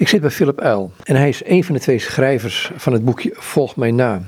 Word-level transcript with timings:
Ik 0.00 0.08
zit 0.08 0.20
bij 0.20 0.30
Philip 0.30 0.60
Uil 0.60 0.92
en 1.02 1.16
hij 1.16 1.28
is 1.28 1.42
een 1.44 1.64
van 1.64 1.74
de 1.74 1.80
twee 1.80 1.98
schrijvers 1.98 2.70
van 2.76 2.92
het 2.92 3.04
boekje 3.04 3.30
Volg 3.34 3.76
mij 3.76 3.90
na. 3.90 4.22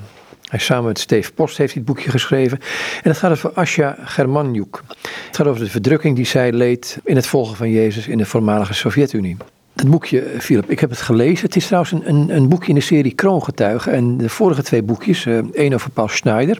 Hij 0.48 0.58
samen 0.58 0.84
met 0.84 0.98
Steve 0.98 1.32
Post 1.32 1.56
heeft 1.56 1.74
dit 1.74 1.84
boekje 1.84 2.10
geschreven. 2.10 2.58
En 3.02 3.10
het 3.10 3.18
gaat 3.18 3.30
over 3.30 3.52
Asja 3.52 3.96
Germanjuk. 4.00 4.82
Het 5.26 5.36
gaat 5.36 5.46
over 5.46 5.64
de 5.64 5.70
verdrukking 5.70 6.16
die 6.16 6.24
zij 6.24 6.52
leed 6.52 6.98
in 7.04 7.16
het 7.16 7.26
volgen 7.26 7.56
van 7.56 7.70
Jezus 7.70 8.06
in 8.06 8.18
de 8.18 8.24
voormalige 8.24 8.74
Sovjet-Unie. 8.74 9.36
Het 9.72 9.90
boekje, 9.90 10.24
Philip, 10.38 10.70
ik 10.70 10.80
heb 10.80 10.90
het 10.90 11.00
gelezen. 11.00 11.46
Het 11.46 11.56
is 11.56 11.66
trouwens 11.66 11.92
een, 11.92 12.08
een, 12.08 12.36
een 12.36 12.48
boekje 12.48 12.68
in 12.68 12.74
de 12.74 12.80
serie 12.80 13.14
Kroongetuigen. 13.14 13.92
En 13.92 14.16
de 14.16 14.28
vorige 14.28 14.62
twee 14.62 14.82
boekjes, 14.82 15.24
uh, 15.24 15.38
één 15.52 15.72
over 15.74 15.90
Paul 15.90 16.08
Schneider. 16.08 16.58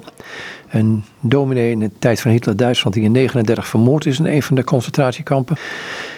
Een 0.71 1.05
dominee 1.21 1.71
in 1.71 1.79
de 1.79 1.91
tijd 1.99 2.21
van 2.21 2.31
Hitler-Duitsland 2.31 2.95
die 2.95 3.05
in 3.05 3.13
1939 3.13 3.67
vermoord 3.67 4.07
is 4.07 4.19
in 4.19 4.37
een 4.37 4.43
van 4.43 4.57
de 4.57 4.65
concentratiekampen. 4.65 5.57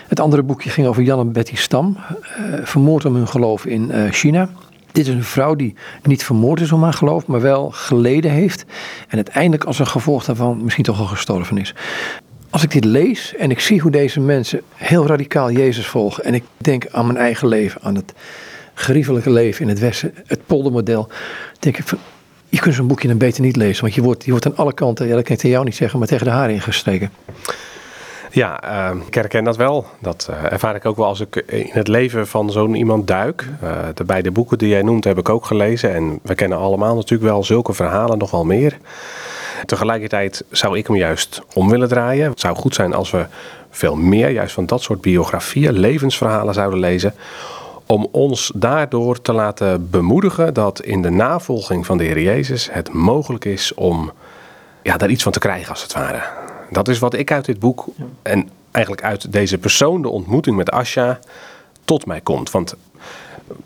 Het 0.09 0.21
andere 0.21 0.43
boekje 0.43 0.71
ging 0.71 0.87
over 0.87 1.03
Jan 1.03 1.21
en 1.21 1.33
Betty 1.33 1.57
Stam, 1.57 1.97
uh, 1.97 2.55
vermoord 2.63 3.05
om 3.05 3.15
hun 3.15 3.29
geloof 3.29 3.67
in 3.67 3.91
uh, 3.91 4.11
China. 4.11 4.49
Dit 4.93 5.07
is 5.07 5.15
een 5.15 5.25
vrouw 5.25 5.55
die 5.55 5.75
niet 6.03 6.25
vermoord 6.25 6.61
is 6.61 6.73
om 6.73 6.83
haar 6.83 6.93
geloof, 6.93 7.27
maar 7.27 7.41
wel 7.41 7.71
geleden 7.71 8.31
heeft. 8.31 8.65
En 9.09 9.17
uiteindelijk 9.17 9.65
als 9.65 9.79
een 9.79 9.87
gevolg 9.87 10.25
daarvan 10.25 10.63
misschien 10.63 10.85
toch 10.85 10.99
al 10.99 11.07
gestorven 11.07 11.59
is. 11.59 11.75
Als 12.51 12.63
ik 12.63 12.71
dit 12.71 12.85
lees 12.85 13.35
en 13.37 13.51
ik 13.51 13.61
zie 13.61 13.81
hoe 13.81 13.91
deze 13.91 14.21
mensen 14.21 14.61
heel 14.75 15.07
radicaal 15.07 15.51
Jezus 15.51 15.87
volgen. 15.87 16.25
En 16.25 16.35
ik 16.35 16.45
denk 16.57 16.87
aan 16.91 17.07
mijn 17.07 17.19
eigen 17.19 17.49
leven, 17.49 17.81
aan 17.83 17.95
het 17.95 18.13
geriefelijke 18.75 19.31
leven 19.31 19.63
in 19.63 19.69
het 19.69 19.79
Westen, 19.79 20.15
het 20.27 20.47
poldermodel. 20.47 21.09
denk 21.59 21.79
ik 21.79 21.87
van, 21.87 21.99
je 22.49 22.59
kunt 22.59 22.75
zo'n 22.75 22.87
boekje 22.87 23.09
dan 23.09 23.19
beter 23.19 23.43
niet 23.43 23.57
lezen. 23.57 23.83
Want 23.83 23.95
je 23.95 24.03
wordt, 24.03 24.25
je 24.25 24.31
wordt 24.31 24.47
aan 24.47 24.57
alle 24.57 24.75
kanten, 24.75 25.07
ja 25.07 25.15
dat 25.15 25.25
kan 25.25 25.33
ik 25.33 25.39
tegen 25.39 25.55
jou 25.55 25.65
niet 25.65 25.77
zeggen, 25.77 25.99
maar 25.99 26.09
tegen 26.09 26.27
de 26.27 26.33
haren 26.33 26.55
ingestreken. 26.55 27.11
Ja, 28.35 28.61
uh, 28.93 29.01
ik 29.07 29.15
herken 29.15 29.45
dat 29.45 29.57
wel. 29.57 29.87
Dat 30.01 30.29
uh, 30.31 30.53
ervaar 30.53 30.75
ik 30.75 30.87
ook 30.87 30.97
wel 30.97 31.07
als 31.07 31.21
ik 31.21 31.37
in 31.47 31.69
het 31.71 31.89
leven 31.89 32.27
van 32.27 32.51
zo'n 32.51 32.75
iemand 32.75 33.07
duik. 33.07 33.49
Uh, 33.63 33.71
de 33.95 34.05
beide 34.05 34.31
boeken 34.31 34.59
die 34.59 34.69
jij 34.69 34.83
noemt 34.83 35.05
heb 35.05 35.19
ik 35.19 35.29
ook 35.29 35.47
gelezen. 35.47 35.95
En 35.95 36.19
we 36.23 36.35
kennen 36.35 36.59
allemaal 36.59 36.95
natuurlijk 36.95 37.31
wel 37.31 37.45
zulke 37.45 37.73
verhalen, 37.73 38.19
nog 38.19 38.31
wel 38.31 38.45
meer. 38.45 38.79
Tegelijkertijd 39.67 40.45
zou 40.51 40.79
ik 40.79 40.87
hem 40.87 40.97
juist 40.97 41.43
om 41.53 41.69
willen 41.69 41.89
draaien. 41.89 42.31
Het 42.31 42.41
zou 42.41 42.57
goed 42.57 42.75
zijn 42.75 42.95
als 42.95 43.11
we 43.11 43.27
veel 43.71 43.97
meer 43.97 44.31
juist 44.31 44.55
van 44.55 44.67
dat 44.67 44.83
soort 44.83 45.01
biografieën, 45.01 45.73
levensverhalen 45.73 46.55
zouden 46.55 46.79
lezen. 46.79 47.15
Om 47.87 48.09
ons 48.11 48.53
daardoor 48.55 49.21
te 49.21 49.33
laten 49.33 49.91
bemoedigen 49.91 50.55
dat 50.55 50.83
in 50.83 51.03
de 51.03 51.11
navolging 51.11 51.87
van 51.87 51.99
de 51.99 52.05
Heer 52.05 52.21
Jezus 52.21 52.69
het 52.73 52.93
mogelijk 52.93 53.45
is 53.45 53.75
om 53.75 54.13
ja, 54.83 54.97
daar 54.97 55.11
iets 55.11 55.23
van 55.23 55.33
te 55.33 55.39
krijgen 55.39 55.71
als 55.71 55.83
het 55.83 55.93
ware. 55.93 56.44
Dat 56.71 56.89
is 56.89 56.99
wat 56.99 57.15
ik 57.15 57.33
uit 57.33 57.45
dit 57.45 57.59
boek 57.59 57.87
en 58.23 58.49
eigenlijk 58.71 59.05
uit 59.05 59.33
deze 59.33 59.59
persoon, 59.59 60.03
de 60.03 60.09
ontmoeting 60.09 60.57
met 60.57 60.71
Asja, 60.71 61.19
tot 61.85 62.07
mij 62.07 62.21
komt. 62.21 62.51
Want 62.51 62.75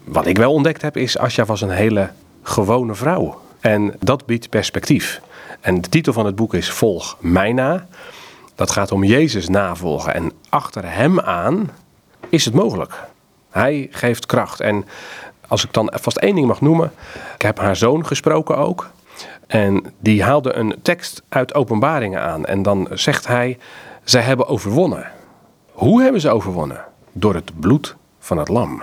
wat 0.05 0.27
ik 0.27 0.37
wel 0.37 0.53
ontdekt 0.53 0.83
heb 0.83 0.97
is, 0.97 1.19
Asja 1.19 1.45
was 1.45 1.61
een 1.61 1.71
hele 1.71 2.11
gewone 2.43 2.95
vrouw. 2.95 3.41
En 3.61 3.95
dat 4.01 4.27
biedt 4.27 4.49
perspectief. 4.49 5.21
En 5.61 5.81
de 5.81 5.89
titel 5.89 6.13
van 6.13 6.27
het 6.27 6.37
boek 6.37 6.55
is 6.55 6.71
Volg 6.71 7.17
mij 7.21 7.53
na. 7.53 7.87
Dat 8.55 8.71
gaat 8.71 8.93
om 8.93 9.05
Jezus 9.05 9.49
navolgen. 9.49 10.15
En 10.15 10.33
achter 10.49 10.95
hem 10.95 11.21
aan 11.21 11.71
is 12.29 12.45
het 12.45 12.55
mogelijk. 12.55 13.01
Hij 13.51 13.89
geeft 13.91 14.27
kracht. 14.27 14.61
En 14.61 14.85
als 15.49 15.65
ik 15.65 15.73
dan 15.73 15.93
vast 15.95 16.17
één 16.17 16.35
ding 16.35 16.47
mag 16.47 16.61
noemen. 16.61 16.93
Ik 17.35 17.43
heb 17.43 17.59
haar 17.59 17.77
zoon 17.77 18.07
gesproken 18.07 18.57
ook. 18.57 18.91
En 19.49 19.85
die 19.99 20.23
haalde 20.23 20.53
een 20.53 20.75
tekst 20.83 21.23
uit 21.29 21.55
openbaringen 21.55 22.23
aan. 22.23 22.47
En 22.47 22.63
dan 22.63 22.89
zegt 22.93 23.27
hij, 23.27 23.59
zij 24.05 24.23
hebben 24.23 24.49
overwonnen. 24.49 25.11
Hoe 25.73 26.03
hebben 26.03 26.21
ze 26.21 26.31
overwonnen? 26.31 26.85
Door 27.13 27.35
het 27.35 27.61
bloed 27.61 27.97
van 28.19 28.39
het 28.39 28.49
lam. 28.49 28.83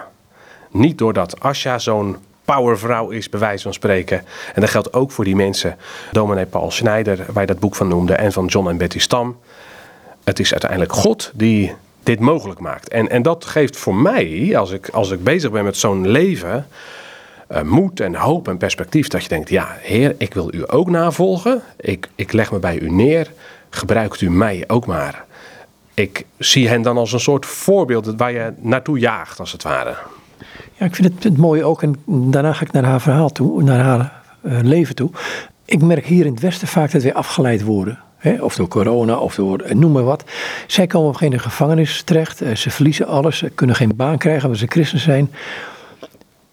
Niet 0.71 0.97
doordat 0.97 1.39
Asja 1.39 1.79
zo'n 1.79 2.17
powervrouw 2.45 3.09
is, 3.09 3.29
bij 3.29 3.39
wijze 3.39 3.63
van 3.63 3.73
spreken. 3.73 4.23
En 4.53 4.61
dat 4.61 4.69
geldt 4.69 4.93
ook 4.93 5.11
voor 5.11 5.23
die 5.23 5.35
mensen. 5.35 5.77
Dominee 6.11 6.45
Paul 6.45 6.71
Schneider, 6.71 7.25
waar 7.31 7.41
je 7.41 7.47
dat 7.47 7.59
boek 7.59 7.75
van 7.75 7.87
noemde. 7.87 8.13
En 8.13 8.31
van 8.31 8.45
John 8.45 8.69
en 8.69 8.77
Betty 8.77 8.99
Stam. 8.99 9.37
Het 10.23 10.39
is 10.39 10.51
uiteindelijk 10.51 10.93
God 10.93 11.31
die 11.33 11.75
dit 12.03 12.19
mogelijk 12.19 12.59
maakt. 12.59 12.89
En, 12.89 13.09
en 13.09 13.21
dat 13.21 13.45
geeft 13.45 13.77
voor 13.77 13.95
mij, 13.95 14.57
als 14.57 14.71
ik, 14.71 14.89
als 14.89 15.11
ik 15.11 15.23
bezig 15.23 15.51
ben 15.51 15.63
met 15.63 15.77
zo'n 15.77 16.07
leven 16.07 16.67
uh, 17.51 17.61
moed 17.61 17.99
en 17.99 18.15
hoop 18.15 18.47
en 18.47 18.57
perspectief. 18.57 19.07
Dat 19.07 19.23
je 19.23 19.29
denkt, 19.29 19.49
ja, 19.49 19.67
Heer, 19.79 20.15
ik 20.17 20.33
wil 20.33 20.53
u 20.53 20.63
ook 20.67 20.89
navolgen. 20.89 21.61
Ik, 21.77 22.09
ik 22.15 22.31
leg 22.31 22.51
me 22.51 22.59
bij 22.59 22.79
u 22.79 22.91
neer. 22.91 23.31
Gebruikt 23.69 24.21
u 24.21 24.29
mij 24.29 24.63
ook 24.67 24.85
maar. 24.85 25.25
Ik 25.93 26.25
zie 26.37 26.67
hen 26.67 26.81
dan 26.81 26.97
als 26.97 27.13
een 27.13 27.19
soort 27.19 27.45
voorbeeld 27.45 28.13
waar 28.17 28.31
je 28.31 28.53
naartoe 28.57 28.99
jaagt, 28.99 29.39
als 29.39 29.51
het 29.51 29.63
ware. 29.63 29.95
Ja, 30.73 30.85
ik 30.85 30.95
vind 30.95 31.13
het, 31.13 31.23
het 31.23 31.37
mooie 31.37 31.63
ook. 31.63 31.83
En 31.83 31.95
daarna 32.05 32.53
ga 32.53 32.65
ik 32.65 32.71
naar 32.71 32.83
haar 32.83 33.01
verhaal 33.01 33.29
toe, 33.29 33.63
naar 33.63 33.79
haar 33.79 34.21
uh, 34.41 34.59
leven 34.61 34.95
toe. 34.95 35.09
Ik 35.65 35.81
merk 35.81 36.05
hier 36.05 36.25
in 36.25 36.31
het 36.31 36.41
Westen 36.41 36.67
vaak 36.67 36.91
dat 36.91 37.03
wij 37.03 37.13
afgeleid 37.13 37.63
worden. 37.63 37.99
Hè, 38.17 38.41
of 38.43 38.55
door 38.55 38.67
corona, 38.67 39.17
of 39.17 39.35
door 39.35 39.59
eh, 39.59 39.75
noem 39.75 39.91
maar 39.91 40.03
wat. 40.03 40.23
Zij 40.67 40.87
komen 40.87 41.09
op 41.09 41.15
geen 41.15 41.39
gevangenis 41.39 42.01
terecht. 42.01 42.41
Ze 42.53 42.69
verliezen 42.69 43.07
alles. 43.07 43.37
Ze 43.37 43.49
kunnen 43.49 43.75
geen 43.75 43.95
baan 43.95 44.17
krijgen 44.17 44.43
omdat 44.43 44.59
ze 44.59 44.67
christen 44.67 44.99
zijn. 44.99 45.31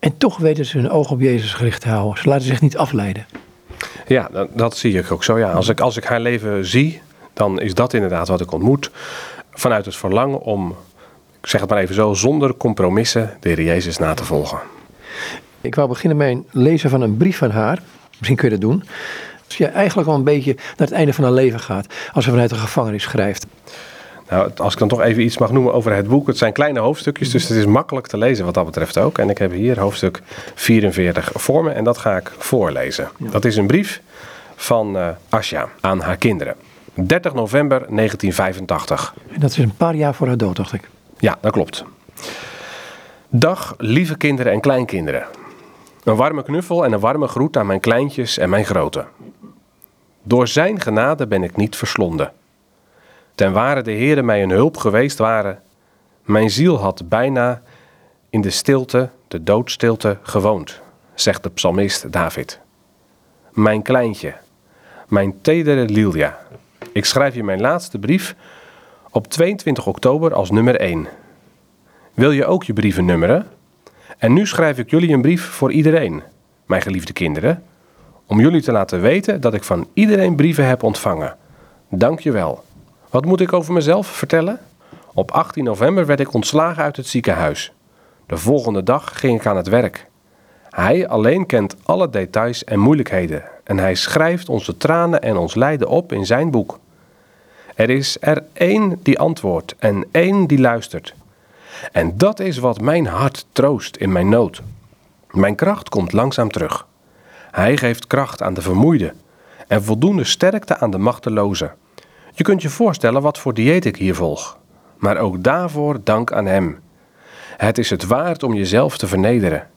En 0.02 0.16
toch 0.16 0.36
weten 0.36 0.66
ze 0.66 0.78
hun 0.78 0.90
oog 0.90 1.10
op 1.10 1.20
Jezus 1.20 1.54
gericht 1.54 1.80
te 1.80 1.88
houden. 1.88 2.22
Ze 2.22 2.28
laten 2.28 2.46
zich 2.46 2.60
niet 2.60 2.76
afleiden. 2.76 3.26
Ja, 4.06 4.28
dat, 4.32 4.48
dat 4.54 4.76
zie 4.76 4.98
ik 4.98 5.12
ook 5.12 5.24
zo. 5.24 5.38
Ja. 5.38 5.52
Als, 5.52 5.68
ik, 5.68 5.80
als 5.80 5.96
ik 5.96 6.04
haar 6.04 6.20
leven 6.20 6.66
zie, 6.66 7.00
dan 7.32 7.60
is 7.60 7.74
dat 7.74 7.92
inderdaad 7.92 8.28
wat 8.28 8.40
ik 8.40 8.52
ontmoet. 8.52 8.90
Vanuit 9.50 9.84
het 9.84 9.96
verlangen 9.96 10.40
om, 10.40 10.76
ik 11.40 11.46
zeg 11.46 11.60
het 11.60 11.70
maar 11.70 11.78
even 11.78 11.94
zo, 11.94 12.14
zonder 12.14 12.54
compromissen 12.54 13.36
de 13.40 13.48
Heer 13.48 13.62
Jezus 13.62 13.98
na 13.98 14.14
te 14.14 14.24
volgen. 14.24 14.58
Ik 15.60 15.74
wou 15.74 15.88
beginnen 15.88 16.18
met 16.18 16.28
een 16.28 16.46
lezen 16.50 16.90
van 16.90 17.00
een 17.00 17.16
brief 17.16 17.38
van 17.38 17.50
haar. 17.50 17.82
Misschien 18.10 18.36
kun 18.36 18.48
je 18.48 18.58
dat 18.58 18.68
doen. 18.70 18.84
Als 19.46 19.56
je 19.56 19.66
eigenlijk 19.66 20.08
al 20.08 20.14
een 20.14 20.24
beetje 20.24 20.54
naar 20.54 20.88
het 20.88 20.92
einde 20.92 21.12
van 21.12 21.24
haar 21.24 21.32
leven 21.32 21.60
gaat. 21.60 21.94
Als 22.12 22.24
ze 22.24 22.30
vanuit 22.30 22.50
de 22.50 22.56
gevangenis 22.56 23.02
schrijft. 23.02 23.46
Nou, 24.32 24.50
als 24.56 24.72
ik 24.72 24.78
dan 24.78 24.88
toch 24.88 25.00
even 25.00 25.22
iets 25.22 25.38
mag 25.38 25.52
noemen 25.52 25.72
over 25.72 25.94
het 25.94 26.08
boek. 26.08 26.26
Het 26.26 26.38
zijn 26.38 26.52
kleine 26.52 26.80
hoofdstukjes, 26.80 27.30
dus 27.30 27.48
het 27.48 27.58
is 27.58 27.66
makkelijk 27.66 28.06
te 28.06 28.18
lezen 28.18 28.44
wat 28.44 28.54
dat 28.54 28.64
betreft 28.64 28.98
ook. 28.98 29.18
En 29.18 29.30
ik 29.30 29.38
heb 29.38 29.52
hier 29.52 29.80
hoofdstuk 29.80 30.22
44 30.54 31.30
voor 31.34 31.64
me 31.64 31.70
en 31.70 31.84
dat 31.84 31.98
ga 31.98 32.16
ik 32.16 32.32
voorlezen. 32.38 33.08
Dat 33.18 33.44
is 33.44 33.56
een 33.56 33.66
brief 33.66 34.00
van 34.56 34.96
uh, 34.96 35.08
Asja 35.28 35.68
aan 35.80 36.00
haar 36.00 36.16
kinderen. 36.16 36.54
30 36.94 37.34
november 37.34 37.78
1985. 37.78 39.14
En 39.32 39.40
dat 39.40 39.50
is 39.50 39.56
een 39.56 39.76
paar 39.76 39.94
jaar 39.94 40.14
voor 40.14 40.26
haar 40.26 40.36
dood, 40.36 40.56
dacht 40.56 40.72
ik. 40.72 40.88
Ja, 41.18 41.38
dat 41.40 41.52
klopt. 41.52 41.84
Dag, 43.28 43.74
lieve 43.78 44.16
kinderen 44.16 44.52
en 44.52 44.60
kleinkinderen. 44.60 45.24
Een 46.04 46.16
warme 46.16 46.42
knuffel 46.42 46.84
en 46.84 46.92
een 46.92 47.00
warme 47.00 47.26
groet 47.26 47.56
aan 47.56 47.66
mijn 47.66 47.80
kleintjes 47.80 48.38
en 48.38 48.50
mijn 48.50 48.64
grote. 48.64 49.04
Door 50.22 50.48
zijn 50.48 50.80
genade 50.80 51.26
ben 51.26 51.42
ik 51.42 51.56
niet 51.56 51.76
verslonden. 51.76 52.32
Ten 53.34 53.52
ware 53.52 53.82
de 53.82 53.92
Heere 53.92 54.22
mij 54.22 54.42
een 54.42 54.50
hulp 54.50 54.76
geweest 54.76 55.18
waren, 55.18 55.62
mijn 56.22 56.50
ziel 56.50 56.78
had 56.78 57.08
bijna 57.08 57.62
in 58.30 58.40
de 58.40 58.50
stilte, 58.50 59.08
de 59.28 59.42
doodstilte, 59.42 60.18
gewoond, 60.22 60.80
zegt 61.14 61.42
de 61.42 61.50
psalmist 61.50 62.12
David. 62.12 62.60
Mijn 63.52 63.82
kleintje, 63.82 64.34
mijn 65.08 65.40
tedere 65.40 65.84
Lilia, 65.84 66.38
ik 66.92 67.04
schrijf 67.04 67.34
je 67.34 67.44
mijn 67.44 67.60
laatste 67.60 67.98
brief 67.98 68.34
op 69.10 69.26
22 69.26 69.86
oktober 69.86 70.34
als 70.34 70.50
nummer 70.50 70.76
1. 70.76 71.08
Wil 72.14 72.30
je 72.30 72.46
ook 72.46 72.64
je 72.64 72.72
brieven 72.72 73.04
nummeren? 73.04 73.46
En 74.18 74.32
nu 74.32 74.46
schrijf 74.46 74.78
ik 74.78 74.90
jullie 74.90 75.12
een 75.12 75.22
brief 75.22 75.44
voor 75.44 75.72
iedereen, 75.72 76.22
mijn 76.66 76.82
geliefde 76.82 77.12
kinderen, 77.12 77.62
om 78.26 78.40
jullie 78.40 78.62
te 78.62 78.72
laten 78.72 79.00
weten 79.00 79.40
dat 79.40 79.54
ik 79.54 79.64
van 79.64 79.88
iedereen 79.92 80.36
brieven 80.36 80.66
heb 80.66 80.82
ontvangen. 80.82 81.36
Dank 81.88 82.20
je 82.20 82.30
wel. 82.32 82.64
Wat 83.12 83.24
moet 83.24 83.40
ik 83.40 83.52
over 83.52 83.72
mezelf 83.72 84.06
vertellen? 84.06 84.60
Op 85.14 85.30
18 85.30 85.64
november 85.64 86.06
werd 86.06 86.20
ik 86.20 86.34
ontslagen 86.34 86.82
uit 86.82 86.96
het 86.96 87.06
ziekenhuis. 87.06 87.72
De 88.26 88.36
volgende 88.36 88.82
dag 88.82 89.18
ging 89.18 89.40
ik 89.40 89.46
aan 89.46 89.56
het 89.56 89.68
werk. 89.68 90.06
Hij 90.70 91.08
alleen 91.08 91.46
kent 91.46 91.76
alle 91.82 92.10
details 92.10 92.64
en 92.64 92.78
moeilijkheden 92.78 93.44
en 93.64 93.78
hij 93.78 93.94
schrijft 93.94 94.48
onze 94.48 94.76
tranen 94.76 95.22
en 95.22 95.36
ons 95.36 95.54
lijden 95.54 95.88
op 95.88 96.12
in 96.12 96.26
zijn 96.26 96.50
boek. 96.50 96.78
Er 97.74 97.90
is 97.90 98.16
er 98.20 98.44
één 98.52 99.00
die 99.02 99.18
antwoordt 99.18 99.74
en 99.78 100.06
één 100.10 100.46
die 100.46 100.60
luistert. 100.60 101.14
En 101.92 102.18
dat 102.18 102.40
is 102.40 102.58
wat 102.58 102.80
mijn 102.80 103.06
hart 103.06 103.46
troost 103.52 103.96
in 103.96 104.12
mijn 104.12 104.28
nood. 104.28 104.62
Mijn 105.30 105.54
kracht 105.54 105.88
komt 105.88 106.12
langzaam 106.12 106.50
terug. 106.50 106.86
Hij 107.50 107.76
geeft 107.76 108.06
kracht 108.06 108.42
aan 108.42 108.54
de 108.54 108.62
vermoeide 108.62 109.12
en 109.68 109.84
voldoende 109.84 110.24
sterkte 110.24 110.78
aan 110.78 110.90
de 110.90 110.98
machteloze. 110.98 111.70
Je 112.32 112.42
kunt 112.42 112.62
je 112.62 112.68
voorstellen 112.68 113.22
wat 113.22 113.38
voor 113.38 113.54
dieet 113.54 113.84
ik 113.84 113.96
hier 113.96 114.14
volg. 114.14 114.58
Maar 114.96 115.16
ook 115.16 115.42
daarvoor 115.42 116.00
dank 116.04 116.32
aan 116.32 116.46
Hem. 116.46 116.80
Het 117.56 117.78
is 117.78 117.90
het 117.90 118.06
waard 118.06 118.42
om 118.42 118.54
jezelf 118.54 118.98
te 118.98 119.06
vernederen. 119.06 119.68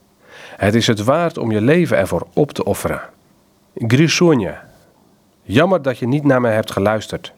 Het 0.56 0.74
is 0.74 0.86
het 0.86 1.04
waard 1.04 1.38
om 1.38 1.50
je 1.50 1.60
leven 1.60 1.96
ervoor 1.96 2.26
op 2.32 2.52
te 2.52 2.64
offeren. 2.64 3.00
Grisonja, 3.74 4.64
jammer 5.42 5.82
dat 5.82 5.98
je 5.98 6.06
niet 6.06 6.24
naar 6.24 6.40
mij 6.40 6.54
hebt 6.54 6.72
geluisterd. 6.72 7.32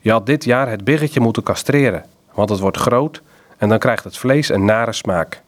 Je 0.00 0.10
had 0.10 0.26
dit 0.26 0.44
jaar 0.44 0.70
het 0.70 0.84
biggetje 0.84 1.20
moeten 1.20 1.42
castreren, 1.42 2.04
want 2.32 2.48
het 2.48 2.60
wordt 2.60 2.76
groot 2.76 3.22
en 3.58 3.68
dan 3.68 3.78
krijgt 3.78 4.04
het 4.04 4.18
vlees 4.18 4.48
een 4.48 4.64
nare 4.64 4.92
smaak. 4.92 5.42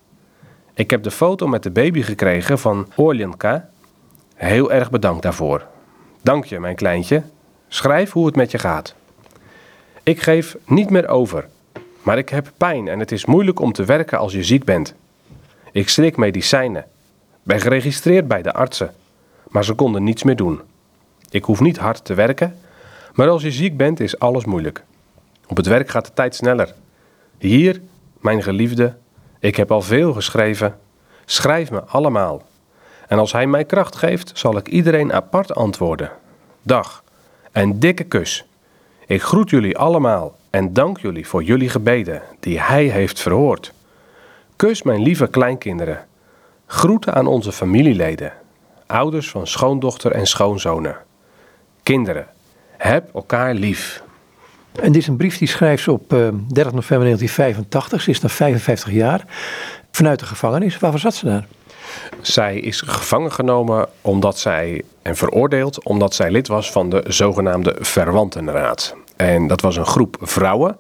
Ik 0.74 0.90
heb 0.90 1.02
de 1.02 1.10
foto 1.10 1.46
met 1.46 1.62
de 1.62 1.70
baby 1.70 2.02
gekregen 2.02 2.58
van 2.58 2.88
Orlenka. 2.94 3.68
Heel 4.34 4.72
erg 4.72 4.90
bedankt 4.90 5.22
daarvoor. 5.22 5.66
Dank 6.22 6.44
je, 6.44 6.60
mijn 6.60 6.76
kleintje. 6.76 7.22
Schrijf 7.68 8.12
hoe 8.12 8.26
het 8.26 8.36
met 8.36 8.50
je 8.50 8.58
gaat. 8.58 8.94
Ik 10.02 10.20
geef 10.20 10.56
niet 10.66 10.90
meer 10.90 11.08
over, 11.08 11.48
maar 12.02 12.18
ik 12.18 12.28
heb 12.28 12.52
pijn 12.56 12.88
en 12.88 12.98
het 12.98 13.12
is 13.12 13.24
moeilijk 13.24 13.60
om 13.60 13.72
te 13.72 13.84
werken 13.84 14.18
als 14.18 14.32
je 14.32 14.44
ziek 14.44 14.64
bent. 14.64 14.94
Ik 15.72 15.88
slik 15.88 16.16
medicijnen. 16.16 16.84
Ben 17.42 17.60
geregistreerd 17.60 18.28
bij 18.28 18.42
de 18.42 18.52
artsen, 18.52 18.94
maar 19.48 19.64
ze 19.64 19.74
konden 19.74 20.04
niets 20.04 20.22
meer 20.22 20.36
doen. 20.36 20.60
Ik 21.30 21.44
hoef 21.44 21.60
niet 21.60 21.78
hard 21.78 22.04
te 22.04 22.14
werken, 22.14 22.58
maar 23.14 23.28
als 23.28 23.42
je 23.42 23.50
ziek 23.50 23.76
bent 23.76 24.00
is 24.00 24.18
alles 24.18 24.44
moeilijk. 24.44 24.84
Op 25.46 25.56
het 25.56 25.66
werk 25.66 25.88
gaat 25.88 26.06
de 26.06 26.12
tijd 26.14 26.34
sneller. 26.34 26.74
Hier, 27.38 27.80
mijn 28.20 28.42
geliefde, 28.42 28.96
ik 29.38 29.56
heb 29.56 29.70
al 29.70 29.82
veel 29.82 30.12
geschreven. 30.12 30.78
Schrijf 31.24 31.70
me 31.70 31.82
allemaal. 31.82 32.42
En 33.08 33.18
als 33.18 33.32
hij 33.32 33.46
mij 33.46 33.64
kracht 33.64 33.96
geeft, 33.96 34.30
zal 34.34 34.56
ik 34.56 34.68
iedereen 34.68 35.12
apart 35.12 35.54
antwoorden. 35.54 36.10
Dag. 36.62 37.04
Een 37.58 37.80
dikke 37.80 38.04
kus. 38.04 38.44
Ik 39.06 39.22
groet 39.22 39.50
jullie 39.50 39.78
allemaal 39.78 40.36
en 40.50 40.72
dank 40.72 40.98
jullie 40.98 41.26
voor 41.26 41.42
jullie 41.42 41.68
gebeden 41.68 42.22
die 42.40 42.60
hij 42.60 42.84
heeft 42.84 43.20
verhoord. 43.20 43.72
Kus 44.56 44.82
mijn 44.82 45.02
lieve 45.02 45.26
kleinkinderen. 45.26 46.06
Groeten 46.66 47.14
aan 47.14 47.26
onze 47.26 47.52
familieleden, 47.52 48.32
ouders 48.86 49.30
van 49.30 49.46
schoondochter 49.46 50.12
en 50.12 50.26
schoonzonen. 50.26 50.96
Kinderen, 51.82 52.26
heb 52.76 53.14
elkaar 53.14 53.54
lief. 53.54 54.02
En 54.72 54.92
dit 54.92 55.02
is 55.02 55.08
een 55.08 55.16
brief 55.16 55.38
die 55.38 55.48
schrijft 55.48 55.82
ze 55.82 55.92
op 55.92 56.12
uh, 56.12 56.18
30 56.18 56.72
november 56.72 57.06
1985. 57.06 58.02
Ze 58.02 58.10
is 58.10 58.20
dan 58.20 58.30
55 58.30 58.92
jaar. 58.92 59.24
Vanuit 59.90 60.18
de 60.18 60.26
gevangenis. 60.26 60.78
Waarvoor 60.78 61.00
zat 61.00 61.14
ze 61.14 61.24
daar? 61.26 61.46
Zij 62.20 62.58
is 62.58 62.80
gevangen 62.80 63.32
genomen 63.32 63.88
omdat 64.00 64.38
zij, 64.38 64.82
en 65.02 65.16
veroordeeld 65.16 65.84
omdat 65.84 66.14
zij 66.14 66.30
lid 66.30 66.48
was 66.48 66.72
van 66.72 66.90
de 66.90 67.04
zogenaamde 67.06 67.76
Verwantenraad. 67.80 68.94
En 69.16 69.46
dat 69.46 69.60
was 69.60 69.76
een 69.76 69.86
groep 69.86 70.16
vrouwen 70.20 70.76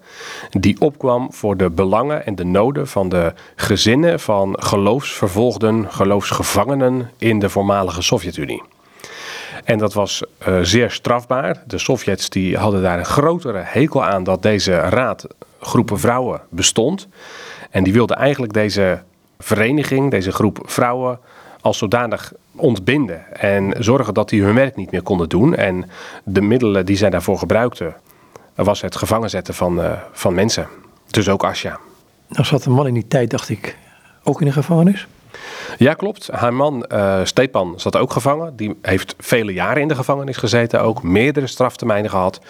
die 0.50 0.80
opkwam 0.80 1.32
voor 1.32 1.56
de 1.56 1.70
belangen 1.70 2.26
en 2.26 2.34
de 2.34 2.44
noden 2.44 2.88
van 2.88 3.08
de 3.08 3.32
gezinnen 3.56 4.20
van 4.20 4.56
geloofsvervolgden, 4.58 5.92
geloofsgevangenen 5.92 7.10
in 7.18 7.38
de 7.38 7.48
voormalige 7.48 8.02
Sovjet-Unie. 8.02 8.62
En 9.64 9.78
dat 9.78 9.92
was 9.92 10.22
uh, 10.48 10.58
zeer 10.62 10.90
strafbaar. 10.90 11.62
De 11.66 11.78
Sovjets 11.78 12.28
die 12.28 12.56
hadden 12.56 12.82
daar 12.82 12.98
een 12.98 13.04
grotere 13.04 13.62
hekel 13.64 14.04
aan 14.04 14.24
dat 14.24 14.42
deze 14.42 14.76
raad 14.76 15.26
groepen 15.60 15.98
vrouwen 15.98 16.40
bestond. 16.48 17.08
En 17.70 17.84
die 17.84 17.92
wilden 17.92 18.16
eigenlijk 18.16 18.52
deze 18.52 19.02
vereniging, 19.38 20.10
deze 20.10 20.32
groep 20.32 20.58
vrouwen, 20.64 21.18
als 21.60 21.78
zodanig 21.78 22.32
ontbinden. 22.56 23.36
En 23.36 23.74
zorgen 23.78 24.14
dat 24.14 24.28
die 24.28 24.42
hun 24.42 24.54
werk 24.54 24.76
niet 24.76 24.90
meer 24.90 25.02
konden 25.02 25.28
doen. 25.28 25.54
En 25.54 25.90
de 26.24 26.40
middelen 26.40 26.86
die 26.86 26.96
zij 26.96 27.10
daarvoor 27.10 27.38
gebruikten, 27.38 27.94
was 28.54 28.80
het 28.80 28.96
gevangen 28.96 29.30
zetten 29.30 29.54
van, 29.54 29.78
uh, 29.78 29.92
van 30.12 30.34
mensen. 30.34 30.68
Dus 31.10 31.28
ook 31.28 31.44
Asja. 31.44 31.78
Nou 32.28 32.44
zat 32.44 32.64
een 32.64 32.72
man 32.72 32.86
in 32.86 32.94
die 32.94 33.08
tijd, 33.08 33.30
dacht 33.30 33.48
ik, 33.48 33.76
ook 34.22 34.40
in 34.40 34.46
de 34.46 34.52
gevangenis? 34.52 35.06
Ja, 35.78 35.94
klopt. 35.94 36.28
Haar 36.32 36.54
man 36.54 36.84
uh, 36.92 37.20
Stepan 37.24 37.74
zat 37.76 37.96
ook 37.96 38.12
gevangen. 38.12 38.56
Die 38.56 38.78
heeft 38.82 39.14
vele 39.18 39.52
jaren 39.52 39.82
in 39.82 39.88
de 39.88 39.94
gevangenis 39.94 40.36
gezeten, 40.36 40.82
ook 40.82 41.02
meerdere 41.02 41.46
straftermijnen 41.46 42.10
gehad. 42.10 42.40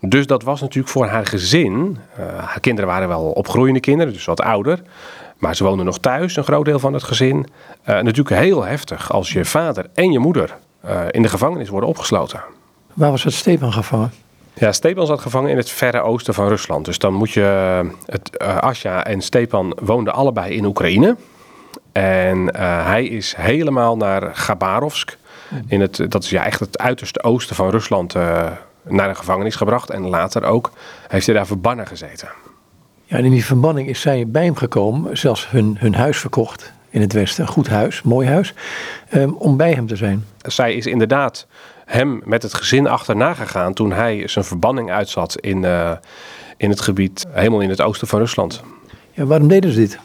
Dus 0.00 0.26
dat 0.26 0.42
was 0.42 0.60
natuurlijk 0.60 0.92
voor 0.92 1.06
haar 1.06 1.26
gezin. 1.26 1.98
Uh, 2.18 2.24
haar 2.44 2.60
kinderen 2.60 2.90
waren 2.90 3.08
wel 3.08 3.22
opgroeiende 3.22 3.80
kinderen, 3.80 4.12
dus 4.12 4.24
wat 4.24 4.40
ouder. 4.40 4.82
Maar 5.38 5.56
ze 5.56 5.64
woonden 5.64 5.86
nog 5.86 5.98
thuis, 5.98 6.36
een 6.36 6.44
groot 6.44 6.64
deel 6.64 6.78
van 6.78 6.92
het 6.92 7.02
gezin. 7.02 7.46
Uh, 7.88 8.00
natuurlijk 8.00 8.40
heel 8.40 8.64
heftig 8.64 9.12
als 9.12 9.32
je 9.32 9.44
vader 9.44 9.86
en 9.94 10.12
je 10.12 10.18
moeder 10.18 10.56
in 11.10 11.22
de 11.22 11.28
gevangenis 11.28 11.68
worden 11.68 11.88
opgesloten. 11.88 12.42
Waar 12.94 13.10
was 13.10 13.24
het 13.24 13.32
Stepan 13.32 13.72
gevangen? 13.72 14.12
Ja, 14.54 14.72
Stepan 14.72 15.06
zat 15.06 15.20
gevangen 15.20 15.50
in 15.50 15.56
het 15.56 15.70
verre 15.70 16.00
oosten 16.00 16.34
van 16.34 16.48
Rusland. 16.48 16.84
Dus 16.84 16.98
dan 16.98 17.14
moet 17.14 17.30
je. 17.30 17.80
Het, 18.06 18.38
Asja 18.38 19.04
en 19.04 19.20
Stepan 19.20 19.76
woonden 19.80 20.12
allebei 20.12 20.54
in 20.54 20.64
Oekraïne. 20.64 21.16
En 21.92 22.56
hij 22.84 23.04
is 23.04 23.34
helemaal 23.36 23.96
naar 23.96 24.36
Gabarovsk, 24.36 25.18
in 25.66 25.80
het, 25.80 26.04
dat 26.08 26.22
is 26.22 26.30
ja 26.30 26.44
echt 26.44 26.60
het 26.60 26.78
uiterste 26.78 27.22
oosten 27.22 27.56
van 27.56 27.70
Rusland, 27.70 28.14
naar 28.82 29.08
een 29.08 29.16
gevangenis 29.16 29.56
gebracht. 29.56 29.90
En 29.90 30.08
later 30.08 30.44
ook 30.44 30.70
heeft 31.08 31.26
hij 31.26 31.34
daar 31.34 31.46
verbannen 31.46 31.86
gezeten. 31.86 32.28
Ja, 33.08 33.16
en 33.16 33.24
in 33.24 33.30
die 33.30 33.44
verbanning 33.44 33.88
is 33.88 34.00
zij 34.00 34.26
bij 34.26 34.44
hem 34.44 34.56
gekomen, 34.56 35.18
zelfs 35.18 35.50
hun, 35.50 35.76
hun 35.78 35.94
huis 35.94 36.18
verkocht 36.18 36.72
in 36.90 37.00
het 37.00 37.12
westen. 37.12 37.44
Een 37.44 37.50
goed 37.50 37.68
huis, 37.68 38.02
mooi 38.02 38.28
huis, 38.28 38.54
um, 39.14 39.34
om 39.34 39.56
bij 39.56 39.72
hem 39.72 39.86
te 39.86 39.96
zijn. 39.96 40.24
Zij 40.38 40.74
is 40.74 40.86
inderdaad 40.86 41.46
hem 41.84 42.20
met 42.24 42.42
het 42.42 42.54
gezin 42.54 42.86
achterna 42.86 43.34
gegaan 43.34 43.74
toen 43.74 43.92
hij 43.92 44.28
zijn 44.28 44.44
verbanning 44.44 44.90
uitzat 44.90 45.40
in, 45.40 45.62
uh, 45.62 45.90
in 46.56 46.70
het 46.70 46.80
gebied, 46.80 47.26
helemaal 47.30 47.60
in 47.60 47.68
het 47.68 47.80
oosten 47.80 48.08
van 48.08 48.18
Rusland. 48.18 48.62
Ja, 49.12 49.24
waarom 49.24 49.48
deden 49.48 49.72
ze 49.72 49.78
dit? 49.78 49.98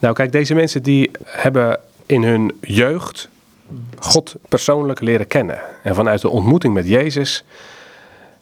Nou, 0.00 0.14
kijk, 0.14 0.32
deze 0.32 0.54
mensen 0.54 0.82
die 0.82 1.10
hebben 1.24 1.80
in 2.06 2.22
hun 2.22 2.52
jeugd 2.60 3.28
God 3.98 4.34
persoonlijk 4.48 5.00
leren 5.00 5.26
kennen. 5.26 5.60
En 5.82 5.94
vanuit 5.94 6.20
de 6.20 6.28
ontmoeting 6.28 6.74
met 6.74 6.88
Jezus 6.88 7.44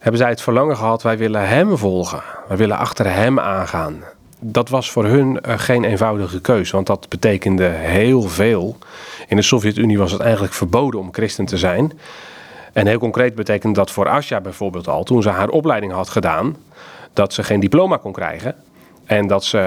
hebben 0.05 0.21
zij 0.21 0.31
het 0.31 0.41
verlangen 0.41 0.77
gehad: 0.77 1.03
wij 1.03 1.19
willen 1.19 1.49
Hem 1.49 1.79
volgen. 1.79 2.23
Wij 2.49 2.57
willen 2.57 2.79
achter 2.79 3.13
Hem 3.13 3.41
aangaan. 3.41 4.03
Dat 4.41 4.69
was 4.69 4.91
voor 4.91 5.05
hun 5.05 5.39
uh, 5.47 5.59
geen 5.59 5.85
eenvoudige 5.85 6.41
keus, 6.41 6.71
want 6.71 6.87
dat 6.87 7.09
betekende 7.09 7.65
heel 7.65 8.23
veel. 8.23 8.79
In 9.29 9.37
de 9.37 9.43
Sovjet-Unie 9.43 9.99
was 9.99 10.13
het 10.13 10.21
eigenlijk 10.21 10.53
verboden 10.53 11.01
om 11.01 11.13
christen 11.13 11.45
te 11.45 11.59
zijn. 11.59 11.93
En 12.73 12.87
heel 12.87 12.99
concreet 12.99 13.35
betekende 13.35 13.79
dat 13.79 13.91
voor 13.91 14.09
Asja 14.09 14.41
bijvoorbeeld 14.41 14.89
al, 14.89 15.03
toen 15.03 15.23
ze 15.23 15.29
haar 15.29 15.49
opleiding 15.49 15.93
had 15.93 16.09
gedaan, 16.09 16.57
dat 17.13 17.33
ze 17.33 17.43
geen 17.43 17.61
diploma 17.61 17.97
kon 17.97 18.13
krijgen. 18.13 18.55
En 19.05 19.27
dat 19.27 19.45
ze 19.45 19.59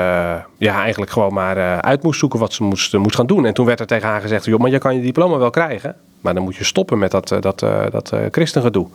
ja, 0.57 0.81
eigenlijk 0.81 1.11
gewoon 1.11 1.33
maar 1.33 1.57
uh, 1.57 1.77
uit 1.77 2.03
moest 2.03 2.19
zoeken 2.19 2.39
wat 2.39 2.53
ze 2.53 2.63
moest, 2.63 2.97
moest 2.97 3.15
gaan 3.15 3.27
doen. 3.27 3.45
En 3.45 3.53
toen 3.53 3.65
werd 3.65 3.79
er 3.79 3.87
tegen 3.87 4.07
haar 4.07 4.21
gezegd: 4.21 4.45
joh, 4.45 4.59
maar 4.59 4.69
je 4.69 4.77
kan 4.77 4.95
je 4.95 5.01
diploma 5.01 5.37
wel 5.37 5.49
krijgen. 5.49 5.95
Maar 6.21 6.33
dan 6.33 6.43
moet 6.43 6.55
je 6.55 6.63
stoppen 6.63 6.97
met 6.97 7.11
dat, 7.11 7.27
dat, 7.27 7.59
dat 7.91 8.11
uh, 8.13 8.19
christengedoe. 8.31 8.87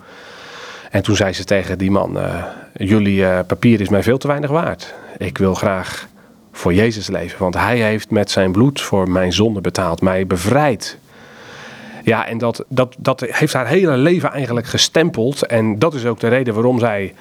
En 0.92 1.02
toen 1.02 1.16
zei 1.16 1.32
ze 1.32 1.44
tegen 1.44 1.78
die 1.78 1.90
man: 1.90 2.18
Jullie 2.72 3.44
papier 3.44 3.80
is 3.80 3.88
mij 3.88 4.02
veel 4.02 4.18
te 4.18 4.26
weinig 4.26 4.50
waard. 4.50 4.94
Ik 5.16 5.38
wil 5.38 5.54
graag 5.54 6.08
voor 6.52 6.74
Jezus 6.74 7.08
leven. 7.08 7.38
Want 7.38 7.54
hij 7.54 7.78
heeft 7.78 8.10
met 8.10 8.30
zijn 8.30 8.52
bloed 8.52 8.80
voor 8.80 9.10
mijn 9.10 9.32
zonde 9.32 9.60
betaald, 9.60 10.00
mij 10.00 10.26
bevrijd. 10.26 10.98
Ja, 12.04 12.26
en 12.26 12.38
dat, 12.38 12.64
dat, 12.68 12.94
dat 12.98 13.20
heeft 13.20 13.52
haar 13.52 13.66
hele 13.66 13.96
leven 13.96 14.32
eigenlijk 14.32 14.66
gestempeld. 14.66 15.46
En 15.46 15.78
dat 15.78 15.94
is 15.94 16.04
ook 16.04 16.20
de 16.20 16.28
reden 16.28 16.54
waarom 16.54 16.78
zij 16.78 17.14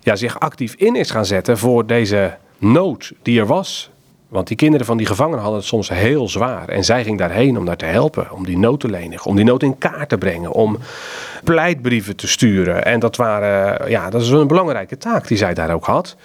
ja, 0.00 0.16
zich 0.16 0.40
actief 0.40 0.74
in 0.74 0.96
is 0.96 1.10
gaan 1.10 1.26
zetten 1.26 1.58
voor 1.58 1.86
deze 1.86 2.36
nood 2.58 3.12
die 3.22 3.40
er 3.40 3.46
was. 3.46 3.90
Want 4.34 4.46
die 4.46 4.56
kinderen 4.56 4.86
van 4.86 4.96
die 4.96 5.06
gevangenen 5.06 5.40
hadden 5.40 5.58
het 5.58 5.68
soms 5.68 5.88
heel 5.88 6.28
zwaar. 6.28 6.68
En 6.68 6.84
zij 6.84 7.04
ging 7.04 7.18
daarheen 7.18 7.58
om 7.58 7.64
daar 7.64 7.76
te 7.76 7.84
helpen, 7.84 8.30
om 8.30 8.44
die 8.44 8.58
nood 8.58 8.80
te 8.80 8.88
lenigen, 8.88 9.30
om 9.30 9.36
die 9.36 9.44
nood 9.44 9.62
in 9.62 9.78
kaart 9.78 10.08
te 10.08 10.18
brengen, 10.18 10.52
om 10.52 10.78
pleitbrieven 11.44 12.16
te 12.16 12.28
sturen. 12.28 12.84
En 12.84 13.00
dat, 13.00 13.16
waren, 13.16 13.90
ja, 13.90 14.10
dat 14.10 14.22
is 14.22 14.28
een 14.28 14.46
belangrijke 14.46 14.98
taak 14.98 15.28
die 15.28 15.36
zij 15.36 15.54
daar 15.54 15.74
ook 15.74 15.84
had. 15.84 16.16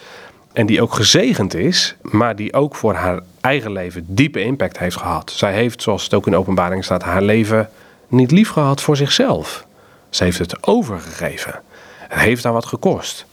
En 0.53 0.65
die 0.65 0.81
ook 0.81 0.93
gezegend 0.93 1.53
is, 1.53 1.95
maar 2.01 2.35
die 2.35 2.53
ook 2.53 2.75
voor 2.75 2.93
haar 2.93 3.19
eigen 3.41 3.71
leven 3.71 4.05
diepe 4.07 4.41
impact 4.41 4.79
heeft 4.79 4.97
gehad. 4.97 5.31
Zij 5.31 5.53
heeft, 5.53 5.81
zoals 5.81 6.03
het 6.03 6.13
ook 6.13 6.27
in 6.27 6.35
openbaring 6.35 6.83
staat, 6.83 7.03
haar 7.03 7.21
leven 7.21 7.69
niet 8.07 8.31
lief 8.31 8.49
gehad 8.49 8.81
voor 8.81 8.97
zichzelf. 8.97 9.65
Ze 10.09 10.23
heeft 10.23 10.39
het 10.39 10.67
overgegeven. 10.67 11.61
Het 11.97 12.19
heeft 12.19 12.43
haar 12.43 12.53
wat 12.53 12.65
gekost. 12.65 13.25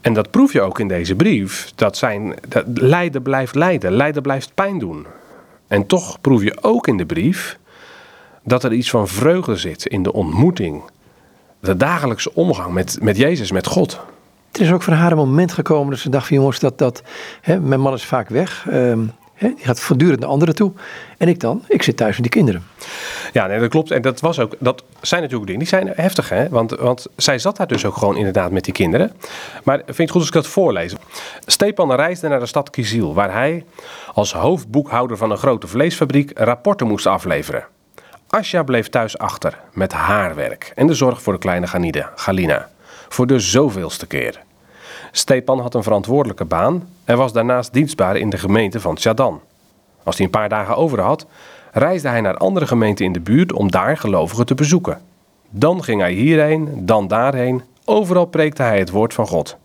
En 0.00 0.12
dat 0.12 0.30
proef 0.30 0.52
je 0.52 0.60
ook 0.60 0.78
in 0.78 0.88
deze 0.88 1.14
brief. 1.14 1.72
Dat 1.74 1.96
zijn, 1.96 2.34
dat 2.48 2.64
lijden 2.74 3.22
blijft 3.22 3.54
lijden, 3.54 3.92
lijden 3.92 4.22
blijft 4.22 4.54
pijn 4.54 4.78
doen. 4.78 5.06
En 5.66 5.86
toch 5.86 6.20
proef 6.20 6.42
je 6.42 6.62
ook 6.62 6.86
in 6.86 6.96
de 6.96 7.06
brief 7.06 7.58
dat 8.42 8.64
er 8.64 8.72
iets 8.72 8.90
van 8.90 9.08
vreugde 9.08 9.56
zit 9.56 9.86
in 9.86 10.02
de 10.02 10.12
ontmoeting. 10.12 10.82
De 11.60 11.76
dagelijkse 11.76 12.34
omgang 12.34 12.72
met, 12.72 12.98
met 13.00 13.16
Jezus, 13.16 13.52
met 13.52 13.66
God. 13.66 14.00
Het 14.52 14.60
is 14.60 14.72
ook 14.72 14.82
voor 14.82 14.92
haar 14.92 15.10
een 15.10 15.16
moment 15.16 15.52
gekomen 15.52 15.90
dat 15.90 15.98
ze 15.98 16.10
dacht 16.10 16.26
van 16.26 16.36
jongens, 16.36 16.58
dat, 16.58 16.78
dat, 16.78 17.02
hè, 17.40 17.60
mijn 17.60 17.80
man 17.80 17.94
is 17.94 18.04
vaak 18.04 18.28
weg. 18.28 18.66
Um, 18.72 19.12
die 19.38 19.54
gaat 19.56 19.80
voortdurend 19.80 20.20
naar 20.20 20.28
anderen 20.28 20.54
toe. 20.54 20.72
En 21.18 21.28
ik 21.28 21.40
dan? 21.40 21.64
Ik 21.68 21.82
zit 21.82 21.96
thuis 21.96 22.14
met 22.14 22.22
die 22.22 22.30
kinderen. 22.30 22.66
Ja, 23.32 23.46
nee, 23.46 23.60
dat 23.60 23.68
klopt. 23.68 23.90
En 23.90 24.02
dat, 24.02 24.20
was 24.20 24.38
ook, 24.38 24.54
dat 24.58 24.84
zijn 25.00 25.20
natuurlijk 25.20 25.46
dingen 25.50 25.64
die 25.64 25.68
zijn 25.68 25.92
heftig. 25.94 26.28
Hè? 26.28 26.48
Want, 26.48 26.70
want 26.70 27.06
zij 27.16 27.38
zat 27.38 27.56
daar 27.56 27.66
dus 27.66 27.84
ook 27.84 27.96
gewoon 27.96 28.16
inderdaad 28.16 28.50
met 28.50 28.64
die 28.64 28.72
kinderen. 28.72 29.12
Maar 29.64 29.76
vind 29.84 29.96
je 29.96 30.02
het 30.02 30.10
goed 30.10 30.20
als 30.20 30.28
ik 30.28 30.34
dat 30.34 30.46
voorlees? 30.46 30.94
Stepan 31.46 31.92
reisde 31.92 32.28
naar 32.28 32.40
de 32.40 32.46
stad 32.46 32.70
Kizil, 32.70 33.14
waar 33.14 33.32
hij 33.32 33.64
als 34.12 34.32
hoofdboekhouder 34.32 35.16
van 35.16 35.30
een 35.30 35.36
grote 35.36 35.66
vleesfabriek 35.66 36.38
rapporten 36.38 36.86
moest 36.86 37.06
afleveren. 37.06 37.64
Asja 38.28 38.62
bleef 38.62 38.88
thuis 38.88 39.18
achter 39.18 39.58
met 39.72 39.92
haar 39.92 40.34
werk 40.34 40.72
en 40.74 40.86
de 40.86 40.94
zorg 40.94 41.22
voor 41.22 41.32
de 41.32 41.38
kleine 41.38 41.66
Ganide, 41.66 42.06
Galina. 42.14 42.68
Voor 43.08 43.26
de 43.26 43.38
zoveelste 43.38 44.06
keer. 44.06 44.46
Stepan 45.10 45.60
had 45.60 45.74
een 45.74 45.82
verantwoordelijke 45.82 46.44
baan 46.44 46.88
en 47.04 47.16
was 47.16 47.32
daarnaast 47.32 47.72
dienstbaar 47.72 48.16
in 48.16 48.30
de 48.30 48.38
gemeente 48.38 48.80
van 48.80 48.94
Tjadan. 48.94 49.40
Als 50.04 50.16
hij 50.16 50.24
een 50.24 50.32
paar 50.32 50.48
dagen 50.48 50.76
over 50.76 51.00
had, 51.00 51.26
reisde 51.72 52.08
hij 52.08 52.20
naar 52.20 52.36
andere 52.36 52.66
gemeenten 52.66 53.04
in 53.04 53.12
de 53.12 53.20
buurt 53.20 53.52
om 53.52 53.70
daar 53.70 53.96
gelovigen 53.96 54.46
te 54.46 54.54
bezoeken. 54.54 55.00
Dan 55.50 55.84
ging 55.84 56.00
hij 56.00 56.12
hierheen, 56.12 56.86
dan 56.86 57.08
daarheen. 57.08 57.62
Overal 57.84 58.26
preekte 58.26 58.62
hij 58.62 58.78
het 58.78 58.90
woord 58.90 59.14
van 59.14 59.26
God. 59.26 59.56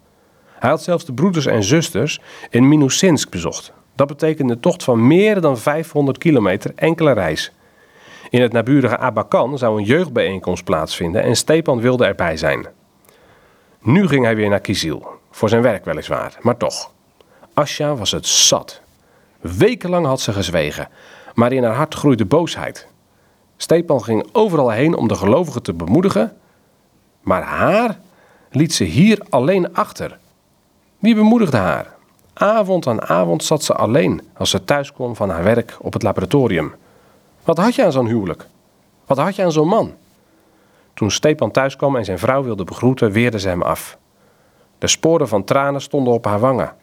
Hij 0.59 0.69
had 0.69 0.83
zelfs 0.83 1.05
de 1.05 1.13
broeders 1.13 1.45
en 1.45 1.63
zusters 1.63 2.21
in 2.49 2.67
Minusinsk 2.67 3.29
bezocht. 3.29 3.73
Dat 3.95 4.07
betekende 4.07 4.53
een 4.53 4.59
tocht 4.59 4.83
van 4.83 5.07
meer 5.07 5.41
dan 5.41 5.57
500 5.57 6.17
kilometer 6.17 6.71
enkele 6.75 7.11
reis. 7.11 7.51
In 8.29 8.41
het 8.41 8.51
naburige 8.51 8.97
Abakan 8.97 9.57
zou 9.57 9.77
een 9.77 9.85
jeugdbijeenkomst 9.85 10.63
plaatsvinden 10.63 11.23
en 11.23 11.35
Stepan 11.35 11.79
wilde 11.79 12.05
erbij 12.05 12.37
zijn. 12.37 12.65
Nu 13.81 14.07
ging 14.07 14.25
hij 14.25 14.35
weer 14.35 14.49
naar 14.49 14.59
Kizil, 14.59 15.07
voor 15.33 15.49
zijn 15.49 15.61
werk 15.61 15.85
weliswaar, 15.85 16.37
maar 16.41 16.57
toch. 16.57 16.91
Asja 17.53 17.95
was 17.95 18.11
het 18.11 18.27
zat. 18.27 18.81
Wekenlang 19.39 20.05
had 20.05 20.21
ze 20.21 20.33
gezwegen, 20.33 20.87
maar 21.33 21.51
in 21.51 21.63
haar 21.63 21.75
hart 21.75 21.93
groeide 21.93 22.25
boosheid. 22.25 22.87
Stepan 23.57 24.03
ging 24.03 24.29
overal 24.31 24.69
heen 24.69 24.95
om 24.95 25.07
de 25.07 25.15
gelovigen 25.15 25.63
te 25.63 25.73
bemoedigen, 25.73 26.37
maar 27.21 27.41
haar 27.41 27.99
liet 28.49 28.73
ze 28.73 28.83
hier 28.83 29.25
alleen 29.29 29.73
achter. 29.73 30.17
Wie 30.99 31.15
bemoedigde 31.15 31.57
haar? 31.57 31.93
Avond 32.33 32.87
aan 32.87 33.01
avond 33.01 33.43
zat 33.43 33.63
ze 33.63 33.73
alleen 33.73 34.21
als 34.33 34.49
ze 34.49 34.63
thuis 34.63 34.93
kwam 34.93 35.15
van 35.15 35.29
haar 35.29 35.43
werk 35.43 35.77
op 35.79 35.93
het 35.93 36.03
laboratorium. 36.03 36.75
Wat 37.43 37.57
had 37.57 37.75
je 37.75 37.83
aan 37.83 37.91
zo'n 37.91 38.07
huwelijk? 38.07 38.47
Wat 39.05 39.17
had 39.17 39.35
je 39.35 39.43
aan 39.43 39.51
zo'n 39.51 39.67
man? 39.67 39.93
Toen 40.93 41.11
Stepan 41.11 41.51
thuis 41.51 41.75
kwam 41.75 41.95
en 41.95 42.05
zijn 42.05 42.19
vrouw 42.19 42.43
wilde 42.43 42.63
begroeten, 42.63 43.11
weerde 43.11 43.39
ze 43.39 43.47
hem 43.47 43.61
af. 43.61 43.97
De 44.83 44.89
sporen 44.89 45.27
van 45.27 45.43
tranen 45.43 45.81
stonden 45.81 46.13
op 46.13 46.25
haar 46.25 46.39
wangen. 46.39 46.75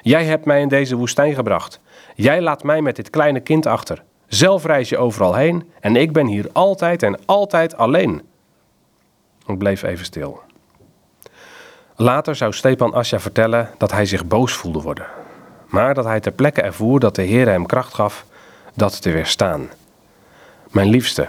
Jij 0.00 0.24
hebt 0.24 0.44
mij 0.44 0.60
in 0.60 0.68
deze 0.68 0.96
woestijn 0.96 1.34
gebracht. 1.34 1.80
Jij 2.14 2.40
laat 2.40 2.62
mij 2.62 2.82
met 2.82 2.96
dit 2.96 3.10
kleine 3.10 3.40
kind 3.40 3.66
achter. 3.66 4.02
Zelf 4.26 4.64
reis 4.64 4.88
je 4.88 4.98
overal 4.98 5.34
heen 5.34 5.70
en 5.80 5.96
ik 5.96 6.12
ben 6.12 6.26
hier 6.26 6.48
altijd 6.52 7.02
en 7.02 7.18
altijd 7.26 7.76
alleen. 7.76 8.22
Ik 9.46 9.58
bleef 9.58 9.82
even 9.82 10.04
stil. 10.04 10.40
Later 11.96 12.36
zou 12.36 12.52
Stepan 12.52 12.94
Asja 12.94 13.20
vertellen 13.20 13.70
dat 13.78 13.92
hij 13.92 14.06
zich 14.06 14.26
boos 14.26 14.52
voelde 14.52 14.80
worden. 14.80 15.06
Maar 15.66 15.94
dat 15.94 16.04
hij 16.04 16.20
ter 16.20 16.32
plekke 16.32 16.62
ervoer 16.62 17.00
dat 17.00 17.14
de 17.14 17.22
Heer 17.22 17.48
hem 17.48 17.66
kracht 17.66 17.94
gaf 17.94 18.24
dat 18.74 19.02
te 19.02 19.10
weerstaan. 19.10 19.68
Mijn 20.70 20.88
liefste, 20.88 21.28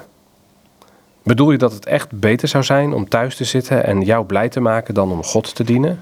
bedoel 1.30 1.52
je 1.52 1.58
dat 1.58 1.74
het 1.74 1.86
echt 1.86 2.20
beter 2.20 2.48
zou 2.48 2.64
zijn 2.64 2.94
om 2.94 3.10
thuis 3.10 3.36
te 3.36 3.44
zitten 3.44 3.86
en 3.86 4.02
jou 4.02 4.26
blij 4.26 4.50
te 4.50 4.60
maken 4.60 4.94
dan 4.94 5.12
om 5.12 5.24
God 5.24 5.56
te 5.56 5.64
dienen? 5.64 6.00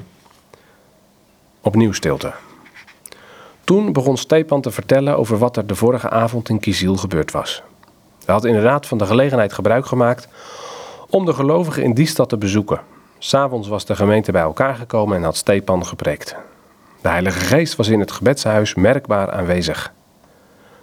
Opnieuw 1.61 1.91
stilte. 1.91 2.33
Toen 3.63 3.93
begon 3.93 4.17
Stepan 4.17 4.61
te 4.61 4.71
vertellen 4.71 5.17
over 5.17 5.37
wat 5.37 5.57
er 5.57 5.67
de 5.67 5.75
vorige 5.75 6.09
avond 6.09 6.49
in 6.49 6.59
Kizil 6.59 6.95
gebeurd 6.95 7.31
was. 7.31 7.63
Hij 8.25 8.33
had 8.33 8.45
inderdaad 8.45 8.85
van 8.85 8.97
de 8.97 9.05
gelegenheid 9.05 9.53
gebruik 9.53 9.85
gemaakt 9.85 10.27
om 11.09 11.25
de 11.25 11.33
gelovigen 11.33 11.83
in 11.83 11.93
die 11.93 12.07
stad 12.07 12.29
te 12.29 12.37
bezoeken. 12.37 12.81
S'avonds 13.17 13.67
was 13.67 13.85
de 13.85 13.95
gemeente 13.95 14.31
bij 14.31 14.41
elkaar 14.41 14.75
gekomen 14.75 15.17
en 15.17 15.23
had 15.23 15.35
Stepan 15.35 15.85
gepreekt. 15.85 16.35
De 17.01 17.09
Heilige 17.09 17.39
Geest 17.39 17.75
was 17.75 17.87
in 17.87 17.99
het 17.99 18.11
gebedshuis 18.11 18.75
merkbaar 18.75 19.31
aanwezig. 19.31 19.93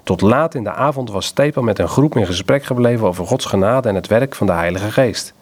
Tot 0.05 0.21
laat 0.21 0.55
in 0.55 0.65
de 0.65 0.73
avond 0.73 1.11
was 1.11 1.27
Stepan 1.27 1.65
met 1.65 1.79
een 1.79 1.89
groep 1.89 2.17
in 2.17 2.27
gesprek 2.27 2.65
gebleven 2.65 3.07
over 3.07 3.27
Gods 3.27 3.45
genade 3.45 3.89
en 3.89 3.95
het 3.95 4.07
werk 4.07 4.35
van 4.35 4.47
de 4.47 4.53
Heilige 4.53 4.91
Geest. 4.91 5.35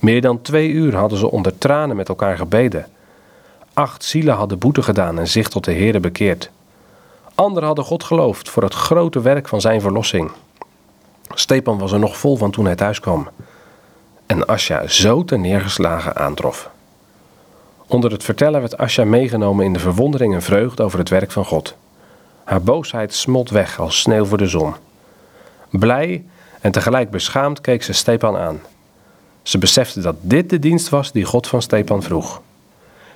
Meer 0.00 0.20
dan 0.20 0.42
twee 0.42 0.68
uur 0.68 0.96
hadden 0.96 1.18
ze 1.18 1.30
onder 1.30 1.58
tranen 1.58 1.96
met 1.96 2.08
elkaar 2.08 2.36
gebeden. 2.36 2.86
Acht 3.72 4.04
zielen 4.04 4.34
hadden 4.34 4.58
boete 4.58 4.82
gedaan 4.82 5.18
en 5.18 5.28
zich 5.28 5.48
tot 5.48 5.64
de 5.64 5.72
Heere 5.72 6.00
bekeerd. 6.00 6.50
Anderen 7.34 7.66
hadden 7.66 7.84
God 7.84 8.04
geloofd 8.04 8.48
voor 8.48 8.62
het 8.62 8.74
grote 8.74 9.20
werk 9.20 9.48
van 9.48 9.60
zijn 9.60 9.80
verlossing. 9.80 10.30
Stepan 11.34 11.78
was 11.78 11.92
er 11.92 11.98
nog 11.98 12.16
vol 12.16 12.36
van 12.36 12.50
toen 12.50 12.64
hij 12.64 12.74
thuis 12.74 13.00
kwam. 13.00 13.28
En 14.26 14.46
Asja 14.46 14.86
zo 14.86 15.24
ten 15.24 15.40
neergeslagen 15.40 16.16
aantrof. 16.16 16.70
Onder 17.86 18.10
het 18.10 18.24
vertellen 18.24 18.60
werd 18.60 18.78
Asja 18.78 19.04
meegenomen 19.04 19.64
in 19.64 19.72
de 19.72 19.78
verwondering 19.78 20.34
en 20.34 20.42
vreugde 20.42 20.82
over 20.82 20.98
het 20.98 21.08
werk 21.08 21.30
van 21.30 21.44
God. 21.44 21.76
Haar 22.44 22.62
boosheid 22.62 23.14
smolt 23.14 23.50
weg 23.50 23.80
als 23.80 24.00
sneeuw 24.00 24.24
voor 24.24 24.38
de 24.38 24.46
zon. 24.46 24.74
Blij 25.70 26.24
en 26.60 26.72
tegelijk 26.72 27.10
beschaamd 27.10 27.60
keek 27.60 27.82
ze 27.82 27.92
Stepan 27.92 28.36
aan. 28.36 28.60
Ze 29.42 29.58
besefte 29.58 30.00
dat 30.00 30.16
dit 30.20 30.50
de 30.50 30.58
dienst 30.58 30.88
was 30.88 31.12
die 31.12 31.24
God 31.24 31.46
van 31.46 31.62
Stepan 31.62 32.02
vroeg. 32.02 32.42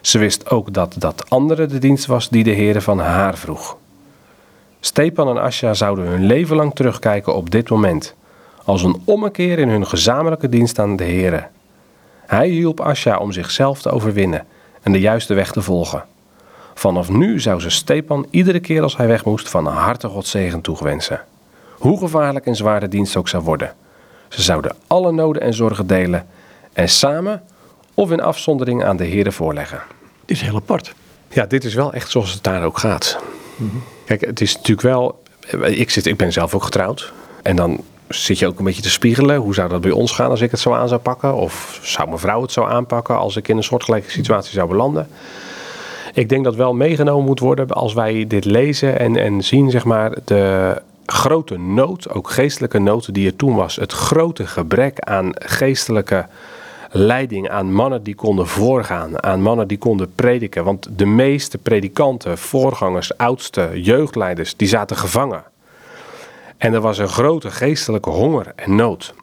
Ze 0.00 0.18
wist 0.18 0.50
ook 0.50 0.72
dat 0.72 0.94
dat 0.98 1.30
andere 1.30 1.66
de 1.66 1.78
dienst 1.78 2.06
was 2.06 2.28
die 2.28 2.44
de 2.44 2.54
Heere 2.54 2.80
van 2.80 2.98
haar 2.98 3.36
vroeg. 3.36 3.76
Stepan 4.80 5.28
en 5.28 5.42
Asja 5.42 5.74
zouden 5.74 6.06
hun 6.06 6.24
leven 6.26 6.56
lang 6.56 6.74
terugkijken 6.74 7.34
op 7.34 7.50
dit 7.50 7.70
moment, 7.70 8.14
als 8.64 8.82
een 8.82 9.02
ommekeer 9.04 9.58
in 9.58 9.68
hun 9.68 9.86
gezamenlijke 9.86 10.48
dienst 10.48 10.78
aan 10.78 10.96
de 10.96 11.04
Heere. 11.04 11.46
Hij 12.26 12.48
hielp 12.48 12.80
Asja 12.80 13.18
om 13.18 13.32
zichzelf 13.32 13.82
te 13.82 13.90
overwinnen 13.90 14.46
en 14.82 14.92
de 14.92 15.00
juiste 15.00 15.34
weg 15.34 15.52
te 15.52 15.62
volgen. 15.62 16.04
Vanaf 16.78 17.08
nu 17.08 17.40
zou 17.40 17.60
ze 17.60 17.70
Stepan 17.70 18.26
iedere 18.30 18.60
keer 18.60 18.82
als 18.82 18.96
hij 18.96 19.06
weg 19.06 19.24
moest 19.24 19.48
van 19.48 19.66
harte 19.66 20.08
God 20.08 20.26
zegen 20.26 20.60
toewensen. 20.60 21.20
Hoe 21.72 21.98
gevaarlijk 21.98 22.46
en 22.46 22.56
zwaar 22.56 22.80
de 22.80 22.88
dienst 22.88 23.16
ook 23.16 23.28
zou 23.28 23.42
worden. 23.42 23.74
Ze 24.28 24.42
zouden 24.42 24.76
alle 24.86 25.12
noden 25.12 25.42
en 25.42 25.54
zorgen 25.54 25.86
delen 25.86 26.26
en 26.72 26.88
samen 26.88 27.42
of 27.94 28.10
in 28.10 28.20
afzondering 28.20 28.84
aan 28.84 28.96
de 28.96 29.06
Heere 29.06 29.32
voorleggen. 29.32 29.82
Dit 30.24 30.36
is 30.36 30.42
heel 30.42 30.56
apart. 30.56 30.94
Ja, 31.28 31.46
dit 31.46 31.64
is 31.64 31.74
wel 31.74 31.92
echt 31.92 32.10
zoals 32.10 32.32
het 32.32 32.42
daar 32.42 32.64
ook 32.64 32.78
gaat. 32.78 33.18
Kijk, 34.04 34.20
het 34.20 34.40
is 34.40 34.54
natuurlijk 34.54 34.86
wel. 34.86 35.22
Ik, 35.62 35.90
zit, 35.90 36.06
ik 36.06 36.16
ben 36.16 36.32
zelf 36.32 36.54
ook 36.54 36.64
getrouwd. 36.64 37.12
En 37.42 37.56
dan 37.56 37.80
zit 38.08 38.38
je 38.38 38.46
ook 38.46 38.58
een 38.58 38.64
beetje 38.64 38.82
te 38.82 38.90
spiegelen. 38.90 39.36
Hoe 39.36 39.54
zou 39.54 39.68
dat 39.68 39.80
bij 39.80 39.90
ons 39.90 40.12
gaan 40.12 40.30
als 40.30 40.40
ik 40.40 40.50
het 40.50 40.60
zo 40.60 40.72
aan 40.72 40.88
zou 40.88 41.00
pakken? 41.00 41.34
Of 41.34 41.80
zou 41.82 42.08
mijn 42.08 42.20
vrouw 42.20 42.42
het 42.42 42.52
zo 42.52 42.64
aanpakken 42.64 43.18
als 43.18 43.36
ik 43.36 43.48
in 43.48 43.56
een 43.56 43.62
soortgelijke 43.62 44.10
situatie 44.10 44.52
zou 44.52 44.68
belanden? 44.68 45.08
Ik 46.16 46.28
denk 46.28 46.44
dat 46.44 46.54
wel 46.54 46.74
meegenomen 46.74 47.24
moet 47.24 47.40
worden 47.40 47.68
als 47.68 47.94
wij 47.94 48.26
dit 48.26 48.44
lezen 48.44 48.98
en, 48.98 49.16
en 49.16 49.44
zien, 49.44 49.70
zeg 49.70 49.84
maar, 49.84 50.12
de 50.24 50.82
grote 51.06 51.58
nood, 51.58 52.10
ook 52.10 52.30
geestelijke 52.30 52.78
nood 52.78 53.14
die 53.14 53.26
er 53.26 53.36
toen 53.36 53.54
was. 53.54 53.76
Het 53.76 53.92
grote 53.92 54.46
gebrek 54.46 55.00
aan 55.00 55.30
geestelijke 55.34 56.26
leiding 56.90 57.48
aan 57.48 57.72
mannen 57.72 58.02
die 58.02 58.14
konden 58.14 58.46
voorgaan, 58.46 59.22
aan 59.22 59.42
mannen 59.42 59.68
die 59.68 59.78
konden 59.78 60.14
prediken. 60.14 60.64
Want 60.64 60.88
de 60.98 61.06
meeste 61.06 61.58
predikanten, 61.58 62.38
voorgangers, 62.38 63.16
oudste, 63.16 63.70
jeugdleiders, 63.74 64.56
die 64.56 64.68
zaten 64.68 64.96
gevangen. 64.96 65.44
En 66.56 66.72
er 66.72 66.80
was 66.80 66.98
een 66.98 67.08
grote 67.08 67.50
geestelijke 67.50 68.10
honger 68.10 68.52
en 68.54 68.74
nood. 68.74 69.14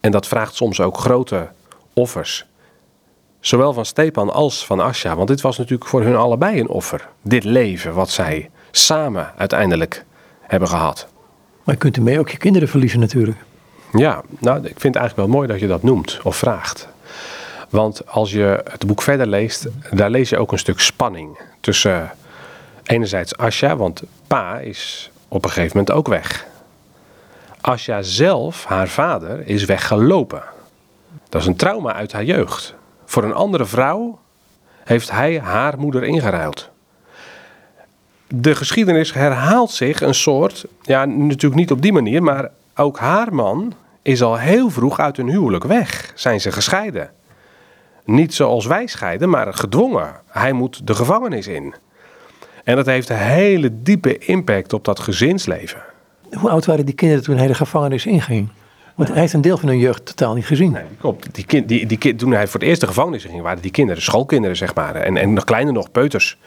En 0.00 0.10
dat 0.10 0.26
vraagt 0.26 0.54
soms 0.54 0.80
ook 0.80 0.98
grote 0.98 1.48
offers. 1.92 2.46
Zowel 3.40 3.72
van 3.72 3.84
Stepan 3.84 4.32
als 4.32 4.66
van 4.66 4.80
Asja, 4.80 5.16
want 5.16 5.28
dit 5.28 5.40
was 5.40 5.58
natuurlijk 5.58 5.90
voor 5.90 6.02
hun 6.02 6.16
allebei 6.16 6.60
een 6.60 6.68
offer. 6.68 7.08
Dit 7.22 7.44
leven 7.44 7.94
wat 7.94 8.10
zij 8.10 8.50
samen 8.70 9.32
uiteindelijk 9.36 10.04
hebben 10.40 10.68
gehad. 10.68 11.08
Maar 11.64 11.74
je 11.74 11.80
kunt 11.80 11.96
ermee 11.96 12.18
ook 12.18 12.28
je 12.28 12.36
kinderen 12.36 12.68
verliezen 12.68 13.00
natuurlijk. 13.00 13.38
Ja, 13.92 14.22
nou, 14.38 14.56
ik 14.58 14.80
vind 14.80 14.94
het 14.94 14.96
eigenlijk 14.96 15.16
wel 15.16 15.36
mooi 15.36 15.48
dat 15.48 15.60
je 15.60 15.66
dat 15.66 15.82
noemt 15.82 16.20
of 16.22 16.36
vraagt. 16.36 16.88
Want 17.68 18.06
als 18.06 18.30
je 18.32 18.62
het 18.70 18.86
boek 18.86 19.02
verder 19.02 19.26
leest, 19.26 19.66
daar 19.90 20.10
lees 20.10 20.28
je 20.28 20.38
ook 20.38 20.52
een 20.52 20.58
stuk 20.58 20.80
spanning 20.80 21.38
tussen 21.60 22.10
enerzijds 22.82 23.36
Asja, 23.36 23.76
want 23.76 24.02
pa 24.26 24.58
is 24.58 25.10
op 25.28 25.44
een 25.44 25.50
gegeven 25.50 25.76
moment 25.76 25.96
ook 25.96 26.08
weg. 26.08 26.46
Asja 27.60 28.02
zelf, 28.02 28.64
haar 28.64 28.88
vader, 28.88 29.46
is 29.46 29.64
weggelopen. 29.64 30.42
Dat 31.28 31.40
is 31.40 31.46
een 31.46 31.56
trauma 31.56 31.92
uit 31.92 32.12
haar 32.12 32.24
jeugd. 32.24 32.74
Voor 33.08 33.24
een 33.24 33.34
andere 33.34 33.64
vrouw 33.64 34.18
heeft 34.84 35.10
hij 35.10 35.40
haar 35.40 35.78
moeder 35.78 36.04
ingeruild. 36.04 36.70
De 38.26 38.54
geschiedenis 38.54 39.12
herhaalt 39.12 39.70
zich 39.70 40.00
een 40.00 40.14
soort, 40.14 40.64
ja, 40.82 41.04
natuurlijk 41.04 41.54
niet 41.54 41.70
op 41.70 41.82
die 41.82 41.92
manier, 41.92 42.22
maar 42.22 42.50
ook 42.76 42.98
haar 42.98 43.34
man 43.34 43.74
is 44.02 44.22
al 44.22 44.38
heel 44.38 44.70
vroeg 44.70 44.98
uit 44.98 45.16
hun 45.16 45.28
huwelijk 45.28 45.64
weg. 45.64 46.12
Zijn 46.14 46.40
ze 46.40 46.52
gescheiden. 46.52 47.10
Niet 48.04 48.34
zoals 48.34 48.66
wij 48.66 48.86
scheiden, 48.86 49.28
maar 49.28 49.54
gedwongen. 49.54 50.14
Hij 50.28 50.52
moet 50.52 50.86
de 50.86 50.94
gevangenis 50.94 51.46
in. 51.46 51.74
En 52.64 52.76
dat 52.76 52.86
heeft 52.86 53.08
een 53.08 53.16
hele 53.16 53.82
diepe 53.82 54.18
impact 54.18 54.72
op 54.72 54.84
dat 54.84 55.00
gezinsleven. 55.00 55.82
Hoe 56.32 56.50
oud 56.50 56.66
waren 56.66 56.86
die 56.86 56.94
kinderen 56.94 57.24
toen 57.24 57.36
hij 57.36 57.46
de 57.46 57.54
gevangenis 57.54 58.06
inging? 58.06 58.48
Want 58.98 59.10
hij 59.10 59.20
heeft 59.20 59.32
een 59.32 59.40
deel 59.40 59.58
van 59.58 59.68
hun 59.68 59.78
jeugd 59.78 60.06
totaal 60.06 60.34
niet 60.34 60.46
gezien. 60.46 60.72
Nee, 60.72 60.82
klopt. 61.00 61.34
Die 61.34 61.44
kind, 61.44 61.68
die, 61.68 61.86
die, 61.86 62.14
toen 62.14 62.32
hij 62.32 62.46
voor 62.46 62.60
het 62.60 62.68
eerst 62.68 62.80
de 62.80 62.86
gevangenis 62.86 63.24
ging, 63.24 63.42
waren 63.42 63.62
die 63.62 63.70
kinderen 63.70 64.02
schoolkinderen, 64.02 64.56
zeg 64.56 64.74
maar. 64.74 64.94
En, 64.94 65.16
en 65.16 65.32
nog 65.32 65.44
kleiner 65.44 65.72
nog, 65.72 65.90
peuters. 65.90 66.38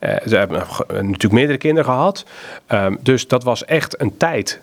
Uh, 0.00 0.16
ze 0.26 0.36
hebben 0.36 0.62
natuurlijk 0.88 1.32
meerdere 1.32 1.58
kinderen 1.58 1.84
gehad. 1.84 2.24
Um, 2.68 2.98
dus 3.00 3.28
dat 3.28 3.44
was 3.44 3.64
echt 3.64 4.00
een 4.00 4.16
tijd 4.16 4.60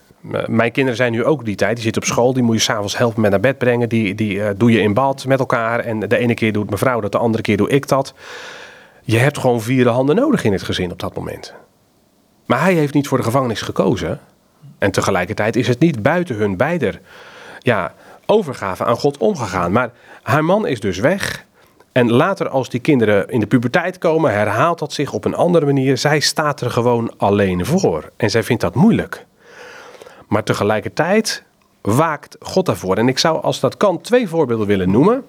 mijn 0.47 0.71
kinderen 0.71 0.97
zijn 0.97 1.11
nu 1.11 1.25
ook 1.25 1.45
die 1.45 1.55
tijd. 1.55 1.73
Die 1.73 1.83
zitten 1.83 2.01
op 2.01 2.07
school, 2.07 2.33
die 2.33 2.43
moet 2.43 2.55
je 2.55 2.61
s'avonds 2.61 2.97
helpen 2.97 3.21
met 3.21 3.31
naar 3.31 3.39
bed 3.39 3.57
brengen. 3.57 3.89
Die, 3.89 4.15
die 4.15 4.35
uh, 4.35 4.49
doe 4.57 4.71
je 4.71 4.81
in 4.81 4.93
bad 4.93 5.25
met 5.25 5.39
elkaar. 5.39 5.79
En 5.79 5.99
de 5.99 6.17
ene 6.17 6.33
keer 6.33 6.53
doet 6.53 6.69
mevrouw 6.69 6.99
dat, 6.99 7.11
de 7.11 7.17
andere 7.17 7.43
keer 7.43 7.57
doe 7.57 7.69
ik 7.69 7.87
dat. 7.87 8.13
Je 9.03 9.17
hebt 9.17 9.37
gewoon 9.37 9.61
vierde 9.61 9.89
handen 9.89 10.15
nodig 10.15 10.43
in 10.43 10.51
het 10.51 10.63
gezin 10.63 10.91
op 10.91 10.99
dat 10.99 11.15
moment. 11.15 11.53
Maar 12.45 12.61
hij 12.61 12.73
heeft 12.73 12.93
niet 12.93 13.07
voor 13.07 13.17
de 13.17 13.23
gevangenis 13.23 13.61
gekozen. 13.61 14.19
En 14.77 14.91
tegelijkertijd 14.91 15.55
is 15.55 15.67
het 15.67 15.79
niet 15.79 16.01
buiten 16.01 16.35
hun 16.35 16.57
beider 16.57 16.99
ja, 17.59 17.93
overgave 18.25 18.85
aan 18.85 18.97
God 18.97 19.17
omgegaan. 19.17 19.71
Maar 19.71 19.91
haar 20.21 20.45
man 20.45 20.67
is 20.67 20.79
dus 20.79 20.99
weg. 20.99 21.45
En 21.91 22.11
later, 22.11 22.49
als 22.49 22.69
die 22.69 22.79
kinderen 22.79 23.27
in 23.27 23.39
de 23.39 23.47
puberteit 23.47 23.97
komen, 23.97 24.33
herhaalt 24.33 24.79
dat 24.79 24.93
zich 24.93 25.13
op 25.13 25.25
een 25.25 25.35
andere 25.35 25.65
manier. 25.65 25.97
Zij 25.97 26.19
staat 26.19 26.61
er 26.61 26.71
gewoon 26.71 27.13
alleen 27.17 27.65
voor. 27.65 28.11
En 28.17 28.29
zij 28.29 28.43
vindt 28.43 28.61
dat 28.61 28.75
moeilijk. 28.75 29.25
Maar 30.27 30.43
tegelijkertijd 30.43 31.43
waakt 31.81 32.35
God 32.39 32.65
daarvoor. 32.65 32.97
En 32.97 33.07
ik 33.07 33.19
zou, 33.19 33.41
als 33.41 33.59
dat 33.59 33.77
kan, 33.77 34.01
twee 34.01 34.27
voorbeelden 34.27 34.67
willen 34.67 34.91
noemen. 34.91 35.25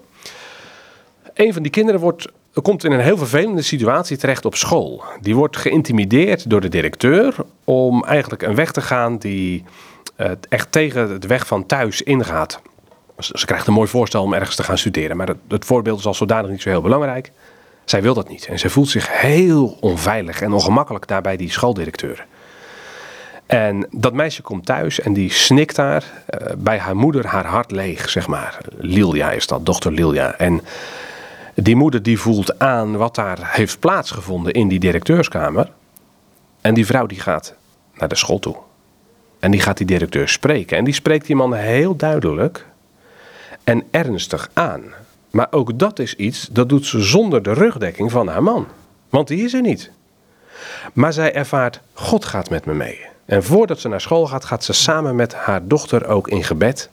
Een 1.33 1.53
van 1.53 1.61
die 1.61 1.71
kinderen 1.71 2.01
wordt, 2.01 2.27
komt 2.61 2.83
in 2.83 2.91
een 2.91 2.99
heel 2.99 3.17
vervelende 3.17 3.61
situatie 3.61 4.17
terecht 4.17 4.45
op 4.45 4.55
school. 4.55 5.03
Die 5.21 5.35
wordt 5.35 5.57
geïntimideerd 5.57 6.49
door 6.49 6.61
de 6.61 6.69
directeur 6.69 7.35
om 7.63 8.03
eigenlijk 8.03 8.41
een 8.41 8.55
weg 8.55 8.71
te 8.71 8.81
gaan 8.81 9.17
die 9.17 9.63
uh, 10.17 10.31
echt 10.49 10.71
tegen 10.71 11.11
het 11.11 11.25
weg 11.25 11.47
van 11.47 11.65
thuis 11.65 12.01
ingaat. 12.01 12.61
Ze 13.17 13.45
krijgt 13.45 13.67
een 13.67 13.73
mooi 13.73 13.87
voorstel 13.87 14.23
om 14.23 14.33
ergens 14.33 14.55
te 14.55 14.63
gaan 14.63 14.77
studeren, 14.77 15.17
maar 15.17 15.29
het, 15.47 15.65
voorbeeld 15.65 15.99
is 15.99 16.05
al 16.05 16.13
zodanig 16.13 16.51
niet 16.51 16.61
zo 16.61 16.69
heel 16.69 16.81
belangrijk. 16.81 17.31
Zij 17.85 18.01
wil 18.01 18.13
dat 18.13 18.29
niet 18.29 18.45
en 18.45 18.59
ze 18.59 18.69
voelt 18.69 18.89
zich 18.89 19.21
heel 19.21 19.77
onveilig 19.79 20.41
en 20.41 20.53
ongemakkelijk 20.53 21.07
daar 21.07 21.21
bij 21.21 21.37
die 21.37 21.51
schooldirecteur. 21.51 22.25
En 23.45 23.87
dat 23.91 24.13
meisje 24.13 24.41
komt 24.41 24.65
thuis 24.65 24.99
en 24.99 25.13
die 25.13 25.31
snikt 25.31 25.75
daar 25.75 26.03
uh, 26.03 26.47
bij 26.57 26.77
haar 26.77 26.95
moeder 26.95 27.27
haar 27.27 27.45
hart 27.45 27.71
leeg, 27.71 28.09
zeg 28.09 28.27
maar. 28.27 28.57
Lilia 28.77 29.31
is 29.31 29.47
dat, 29.47 29.65
dochter 29.65 29.91
Lilia. 29.91 30.37
En 30.37 30.61
die 31.53 31.75
moeder 31.75 32.03
die 32.03 32.19
voelt 32.19 32.59
aan 32.59 32.97
wat 32.97 33.15
daar 33.15 33.39
heeft 33.41 33.79
plaatsgevonden 33.79 34.53
in 34.53 34.67
die 34.67 34.79
directeurskamer. 34.79 35.71
En 36.61 36.73
die 36.73 36.85
vrouw 36.85 37.05
die 37.05 37.19
gaat 37.19 37.55
naar 37.93 38.07
de 38.07 38.15
school 38.15 38.39
toe. 38.39 38.55
En 39.39 39.51
die 39.51 39.61
gaat 39.61 39.77
die 39.77 39.85
directeur 39.85 40.29
spreken. 40.29 40.77
En 40.77 40.83
die 40.83 40.93
spreekt 40.93 41.27
die 41.27 41.35
man 41.35 41.53
heel 41.53 41.95
duidelijk 41.95 42.65
en 43.63 43.83
ernstig 43.91 44.49
aan. 44.53 44.83
Maar 45.29 45.47
ook 45.51 45.79
dat 45.79 45.99
is 45.99 46.15
iets, 46.15 46.47
dat 46.51 46.69
doet 46.69 46.85
ze 46.85 47.01
zonder 47.01 47.43
de 47.43 47.53
rugdekking 47.53 48.11
van 48.11 48.27
haar 48.27 48.43
man. 48.43 48.67
Want 49.09 49.27
die 49.27 49.43
is 49.43 49.53
er 49.53 49.61
niet. 49.61 49.91
Maar 50.93 51.13
zij 51.13 51.33
ervaart, 51.33 51.79
God 51.93 52.25
gaat 52.25 52.49
met 52.49 52.65
me 52.65 52.73
mee. 52.73 52.99
En 53.25 53.43
voordat 53.43 53.79
ze 53.79 53.87
naar 53.87 54.01
school 54.01 54.27
gaat, 54.27 54.45
gaat 54.45 54.63
ze 54.63 54.73
samen 54.73 55.15
met 55.15 55.33
haar 55.33 55.67
dochter 55.67 56.07
ook 56.07 56.27
in 56.27 56.43
gebed. 56.43 56.89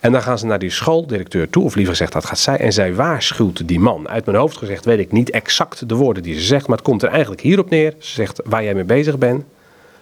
En 0.00 0.12
dan 0.12 0.22
gaan 0.22 0.38
ze 0.38 0.46
naar 0.46 0.58
die 0.58 0.70
schooldirecteur 0.70 1.50
toe, 1.50 1.64
of 1.64 1.74
liever 1.74 1.92
gezegd, 1.92 2.12
dat 2.12 2.24
gaat 2.24 2.38
zij. 2.38 2.56
En 2.56 2.72
zij 2.72 2.94
waarschuwt 2.94 3.68
die 3.68 3.80
man. 3.80 4.08
Uit 4.08 4.26
mijn 4.26 4.38
hoofd 4.38 4.56
gezegd 4.56 4.84
weet 4.84 4.98
ik 4.98 5.12
niet 5.12 5.30
exact 5.30 5.88
de 5.88 5.94
woorden 5.94 6.22
die 6.22 6.34
ze 6.34 6.40
zegt, 6.40 6.66
maar 6.66 6.76
het 6.76 6.86
komt 6.86 7.02
er 7.02 7.08
eigenlijk 7.08 7.40
hierop 7.40 7.70
neer. 7.70 7.94
Ze 7.98 8.14
zegt 8.14 8.40
waar 8.44 8.64
jij 8.64 8.74
mee 8.74 8.84
bezig 8.84 9.18
bent, 9.18 9.44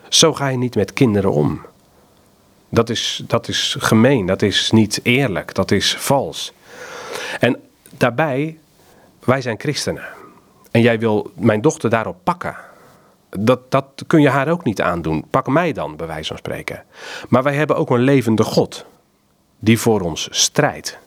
zo 0.09 0.35
ga 0.35 0.49
je 0.49 0.57
niet 0.57 0.75
met 0.75 0.93
kinderen 0.93 1.33
om. 1.33 1.61
Dat 2.69 2.91
is, 2.91 3.23
dat 3.27 3.49
is 3.49 3.77
gemeen, 3.79 4.27
dat 4.27 4.43
is 4.43 4.71
niet 4.71 5.01
eerlijk, 5.03 5.55
dat 5.55 5.71
is 5.71 5.97
vals. 5.99 6.53
En 7.41 7.57
daarbij, 7.97 8.59
wij 9.25 9.41
zijn 9.41 9.59
christenen. 9.59 10.05
En 10.71 10.81
jij 10.81 10.99
wil 10.99 11.31
mijn 11.35 11.61
dochter 11.61 11.91
daarop 11.91 12.17
pakken. 12.23 12.57
Dat, 13.31 13.71
dat 13.71 13.87
kun 14.07 14.21
je 14.21 14.29
haar 14.29 14.49
ook 14.49 14.65
niet 14.65 14.81
aandoen. 14.81 15.25
Pak 15.31 15.47
mij 15.47 15.73
dan, 15.73 15.97
bij 15.97 16.07
wijze 16.07 16.29
van 16.29 16.37
spreken. 16.37 16.85
Maar 17.29 17.43
wij 17.43 17.55
hebben 17.55 17.77
ook 17.77 17.91
een 17.91 18.01
levende 18.01 18.43
God 18.43 18.85
die 19.59 19.79
voor 19.79 20.01
ons 20.01 20.29
strijdt. 20.31 20.99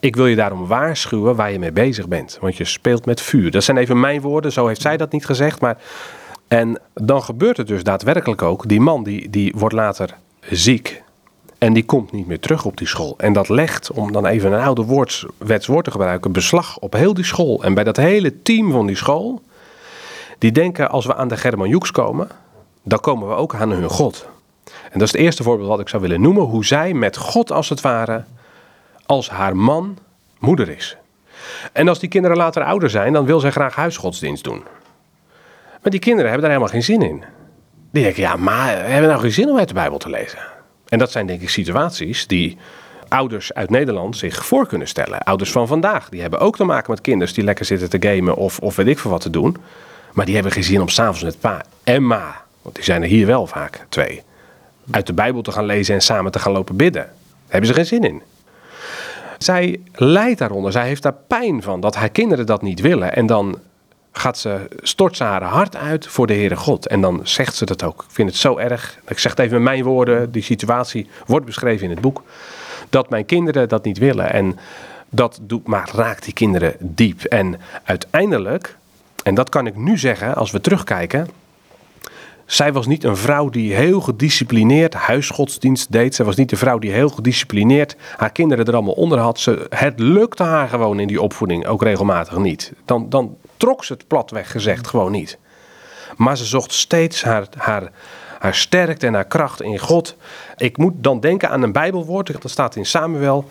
Ik 0.00 0.16
wil 0.16 0.26
je 0.26 0.36
daarom 0.36 0.66
waarschuwen 0.66 1.36
waar 1.36 1.52
je 1.52 1.58
mee 1.58 1.72
bezig 1.72 2.08
bent, 2.08 2.38
want 2.40 2.56
je 2.56 2.64
speelt 2.64 3.06
met 3.06 3.20
vuur. 3.20 3.50
Dat 3.50 3.64
zijn 3.64 3.76
even 3.76 4.00
mijn 4.00 4.20
woorden, 4.20 4.52
zo 4.52 4.66
heeft 4.66 4.80
zij 4.80 4.96
dat 4.96 5.12
niet 5.12 5.26
gezegd, 5.26 5.60
maar 5.60 5.78
en 6.48 6.80
dan 6.94 7.22
gebeurt 7.22 7.56
het 7.56 7.66
dus 7.66 7.82
daadwerkelijk 7.82 8.42
ook. 8.42 8.68
Die 8.68 8.80
man 8.80 9.04
die, 9.04 9.30
die 9.30 9.54
wordt 9.56 9.74
later 9.74 10.14
ziek. 10.40 11.02
En 11.58 11.72
die 11.72 11.84
komt 11.84 12.12
niet 12.12 12.26
meer 12.26 12.40
terug 12.40 12.64
op 12.64 12.76
die 12.76 12.86
school. 12.86 13.14
En 13.18 13.32
dat 13.32 13.48
legt, 13.48 13.90
om 13.90 14.12
dan 14.12 14.26
even 14.26 14.52
een 14.52 14.60
oude 14.60 14.82
woord, 14.82 15.26
te 15.46 15.90
gebruiken, 15.90 16.32
beslag 16.32 16.78
op 16.78 16.92
heel 16.92 17.14
die 17.14 17.24
school. 17.24 17.62
En 17.62 17.74
bij 17.74 17.84
dat 17.84 17.96
hele 17.96 18.42
team 18.42 18.70
van 18.70 18.86
die 18.86 18.96
school, 18.96 19.42
die 20.38 20.52
denken 20.52 20.90
als 20.90 21.06
we 21.06 21.14
aan 21.14 21.28
de 21.28 21.36
German 21.36 21.68
Joeks 21.68 21.90
komen, 21.90 22.28
dan 22.82 23.00
komen 23.00 23.28
we 23.28 23.34
ook 23.34 23.54
aan 23.54 23.70
hun 23.70 23.88
God. 23.88 24.28
En 24.94 25.00
dat 25.00 25.08
is 25.08 25.14
het 25.14 25.22
eerste 25.22 25.42
voorbeeld 25.42 25.68
wat 25.68 25.80
ik 25.80 25.88
zou 25.88 26.02
willen 26.02 26.20
noemen. 26.20 26.42
Hoe 26.42 26.64
zij 26.64 26.92
met 26.92 27.16
God 27.16 27.52
als 27.52 27.68
het 27.68 27.80
ware, 27.80 28.24
als 29.06 29.30
haar 29.30 29.56
man, 29.56 29.98
moeder 30.38 30.68
is. 30.68 30.96
En 31.72 31.88
als 31.88 31.98
die 31.98 32.08
kinderen 32.08 32.36
later 32.36 32.62
ouder 32.62 32.90
zijn, 32.90 33.12
dan 33.12 33.24
wil 33.24 33.40
zij 33.40 33.50
graag 33.50 33.74
huisgodsdienst 33.74 34.44
doen. 34.44 34.62
Maar 35.82 35.90
die 35.90 36.00
kinderen 36.00 36.30
hebben 36.30 36.48
daar 36.48 36.58
helemaal 36.58 36.80
geen 36.80 36.98
zin 36.98 37.02
in. 37.02 37.24
Die 37.90 38.02
denken, 38.02 38.22
ja, 38.22 38.36
maar 38.36 38.76
hebben 38.76 39.00
we 39.00 39.06
nou 39.06 39.20
geen 39.20 39.32
zin 39.32 39.48
om 39.48 39.58
uit 39.58 39.68
de 39.68 39.74
Bijbel 39.74 39.98
te 39.98 40.10
lezen? 40.10 40.38
En 40.88 40.98
dat 40.98 41.10
zijn 41.10 41.26
denk 41.26 41.40
ik 41.40 41.50
situaties 41.50 42.26
die 42.26 42.58
ouders 43.08 43.54
uit 43.54 43.70
Nederland 43.70 44.16
zich 44.16 44.46
voor 44.46 44.66
kunnen 44.66 44.88
stellen. 44.88 45.22
Ouders 45.22 45.52
van 45.52 45.66
vandaag, 45.66 46.08
die 46.08 46.20
hebben 46.20 46.40
ook 46.40 46.56
te 46.56 46.64
maken 46.64 46.90
met 46.90 47.00
kinderen 47.00 47.34
die 47.34 47.44
lekker 47.44 47.64
zitten 47.64 47.90
te 47.90 48.08
gamen 48.08 48.36
of, 48.36 48.58
of 48.58 48.76
weet 48.76 48.86
ik 48.86 48.98
veel 48.98 49.10
wat 49.10 49.20
te 49.20 49.30
doen. 49.30 49.56
Maar 50.12 50.24
die 50.24 50.34
hebben 50.34 50.52
geen 50.52 50.64
zin 50.64 50.80
om 50.80 50.88
s'avonds 50.88 51.22
met 51.22 51.40
pa 51.40 51.64
en 51.84 52.06
ma, 52.06 52.42
want 52.62 52.74
die 52.74 52.84
zijn 52.84 53.02
er 53.02 53.08
hier 53.08 53.26
wel 53.26 53.46
vaak 53.46 53.86
twee, 53.88 54.22
uit 54.90 55.06
de 55.06 55.12
Bijbel 55.12 55.42
te 55.42 55.52
gaan 55.52 55.64
lezen 55.64 55.94
en 55.94 56.00
samen 56.00 56.32
te 56.32 56.38
gaan 56.38 56.52
lopen 56.52 56.76
bidden. 56.76 57.02
Daar 57.02 57.12
hebben 57.48 57.68
ze 57.68 57.74
geen 57.74 57.86
zin 57.86 58.02
in. 58.02 58.22
Zij 59.38 59.80
lijdt 59.92 60.38
daaronder, 60.38 60.72
zij 60.72 60.86
heeft 60.86 61.02
daar 61.02 61.16
pijn 61.26 61.62
van 61.62 61.80
dat 61.80 61.94
haar 61.94 62.08
kinderen 62.08 62.46
dat 62.46 62.62
niet 62.62 62.80
willen. 62.80 63.14
En 63.16 63.26
dan 63.26 63.58
gaat 64.12 64.38
ze, 64.38 64.68
stort 64.82 65.16
ze 65.16 65.24
haar 65.24 65.42
hart 65.42 65.76
uit 65.76 66.06
voor 66.06 66.26
de 66.26 66.34
Heere 66.34 66.56
God. 66.56 66.86
En 66.86 67.00
dan 67.00 67.20
zegt 67.22 67.54
ze 67.54 67.64
dat 67.64 67.82
ook. 67.82 68.02
Ik 68.02 68.10
vind 68.10 68.28
het 68.28 68.38
zo 68.38 68.56
erg. 68.56 68.98
Ik 69.08 69.18
zeg 69.18 69.30
het 69.30 69.40
even 69.40 69.54
met 69.54 69.62
mijn 69.62 69.84
woorden. 69.84 70.32
Die 70.32 70.42
situatie 70.42 71.08
wordt 71.26 71.46
beschreven 71.46 71.84
in 71.84 71.90
het 71.90 72.00
boek. 72.00 72.22
Dat 72.88 73.10
mijn 73.10 73.26
kinderen 73.26 73.68
dat 73.68 73.84
niet 73.84 73.98
willen. 73.98 74.32
En 74.32 74.58
dat 75.08 75.38
doet, 75.42 75.66
maar 75.66 75.90
raakt 75.94 76.24
die 76.24 76.32
kinderen 76.32 76.76
diep. 76.78 77.24
En 77.24 77.60
uiteindelijk, 77.84 78.76
en 79.22 79.34
dat 79.34 79.48
kan 79.48 79.66
ik 79.66 79.76
nu 79.76 79.98
zeggen 79.98 80.34
als 80.34 80.50
we 80.50 80.60
terugkijken. 80.60 81.28
Zij 82.46 82.72
was 82.72 82.86
niet 82.86 83.04
een 83.04 83.16
vrouw 83.16 83.48
die 83.48 83.74
heel 83.74 84.00
gedisciplineerd 84.00 84.94
huisgodsdienst 84.94 85.92
deed. 85.92 86.14
Zij 86.14 86.24
was 86.24 86.36
niet 86.36 86.52
een 86.52 86.58
vrouw 86.58 86.78
die 86.78 86.90
heel 86.90 87.08
gedisciplineerd 87.08 87.96
haar 88.16 88.32
kinderen 88.32 88.64
er 88.64 88.74
allemaal 88.74 88.94
onder 88.94 89.18
had. 89.18 89.40
Ze, 89.40 89.66
het 89.68 89.98
lukte 90.00 90.42
haar 90.42 90.68
gewoon 90.68 91.00
in 91.00 91.06
die 91.06 91.22
opvoeding 91.22 91.66
ook 91.66 91.82
regelmatig 91.82 92.36
niet. 92.36 92.72
Dan, 92.84 93.08
dan 93.08 93.36
trok 93.56 93.84
ze 93.84 93.92
het 93.92 94.06
platweg 94.06 94.50
gezegd 94.50 94.86
gewoon 94.86 95.12
niet. 95.12 95.38
Maar 96.16 96.36
ze 96.36 96.44
zocht 96.44 96.72
steeds 96.72 97.22
haar, 97.22 97.46
haar, 97.56 97.90
haar 98.38 98.54
sterkte 98.54 99.06
en 99.06 99.14
haar 99.14 99.26
kracht 99.26 99.62
in 99.62 99.78
God. 99.78 100.16
Ik 100.56 100.76
moet 100.76 100.94
dan 100.96 101.20
denken 101.20 101.50
aan 101.50 101.62
een 101.62 101.72
Bijbelwoord, 101.72 102.42
dat 102.42 102.50
staat 102.50 102.76
in 102.76 102.86
Samuel. 102.86 103.50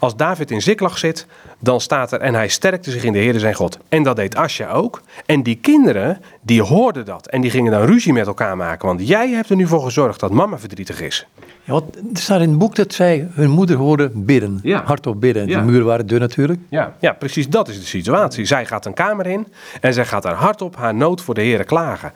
Als 0.00 0.16
David 0.16 0.50
in 0.50 0.62
Ziklag 0.62 0.98
zit, 0.98 1.26
dan 1.58 1.80
staat 1.80 2.12
er 2.12 2.20
en 2.20 2.34
hij 2.34 2.48
sterkte 2.48 2.90
zich 2.90 3.04
in 3.04 3.12
de 3.12 3.18
Heer 3.18 3.38
zijn 3.38 3.54
God. 3.54 3.78
En 3.88 4.02
dat 4.02 4.16
deed 4.16 4.36
Asja 4.36 4.70
ook. 4.70 5.02
En 5.26 5.42
die 5.42 5.56
kinderen, 5.56 6.20
die 6.40 6.62
hoorden 6.62 7.04
dat. 7.04 7.26
En 7.26 7.40
die 7.40 7.50
gingen 7.50 7.72
dan 7.72 7.82
ruzie 7.82 8.12
met 8.12 8.26
elkaar 8.26 8.56
maken. 8.56 8.88
Want 8.88 9.08
jij 9.08 9.28
hebt 9.28 9.50
er 9.50 9.56
nu 9.56 9.66
voor 9.66 9.82
gezorgd 9.82 10.20
dat 10.20 10.30
mama 10.30 10.58
verdrietig 10.58 11.00
is. 11.00 11.26
Ja, 11.64 11.72
want 11.72 11.96
er 11.96 12.02
staat 12.20 12.40
in 12.40 12.48
het 12.48 12.58
boek 12.58 12.74
dat 12.74 12.92
zij 12.92 13.28
hun 13.32 13.50
moeder 13.50 13.76
hoorden 13.76 14.24
bidden. 14.24 14.60
Ja. 14.62 14.82
Hardop 14.84 15.20
bidden. 15.20 15.46
Ja. 15.46 15.58
De 15.58 15.64
muren 15.64 15.86
waren 15.86 16.06
dun 16.06 16.20
natuurlijk. 16.20 16.60
Ja. 16.68 16.94
ja, 16.98 17.12
precies 17.12 17.48
dat 17.48 17.68
is 17.68 17.80
de 17.80 17.86
situatie. 17.86 18.44
Zij 18.44 18.66
gaat 18.66 18.86
een 18.86 18.94
kamer 18.94 19.26
in 19.26 19.46
en 19.80 19.94
zij 19.94 20.06
gaat 20.06 20.22
daar 20.22 20.34
hardop 20.34 20.76
haar 20.76 20.94
nood 20.94 21.20
voor 21.20 21.34
de 21.34 21.40
Heer 21.40 21.64
klagen 21.64 22.12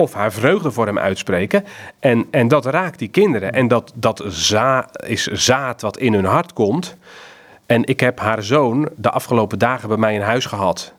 of 0.00 0.12
haar 0.12 0.32
vreugde 0.32 0.70
voor 0.70 0.86
hem 0.86 0.98
uitspreken. 0.98 1.64
En, 1.98 2.26
en 2.30 2.48
dat 2.48 2.66
raakt 2.66 2.98
die 2.98 3.08
kinderen. 3.08 3.52
En 3.52 3.68
dat, 3.68 3.92
dat 3.94 4.22
za 4.26 4.88
is 5.06 5.26
zaad 5.26 5.80
wat 5.80 5.98
in 5.98 6.14
hun 6.14 6.24
hart 6.24 6.52
komt. 6.52 6.96
En 7.66 7.84
ik 7.84 8.00
heb 8.00 8.18
haar 8.18 8.42
zoon 8.42 8.88
de 8.96 9.10
afgelopen 9.10 9.58
dagen 9.58 9.88
bij 9.88 9.96
mij 9.96 10.14
in 10.14 10.20
huis 10.20 10.44
gehad. 10.44 10.92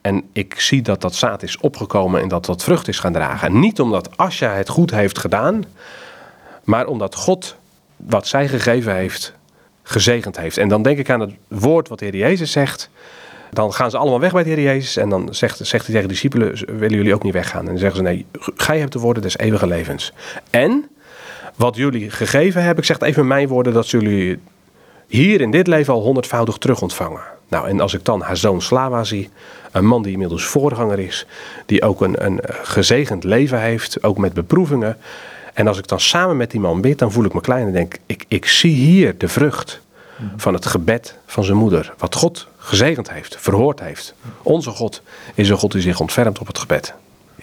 En 0.00 0.22
ik 0.32 0.60
zie 0.60 0.82
dat 0.82 1.00
dat 1.00 1.14
zaad 1.14 1.42
is 1.42 1.58
opgekomen 1.58 2.20
en 2.20 2.28
dat 2.28 2.44
dat 2.44 2.64
vrucht 2.64 2.88
is 2.88 2.98
gaan 2.98 3.12
dragen. 3.12 3.60
Niet 3.60 3.80
omdat 3.80 4.16
Asja 4.16 4.52
het 4.54 4.68
goed 4.68 4.90
heeft 4.90 5.18
gedaan, 5.18 5.64
maar 6.64 6.86
omdat 6.86 7.14
God 7.14 7.56
wat 7.96 8.26
zij 8.26 8.48
gegeven 8.48 8.94
heeft, 8.94 9.34
gezegend 9.82 10.36
heeft. 10.36 10.56
En 10.56 10.68
dan 10.68 10.82
denk 10.82 10.98
ik 10.98 11.10
aan 11.10 11.20
het 11.20 11.32
woord 11.48 11.88
wat 11.88 11.98
de 11.98 12.04
Heer 12.04 12.16
Jezus 12.16 12.52
zegt. 12.52 12.90
Dan 13.54 13.72
gaan 13.72 13.90
ze 13.90 13.96
allemaal 13.96 14.20
weg 14.20 14.32
bij 14.32 14.42
de 14.42 14.48
Heer 14.50 14.62
Jezus. 14.62 14.96
En 14.96 15.08
dan 15.08 15.28
zegt, 15.34 15.56
zegt 15.56 15.86
hij 15.86 15.94
tegen 15.94 16.08
de 16.08 16.14
discipelen, 16.14 16.78
willen 16.78 16.96
jullie 16.96 17.14
ook 17.14 17.22
niet 17.22 17.32
weggaan? 17.32 17.60
En 17.60 17.66
dan 17.66 17.78
zeggen 17.78 17.96
ze, 17.96 18.02
nee, 18.02 18.26
gij 18.56 18.78
hebt 18.78 18.92
de 18.92 18.98
woorden 18.98 19.22
des 19.22 19.38
eeuwige 19.38 19.66
levens. 19.66 20.12
En 20.50 20.88
wat 21.54 21.76
jullie 21.76 22.10
gegeven 22.10 22.62
hebben, 22.62 22.78
ik 22.78 22.84
zeg 22.84 23.00
even 23.00 23.26
mijn 23.26 23.48
woorden, 23.48 23.72
dat 23.72 23.90
jullie 23.90 24.38
hier 25.06 25.40
in 25.40 25.50
dit 25.50 25.66
leven 25.66 25.94
al 25.94 26.02
honderdvoudig 26.02 26.56
terug 26.58 26.82
ontvangen. 26.82 27.20
Nou, 27.48 27.68
en 27.68 27.80
als 27.80 27.94
ik 27.94 28.04
dan 28.04 28.20
haar 28.20 28.36
zoon 28.36 28.62
Slava 28.62 29.04
zie, 29.04 29.30
een 29.72 29.86
man 29.86 30.02
die 30.02 30.12
inmiddels 30.12 30.44
voorganger 30.44 30.98
is, 30.98 31.26
die 31.66 31.82
ook 31.82 32.00
een, 32.00 32.24
een 32.24 32.40
gezegend 32.62 33.24
leven 33.24 33.60
heeft, 33.60 34.02
ook 34.02 34.18
met 34.18 34.32
beproevingen. 34.32 34.96
En 35.52 35.66
als 35.66 35.78
ik 35.78 35.88
dan 35.88 36.00
samen 36.00 36.36
met 36.36 36.50
die 36.50 36.60
man 36.60 36.80
bid, 36.80 36.98
dan 36.98 37.12
voel 37.12 37.24
ik 37.24 37.34
me 37.34 37.40
klein 37.40 37.66
en 37.66 37.72
denk 37.72 37.96
ik, 38.06 38.24
ik 38.28 38.46
zie 38.46 38.74
hier 38.74 39.18
de 39.18 39.28
vrucht 39.28 39.80
van 40.36 40.54
het 40.54 40.66
gebed 40.66 41.18
van 41.26 41.44
zijn 41.44 41.56
moeder. 41.56 41.94
Wat 41.98 42.14
God 42.14 42.48
gezegend 42.64 43.10
heeft, 43.10 43.36
verhoord 43.40 43.80
heeft. 43.80 44.14
Onze 44.42 44.70
God 44.70 45.02
is 45.34 45.48
een 45.48 45.56
God 45.56 45.72
die 45.72 45.82
zich 45.82 46.00
ontfermt 46.00 46.38
op 46.38 46.46
het 46.46 46.58
gebed. 46.58 46.94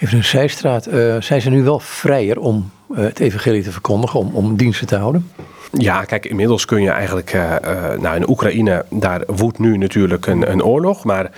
Even 0.01 0.17
een 0.17 0.23
zijstraat. 0.23 0.87
Uh, 0.87 1.15
zijn 1.19 1.41
ze 1.41 1.49
nu 1.49 1.63
wel 1.63 1.79
vrijer 1.79 2.39
om 2.39 2.71
uh, 2.91 2.97
het 2.97 3.19
evangelie 3.19 3.63
te 3.63 3.71
verkondigen, 3.71 4.19
om, 4.19 4.31
om 4.33 4.55
diensten 4.55 4.87
te 4.87 4.95
houden? 4.95 5.31
Ja, 5.71 6.03
kijk, 6.03 6.25
inmiddels 6.25 6.65
kun 6.65 6.81
je 6.81 6.89
eigenlijk, 6.89 7.33
uh, 7.33 7.55
nou 7.99 8.15
in 8.15 8.29
Oekraïne, 8.29 8.85
daar 8.89 9.23
woedt 9.27 9.59
nu 9.59 9.77
natuurlijk 9.77 10.25
een, 10.25 10.51
een 10.51 10.63
oorlog. 10.63 11.03
Maar 11.03 11.31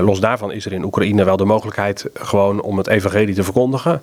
los 0.00 0.20
daarvan 0.20 0.52
is 0.52 0.66
er 0.66 0.72
in 0.72 0.84
Oekraïne 0.84 1.24
wel 1.24 1.36
de 1.36 1.44
mogelijkheid 1.44 2.06
gewoon 2.14 2.62
om 2.62 2.78
het 2.78 2.86
evangelie 2.86 3.34
te 3.34 3.42
verkondigen. 3.42 4.00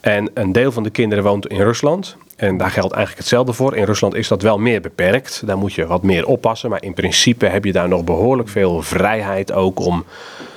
En 0.00 0.30
een 0.34 0.52
deel 0.52 0.72
van 0.72 0.82
de 0.82 0.90
kinderen 0.90 1.24
woont 1.24 1.46
in 1.46 1.60
Rusland. 1.60 2.16
En 2.36 2.56
daar 2.56 2.70
geldt 2.70 2.92
eigenlijk 2.92 3.22
hetzelfde 3.22 3.52
voor. 3.52 3.76
In 3.76 3.84
Rusland 3.84 4.14
is 4.14 4.28
dat 4.28 4.42
wel 4.42 4.58
meer 4.58 4.80
beperkt. 4.80 5.42
Daar 5.46 5.58
moet 5.58 5.74
je 5.74 5.86
wat 5.86 6.02
meer 6.02 6.26
oppassen. 6.26 6.70
Maar 6.70 6.82
in 6.82 6.94
principe 6.94 7.46
heb 7.46 7.64
je 7.64 7.72
daar 7.72 7.88
nog 7.88 8.04
behoorlijk 8.04 8.48
veel 8.48 8.82
vrijheid 8.82 9.52
ook 9.52 9.78
om, 9.78 10.04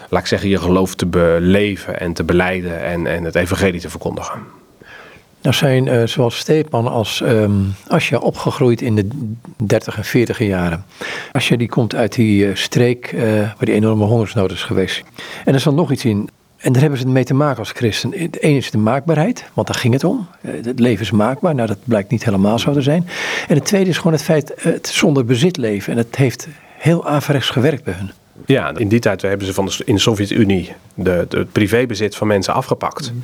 laat 0.09 0.21
ik 0.21 0.27
zeggen, 0.27 0.49
je 0.49 0.59
geloof 0.59 0.95
te 0.95 1.05
beleven 1.05 1.99
en 1.99 2.13
te 2.13 2.23
beleiden 2.23 2.83
en, 2.83 3.07
en 3.07 3.23
het 3.23 3.35
evangelie 3.35 3.81
te 3.81 3.89
verkondigen. 3.89 4.39
Nou 5.45 5.57
zijn 5.57 5.87
uh, 5.87 6.05
zoals 6.05 6.37
Stepan 6.37 6.87
als 6.87 7.21
um, 7.21 7.73
Asja 7.87 8.17
opgegroeid 8.17 8.81
in 8.81 8.95
de 8.95 9.07
30 9.57 9.97
en 9.97 10.03
40 10.03 10.39
jaren. 10.39 10.85
Asja 11.31 11.55
die 11.55 11.69
komt 11.69 11.95
uit 11.95 12.13
die 12.13 12.45
uh, 12.45 12.55
streek 12.55 13.11
uh, 13.11 13.21
waar 13.39 13.55
die 13.65 13.73
enorme 13.73 14.05
hongersnood 14.05 14.51
is 14.51 14.63
geweest. 14.63 15.03
En 15.45 15.53
er 15.53 15.59
zat 15.59 15.73
nog 15.73 15.91
iets 15.91 16.05
in. 16.05 16.29
En 16.57 16.71
daar 16.71 16.81
hebben 16.81 16.99
ze 16.99 17.05
het 17.05 17.13
mee 17.13 17.23
te 17.23 17.33
maken 17.33 17.59
als 17.59 17.71
christen. 17.71 18.11
Het 18.11 18.41
ene 18.41 18.57
is 18.57 18.71
de 18.71 18.77
maakbaarheid, 18.77 19.45
want 19.53 19.67
daar 19.67 19.75
ging 19.75 19.93
het 19.93 20.03
om. 20.03 20.27
Het 20.41 20.79
leven 20.79 21.05
is 21.05 21.11
maakbaar, 21.11 21.55
nou 21.55 21.67
dat 21.67 21.77
blijkt 21.83 22.11
niet 22.11 22.25
helemaal 22.25 22.59
zo 22.59 22.73
te 22.73 22.81
zijn. 22.81 23.07
En 23.47 23.55
het 23.55 23.65
tweede 23.65 23.89
is 23.89 23.97
gewoon 23.97 24.13
het 24.13 24.23
feit 24.23 24.53
het 24.57 24.87
zonder 24.87 25.25
bezit 25.25 25.57
leven. 25.57 25.91
En 25.91 25.97
het 25.97 26.15
heeft 26.15 26.47
heel 26.77 27.07
averechts 27.07 27.49
gewerkt 27.49 27.83
bij 27.83 27.93
hun. 27.93 28.11
Ja, 28.45 28.77
in 28.77 28.87
die 28.87 28.99
tijd 28.99 29.21
hebben 29.21 29.47
ze 29.47 29.53
van 29.53 29.65
de, 29.65 29.81
in 29.85 29.95
de 29.95 30.01
Sovjet-Unie 30.01 30.73
het 31.03 31.51
privébezit 31.51 32.15
van 32.15 32.27
mensen 32.27 32.53
afgepakt. 32.53 33.11
Mm. 33.13 33.23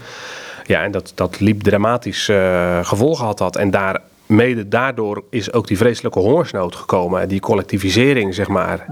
Ja, 0.66 0.84
en 0.84 0.92
dat, 0.92 1.12
dat 1.16 1.40
liep 1.40 1.62
dramatisch 1.62 2.28
uh, 2.28 2.86
gevolgen 2.86 3.26
had 3.26 3.38
dat. 3.38 3.56
En 3.56 3.72
daar, 3.72 4.02
mede 4.26 4.68
daardoor 4.68 5.24
is 5.30 5.54
ook 5.54 5.68
die 5.68 5.78
vreselijke 5.78 6.20
hongersnood 6.20 6.76
gekomen. 6.76 7.28
Die 7.28 7.40
collectivisering, 7.40 8.34
zeg 8.34 8.48
maar. 8.48 8.86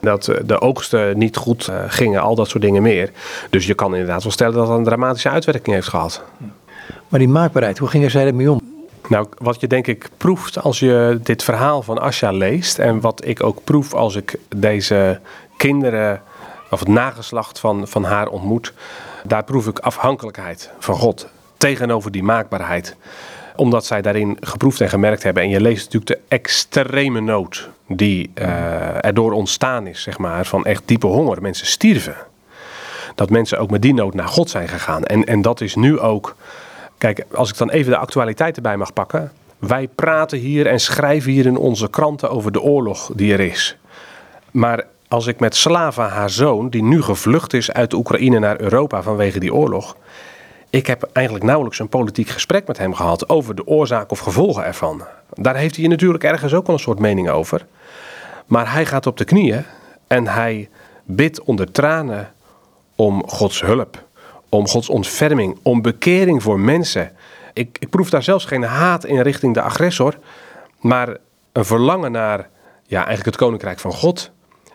Dat 0.00 0.28
eh, 0.28 0.36
de 0.44 0.60
oogsten 0.60 1.18
niet 1.18 1.36
goed 1.36 1.68
uh, 1.70 1.76
gingen, 1.88 2.20
al 2.20 2.34
dat 2.34 2.48
soort 2.48 2.62
dingen 2.62 2.82
meer. 2.82 3.10
Dus 3.50 3.66
je 3.66 3.74
kan 3.74 3.92
inderdaad 3.92 4.22
wel 4.22 4.32
stellen 4.32 4.54
dat 4.54 4.66
dat 4.66 4.78
een 4.78 4.84
dramatische 4.84 5.30
uitwerking 5.30 5.74
heeft 5.74 5.88
gehad. 5.88 6.22
Maar 7.08 7.18
die 7.18 7.28
maakbaarheid, 7.28 7.78
hoe 7.78 7.88
gingen 7.88 8.10
zij 8.10 8.26
ermee 8.26 8.50
om? 8.50 8.60
Nou, 9.08 9.26
wat 9.38 9.60
je 9.60 9.66
denk 9.66 9.86
ik 9.86 10.08
proeft 10.16 10.62
als 10.62 10.78
je 10.78 11.20
dit 11.22 11.42
verhaal 11.42 11.82
van 11.82 11.98
Asja 11.98 12.32
leest. 12.32 12.78
En 12.78 13.00
wat 13.00 13.24
ik 13.24 13.42
ook 13.42 13.64
proef 13.64 13.94
als 13.94 14.16
ik 14.16 14.38
deze 14.56 15.20
kinderen, 15.58 16.22
of 16.70 16.78
het 16.78 16.88
nageslacht 16.88 17.58
van, 17.58 17.88
van 17.88 18.04
haar 18.04 18.28
ontmoet 18.28 18.72
daar 19.24 19.44
proef 19.44 19.66
ik 19.66 19.78
afhankelijkheid 19.78 20.70
van 20.78 20.94
God 20.94 21.28
tegenover 21.56 22.10
die 22.10 22.22
maakbaarheid 22.22 22.96
omdat 23.56 23.86
zij 23.86 24.02
daarin 24.02 24.36
geproefd 24.40 24.80
en 24.80 24.88
gemerkt 24.88 25.22
hebben. 25.22 25.42
En 25.42 25.48
je 25.48 25.60
leest 25.60 25.84
natuurlijk 25.84 26.06
de 26.06 26.36
extreme 26.36 27.20
nood 27.20 27.68
die 27.86 28.30
uh, 28.34 29.04
erdoor 29.04 29.32
ontstaan 29.32 29.86
is, 29.86 30.02
zeg 30.02 30.18
maar, 30.18 30.46
van 30.46 30.64
echt 30.64 30.82
diepe 30.84 31.06
honger. 31.06 31.42
Mensen 31.42 31.66
stierven. 31.66 32.16
Dat 33.14 33.30
mensen 33.30 33.58
ook 33.58 33.70
met 33.70 33.82
die 33.82 33.94
nood 33.94 34.14
naar 34.14 34.28
God 34.28 34.50
zijn 34.50 34.68
gegaan. 34.68 35.04
En, 35.04 35.24
en 35.24 35.42
dat 35.42 35.60
is 35.60 35.74
nu 35.74 35.98
ook. 35.98 36.36
Kijk, 36.98 37.24
als 37.34 37.50
ik 37.50 37.56
dan 37.56 37.70
even 37.70 37.92
de 37.92 37.98
actualiteit 37.98 38.56
erbij 38.56 38.76
mag 38.76 38.92
pakken. 38.92 39.32
Wij 39.58 39.88
praten 39.94 40.38
hier 40.38 40.66
en 40.66 40.80
schrijven 40.80 41.32
hier 41.32 41.46
in 41.46 41.56
onze 41.56 41.90
kranten 41.90 42.30
over 42.30 42.52
de 42.52 42.60
oorlog 42.60 43.10
die 43.14 43.32
er 43.32 43.40
is. 43.40 43.76
Maar 44.50 44.84
als 45.08 45.26
ik 45.26 45.40
met 45.40 45.56
Slava, 45.56 46.08
haar 46.08 46.30
zoon, 46.30 46.68
die 46.68 46.82
nu 46.82 47.02
gevlucht 47.02 47.52
is 47.52 47.72
uit 47.72 47.92
Oekraïne 47.92 48.38
naar 48.38 48.60
Europa 48.60 49.02
vanwege 49.02 49.38
die 49.38 49.54
oorlog. 49.54 49.96
Ik 50.70 50.86
heb 50.86 51.08
eigenlijk 51.12 51.44
nauwelijks 51.44 51.78
een 51.78 51.88
politiek 51.88 52.28
gesprek 52.28 52.66
met 52.66 52.78
hem 52.78 52.94
gehad 52.94 53.28
over 53.28 53.54
de 53.54 53.66
oorzaak 53.66 54.10
of 54.10 54.18
gevolgen 54.18 54.64
ervan. 54.64 55.02
Daar 55.32 55.56
heeft 55.56 55.76
hij 55.76 55.86
natuurlijk 55.86 56.24
ergens 56.24 56.54
ook 56.54 56.66
wel 56.66 56.74
een 56.74 56.80
soort 56.80 56.98
mening 56.98 57.28
over. 57.28 57.66
Maar 58.46 58.72
hij 58.72 58.86
gaat 58.86 59.06
op 59.06 59.16
de 59.16 59.24
knieën 59.24 59.64
en 60.06 60.26
hij 60.26 60.68
bidt 61.04 61.42
onder 61.42 61.72
tranen 61.72 62.32
om 62.96 63.28
Gods 63.28 63.60
hulp, 63.60 64.04
om 64.48 64.68
Gods 64.68 64.88
ontferming, 64.88 65.58
om 65.62 65.82
bekering 65.82 66.42
voor 66.42 66.60
mensen. 66.60 67.12
Ik, 67.52 67.76
ik 67.80 67.90
proef 67.90 68.10
daar 68.10 68.22
zelfs 68.22 68.44
geen 68.44 68.62
haat 68.62 69.04
in 69.04 69.20
richting 69.20 69.54
de 69.54 69.62
agressor, 69.62 70.18
maar 70.80 71.16
een 71.52 71.64
verlangen 71.64 72.12
naar 72.12 72.48
ja, 72.86 72.96
eigenlijk 72.96 73.26
het 73.26 73.36
koninkrijk 73.36 73.78
van 73.78 73.92
God. 73.92 74.30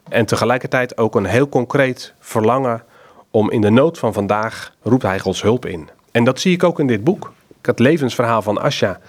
En 0.10 0.26
tegelijkertijd 0.26 0.98
ook 0.98 1.16
een 1.16 1.26
heel 1.26 1.50
concreet 1.50 2.14
verlangen 2.20 2.84
om 3.32 3.52
in 3.52 3.62
de 3.62 3.70
nood 3.70 3.98
van 3.98 4.14
vandaag 4.14 4.74
roept 4.82 5.04
hij 5.04 5.20
Gods 5.20 5.42
hulp 5.42 5.66
in. 5.66 5.90
En 6.12 6.24
dat 6.24 6.40
zie 6.40 6.54
ik 6.54 6.64
ook 6.64 6.80
in 6.80 6.88
dit 6.88 7.04
boek. 7.04 7.32
Het 7.62 7.80
levensverhaal 7.80 8.42
van 8.42 8.62
Asja. 8.62 9.00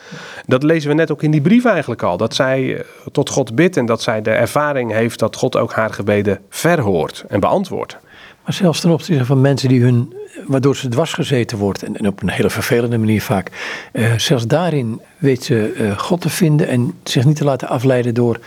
Dat 0.46 0.62
lezen 0.62 0.88
we 0.88 0.94
net 0.94 1.10
ook 1.10 1.22
in 1.22 1.30
die 1.30 1.40
brief 1.40 1.64
eigenlijk 1.64 2.02
al. 2.02 2.16
Dat 2.16 2.34
zij 2.34 2.76
eh, 2.76 2.84
tot 3.12 3.30
God 3.30 3.54
bidt 3.54 3.76
en 3.76 3.86
dat 3.86 4.02
zij 4.02 4.22
de 4.22 4.30
ervaring 4.30 4.92
heeft 4.92 5.18
dat 5.18 5.36
God 5.36 5.56
ook 5.56 5.72
haar 5.72 5.92
gebeden 5.92 6.40
verhoort 6.48 7.24
en 7.28 7.40
beantwoordt. 7.40 7.98
Maar 8.44 8.54
zelfs 8.54 8.80
ten 8.80 8.90
opzichte 8.90 9.24
van 9.24 9.40
mensen 9.40 9.68
die 9.68 9.82
hun, 9.82 10.14
waardoor 10.46 10.76
ze 10.76 10.88
dwars 10.88 11.12
gezeten 11.12 11.58
wordt, 11.58 11.82
en, 11.82 12.06
op 12.06 12.22
een 12.22 12.30
hele 12.30 12.50
vervelende 12.50 12.98
manier 12.98 13.22
vaak, 13.22 13.50
uh, 13.92 14.18
zelfs 14.18 14.46
daarin 14.46 15.00
weet 15.18 15.44
ze 15.44 15.74
uh, 15.76 15.98
God 15.98 16.20
te 16.20 16.30
vinden 16.30 16.68
en 16.68 16.94
zich 17.04 17.24
niet 17.24 17.36
te 17.36 17.44
laten 17.44 17.68
afleiden 17.68 18.14
door 18.14 18.40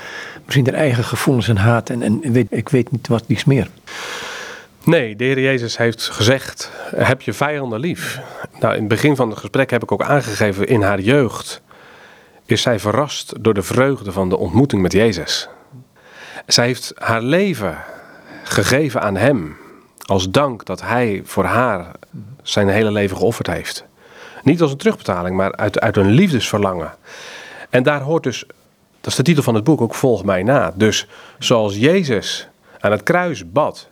misschien 0.46 0.66
haar 0.66 0.74
eigen 0.74 1.04
gevoelens 1.04 1.48
en 1.48 1.58
haat 1.58 1.90
en, 1.90 2.02
en 2.02 2.32
weet, 2.32 2.48
ik 2.50 2.70
weet 2.70 2.92
niet 2.92 3.08
wat 3.08 3.24
iets 3.28 3.46
meer. 3.46 3.68
Nee, 4.84 5.16
de 5.16 5.24
Heer 5.24 5.40
Jezus 5.40 5.78
heeft 5.78 6.10
gezegd: 6.10 6.72
heb 6.96 7.22
je 7.22 7.34
vijanden 7.34 7.80
lief. 7.80 8.20
Nou, 8.60 8.74
in 8.74 8.80
het 8.80 8.88
begin 8.88 9.16
van 9.16 9.30
het 9.30 9.40
gesprek 9.40 9.70
heb 9.70 9.84
ik 9.84 9.92
ook 9.92 10.04
aangegeven: 10.04 10.68
in 10.68 10.82
haar 10.82 11.00
jeugd 11.00 11.62
is 12.46 12.62
zij 12.62 12.80
verrast 12.80 13.34
door 13.40 13.54
de 13.54 13.62
vreugde 13.62 14.12
van 14.12 14.30
de 14.30 14.38
ontmoeting 14.38 14.82
met 14.82 14.92
Jezus. 14.92 15.50
Zij 16.46 16.66
heeft 16.66 16.92
haar 16.96 17.22
leven 17.22 17.78
gegeven 18.44 19.02
aan 19.02 19.16
Hem 19.16 19.56
als 20.08 20.30
dank 20.30 20.66
dat 20.66 20.82
Hij 20.82 21.22
voor 21.24 21.46
haar 21.46 21.92
zijn 22.42 22.68
hele 22.68 22.92
leven 22.92 23.18
geofferd 23.18 23.48
heeft. 23.48 23.86
Niet 24.44 24.62
als 24.62 24.72
een 24.72 24.78
terugbetaling, 24.78 25.36
maar 25.36 25.56
uit, 25.56 25.80
uit 25.80 25.98
een 25.98 26.12
liefdesverlangen. 26.12 26.96
En 27.70 27.84
daar 27.84 28.02
hoort 28.02 28.24
dus 28.24 28.46
dat 29.02 29.12
is 29.12 29.16
de 29.16 29.24
titel 29.24 29.44
van 29.44 29.56
het 29.56 29.64
boek, 29.64 29.82
ook 29.82 29.96
Volg 29.96 30.24
mij 30.24 30.44
na. 30.44 30.74
Dus 30.76 31.08
zoals 31.40 31.76
Jezus 31.76 32.48
aan 32.80 32.92
het 32.92 33.04
kruis 33.04 33.52
bad, 33.52 33.90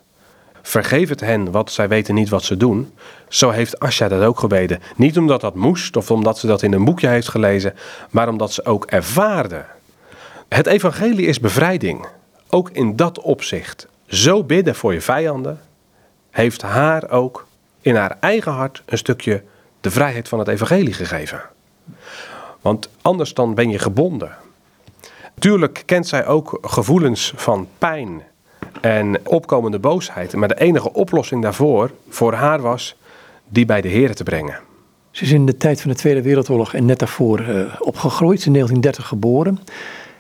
vergeef 0.62 1.10
het 1.10 1.20
hen, 1.20 1.52
wat 1.52 1.72
zij 1.72 1.88
weten 1.88 2.16
niet 2.16 2.30
wat 2.30 2.44
ze 2.44 2.58
doen. 2.58 2.94
Zo 3.28 3.50
heeft 3.50 3.80
Asja 3.80 4.08
dat 4.08 4.24
ook 4.24 4.40
gebeden. 4.40 4.82
Niet 4.96 5.18
omdat 5.18 5.42
dat 5.42 5.56
moest 5.56 5.96
of 5.96 6.12
omdat 6.12 6.38
ze 6.38 6.48
dat 6.48 6.62
in 6.62 6.74
een 6.74 6.86
boekje 6.86 7.08
heeft 7.08 7.30
gelezen, 7.30 7.74
maar 8.10 8.30
omdat 8.30 8.52
ze 8.52 8.66
ook 8.66 8.86
ervaarde. 8.86 9.66
Het 10.50 10.68
evangelie 10.68 11.26
is 11.26 11.40
bevrijding, 11.40 12.06
ook 12.50 12.70
in 12.70 12.96
dat 12.96 13.20
opzicht. 13.20 13.88
Zo 14.08 14.44
bidden 14.44 14.76
voor 14.76 14.94
je 14.94 15.02
vijanden 15.02 15.60
heeft 16.36 16.62
haar 16.62 17.10
ook 17.10 17.48
in 17.82 17.96
haar 17.96 18.18
eigen 18.20 18.52
hart 18.52 18.82
een 18.86 18.98
stukje 18.98 19.44
de 19.82 19.92
vrijheid 19.92 20.28
van 20.28 20.40
het 20.40 20.48
evangelie 20.48 20.94
gegeven. 20.94 21.42
Want 22.62 22.90
anders 23.02 23.34
dan 23.34 23.54
ben 23.54 23.70
je 23.70 23.80
gebonden. 23.80 24.36
Tuurlijk 25.40 25.84
kent 25.86 26.08
zij 26.08 26.26
ook 26.26 26.58
gevoelens 26.62 27.34
van 27.36 27.68
pijn 27.78 28.24
en 28.82 29.28
opkomende 29.28 29.80
boosheid. 29.80 30.34
Maar 30.34 30.48
de 30.48 30.60
enige 30.60 30.94
oplossing 30.94 31.42
daarvoor, 31.42 31.92
voor 32.10 32.34
haar 32.34 32.62
was, 32.62 32.96
die 33.48 33.66
bij 33.66 33.82
de 33.82 33.88
Heer 33.88 34.16
te 34.16 34.24
brengen. 34.24 34.60
Ze 35.12 35.24
is 35.24 35.32
in 35.32 35.46
de 35.46 35.58
tijd 35.58 35.82
van 35.82 35.92
de 35.92 35.98
Tweede 35.98 36.22
Wereldoorlog 36.22 36.74
en 36.74 36.86
net 36.86 37.00
daarvoor 37.00 37.40
uh, 37.40 37.76
opgegroeid. 37.80 38.42
Ze 38.42 38.50
is 38.50 38.54
in 38.54 38.54
1930 38.54 39.08
geboren. 39.08 39.60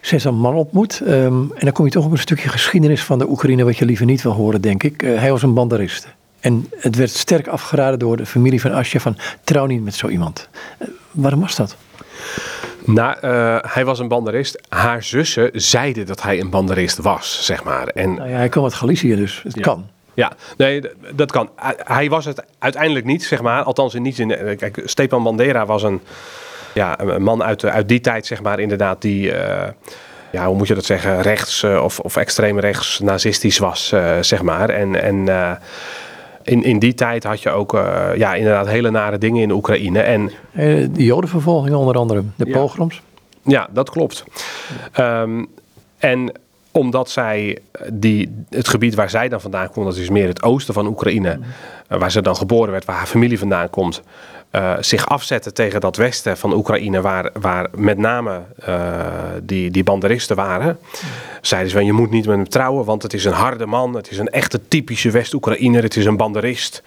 Ze 0.05 0.15
is 0.15 0.23
een 0.23 0.35
man 0.35 0.55
ontmoet. 0.55 1.01
Um, 1.01 1.51
en 1.51 1.59
dan 1.59 1.71
kom 1.71 1.85
je 1.85 1.91
toch 1.91 2.05
op 2.05 2.11
een 2.11 2.17
stukje 2.17 2.49
geschiedenis 2.49 3.03
van 3.03 3.19
de 3.19 3.29
Oekraïne, 3.29 3.63
wat 3.63 3.77
je 3.77 3.85
liever 3.85 4.05
niet 4.05 4.21
wil 4.21 4.31
horen, 4.31 4.61
denk 4.61 4.83
ik. 4.83 5.03
Uh, 5.03 5.19
hij 5.19 5.31
was 5.31 5.43
een 5.43 5.53
banderist. 5.53 6.07
En 6.39 6.69
het 6.77 6.95
werd 6.95 7.09
sterk 7.09 7.47
afgeraden 7.47 7.99
door 7.99 8.17
de 8.17 8.25
familie 8.25 8.61
van 8.61 8.71
Asja 8.71 8.99
van 8.99 9.17
trouw 9.43 9.65
niet 9.65 9.83
met 9.83 9.95
zo 9.95 10.07
iemand. 10.07 10.49
Uh, 10.81 10.87
waarom 11.11 11.39
was 11.39 11.55
dat? 11.55 11.75
Nou, 12.83 13.15
uh, 13.21 13.57
hij 13.61 13.85
was 13.85 13.99
een 13.99 14.07
banderist. 14.07 14.61
Haar 14.69 15.03
zussen 15.03 15.49
zeiden 15.53 16.05
dat 16.05 16.21
hij 16.21 16.39
een 16.39 16.49
banderist 16.49 16.97
was, 16.97 17.45
zeg 17.45 17.63
maar. 17.63 17.87
En, 17.87 18.13
nou 18.13 18.29
ja, 18.29 18.35
hij 18.35 18.49
kwam 18.49 18.63
uit 18.63 18.73
Galicië, 18.73 19.15
dus 19.15 19.41
het 19.43 19.55
ja. 19.55 19.61
kan. 19.61 19.87
Ja, 20.13 20.31
nee, 20.57 20.81
dat 21.15 21.31
kan. 21.31 21.49
Hij 21.77 22.09
was 22.09 22.25
het 22.25 22.43
uiteindelijk 22.59 23.05
niet, 23.05 23.23
zeg 23.23 23.41
maar. 23.41 23.63
Althans, 23.63 23.93
in 23.93 24.01
niet 24.01 24.19
in. 24.19 24.31
Eh, 24.31 24.57
kijk, 24.57 24.81
Stepan 24.85 25.23
Bandera 25.23 25.65
was 25.65 25.83
een, 25.83 26.01
ja, 26.75 26.99
een 26.99 27.23
man 27.23 27.43
uit, 27.43 27.65
uit 27.65 27.87
die 27.87 28.01
tijd, 28.01 28.25
zeg 28.25 28.41
maar, 28.41 28.59
inderdaad, 28.59 29.01
die. 29.01 29.31
Uh, 29.31 29.63
ja, 30.31 30.47
hoe 30.47 30.57
moet 30.57 30.67
je 30.67 30.73
dat 30.73 30.85
zeggen? 30.85 31.21
Rechts 31.21 31.63
uh, 31.63 31.83
of, 31.83 31.99
of 31.99 32.15
extreem 32.15 32.59
rechts 32.59 32.99
nazistisch 32.99 33.57
was, 33.57 33.93
zeg 34.21 34.41
maar. 34.41 34.69
En. 34.69 35.01
en 35.01 35.59
in, 36.43 36.63
in 36.63 36.79
die 36.79 36.93
tijd 36.93 37.23
had 37.23 37.41
je 37.41 37.49
ook 37.49 37.73
uh, 37.73 38.07
ja, 38.15 38.33
inderdaad 38.33 38.67
hele 38.67 38.89
nare 38.89 39.17
dingen 39.17 39.41
in 39.41 39.51
Oekraïne. 39.51 39.99
En, 39.99 40.31
de 40.53 41.03
jodenvervolging 41.03 41.75
onder 41.75 41.95
andere, 41.95 42.23
de 42.35 42.45
pogroms. 42.49 43.01
Ja, 43.41 43.67
dat 43.71 43.89
klopt. 43.89 44.23
Um, 44.99 45.47
en 45.97 46.31
omdat 46.75 47.09
zij 47.09 47.57
die, 47.93 48.45
het 48.49 48.67
gebied 48.67 48.95
waar 48.95 49.09
zij 49.09 49.29
dan 49.29 49.41
vandaan 49.41 49.69
komt, 49.69 49.85
dat 49.85 49.95
is 49.95 50.09
meer 50.09 50.27
het 50.27 50.43
oosten 50.43 50.73
van 50.73 50.87
Oekraïne, 50.87 51.39
eh, 51.87 51.99
waar 51.99 52.11
ze 52.11 52.21
dan 52.21 52.35
geboren 52.35 52.71
werd, 52.71 52.85
waar 52.85 52.95
haar 52.95 53.05
familie 53.05 53.39
vandaan 53.39 53.69
komt, 53.69 54.01
uh, 54.55 54.73
zich 54.79 55.07
afzetten 55.07 55.53
tegen 55.53 55.81
dat 55.81 55.95
westen 55.95 56.37
van 56.37 56.53
Oekraïne, 56.53 57.01
waar, 57.01 57.29
waar 57.39 57.67
met 57.75 57.97
name 57.97 58.41
uh, 58.67 58.95
die, 59.43 59.71
die 59.71 59.83
banderisten 59.83 60.35
waren. 60.35 60.79
Zeiden 61.41 61.71
ze 61.71 61.77
van 61.77 61.85
je 61.85 61.93
moet 61.93 62.11
niet 62.11 62.25
met 62.25 62.35
hem 62.35 62.49
trouwen, 62.49 62.85
want 62.85 63.03
het 63.03 63.13
is 63.13 63.25
een 63.25 63.33
harde 63.33 63.65
man, 63.65 63.95
het 63.95 64.11
is 64.11 64.17
een 64.17 64.29
echte 64.29 64.67
typische 64.67 65.11
West-Oekraïner, 65.11 65.83
het 65.83 65.95
is 65.95 66.05
een 66.05 66.17
banderist. 66.17 66.83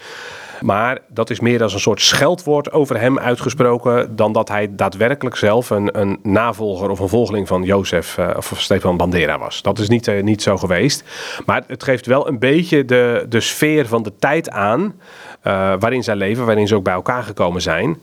Maar 0.61 0.99
dat 1.09 1.31
is 1.31 1.41
meer 1.41 1.63
als 1.63 1.75
een 1.75 1.81
soort 1.81 2.01
scheldwoord 2.01 2.73
over 2.73 3.01
hem 3.01 3.19
uitgesproken. 3.19 4.17
dan 4.17 4.33
dat 4.33 4.49
hij 4.49 4.69
daadwerkelijk 4.71 5.37
zelf 5.37 5.71
een, 5.71 6.01
een 6.01 6.19
navolger 6.23 6.91
of 6.91 6.99
een 6.99 7.09
volgeling 7.09 7.49
van 7.49 7.63
Jozef 7.63 8.17
uh, 8.19 8.31
of 8.37 8.53
Stefan 8.57 8.97
Bandera 8.97 9.39
was. 9.39 9.63
Dat 9.63 9.79
is 9.79 9.89
niet, 9.89 10.23
niet 10.23 10.43
zo 10.43 10.57
geweest. 10.57 11.05
Maar 11.47 11.63
het 11.67 11.83
geeft 11.83 12.07
wel 12.07 12.29
een 12.29 12.39
beetje 12.39 12.85
de, 12.85 13.27
de 13.29 13.41
sfeer 13.41 13.87
van 13.87 14.03
de 14.03 14.13
tijd 14.19 14.51
aan. 14.51 14.95
Uh, 15.45 15.75
waarin 15.79 16.05
zij 16.05 16.17
leven, 16.17 16.47
waarin 16.47 16.69
ze 16.69 16.75
ook 16.75 16.85
bij 16.85 16.95
elkaar 16.95 17.23
gekomen 17.23 17.63
zijn. 17.63 17.99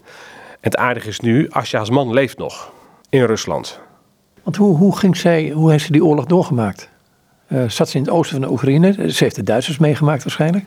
Het 0.62 0.78
aardige 0.78 1.08
is 1.08 1.20
nu, 1.20 1.50
Asja's 1.50 1.90
man 1.90 2.14
leeft 2.14 2.38
nog 2.38 2.72
in 3.10 3.24
Rusland. 3.24 3.80
Want 4.44 4.56
hoe, 4.56 4.78
hoe, 4.78 4.98
ging 4.98 5.18
zij, 5.18 5.50
hoe 5.50 5.72
heeft 5.72 5.86
ze 5.86 5.92
die 5.92 6.06
oorlog 6.06 6.26
doorgemaakt? 6.26 6.90
zat 7.68 7.90
ze 7.90 7.98
in 7.98 8.04
het 8.04 8.12
oosten 8.12 8.38
van 8.38 8.48
de 8.48 8.54
Oekraïne? 8.54 9.12
Ze 9.12 9.24
heeft 9.24 9.36
de 9.36 9.44
Duitsers 9.44 9.78
meegemaakt 9.78 10.24
waarschijnlijk. 10.24 10.66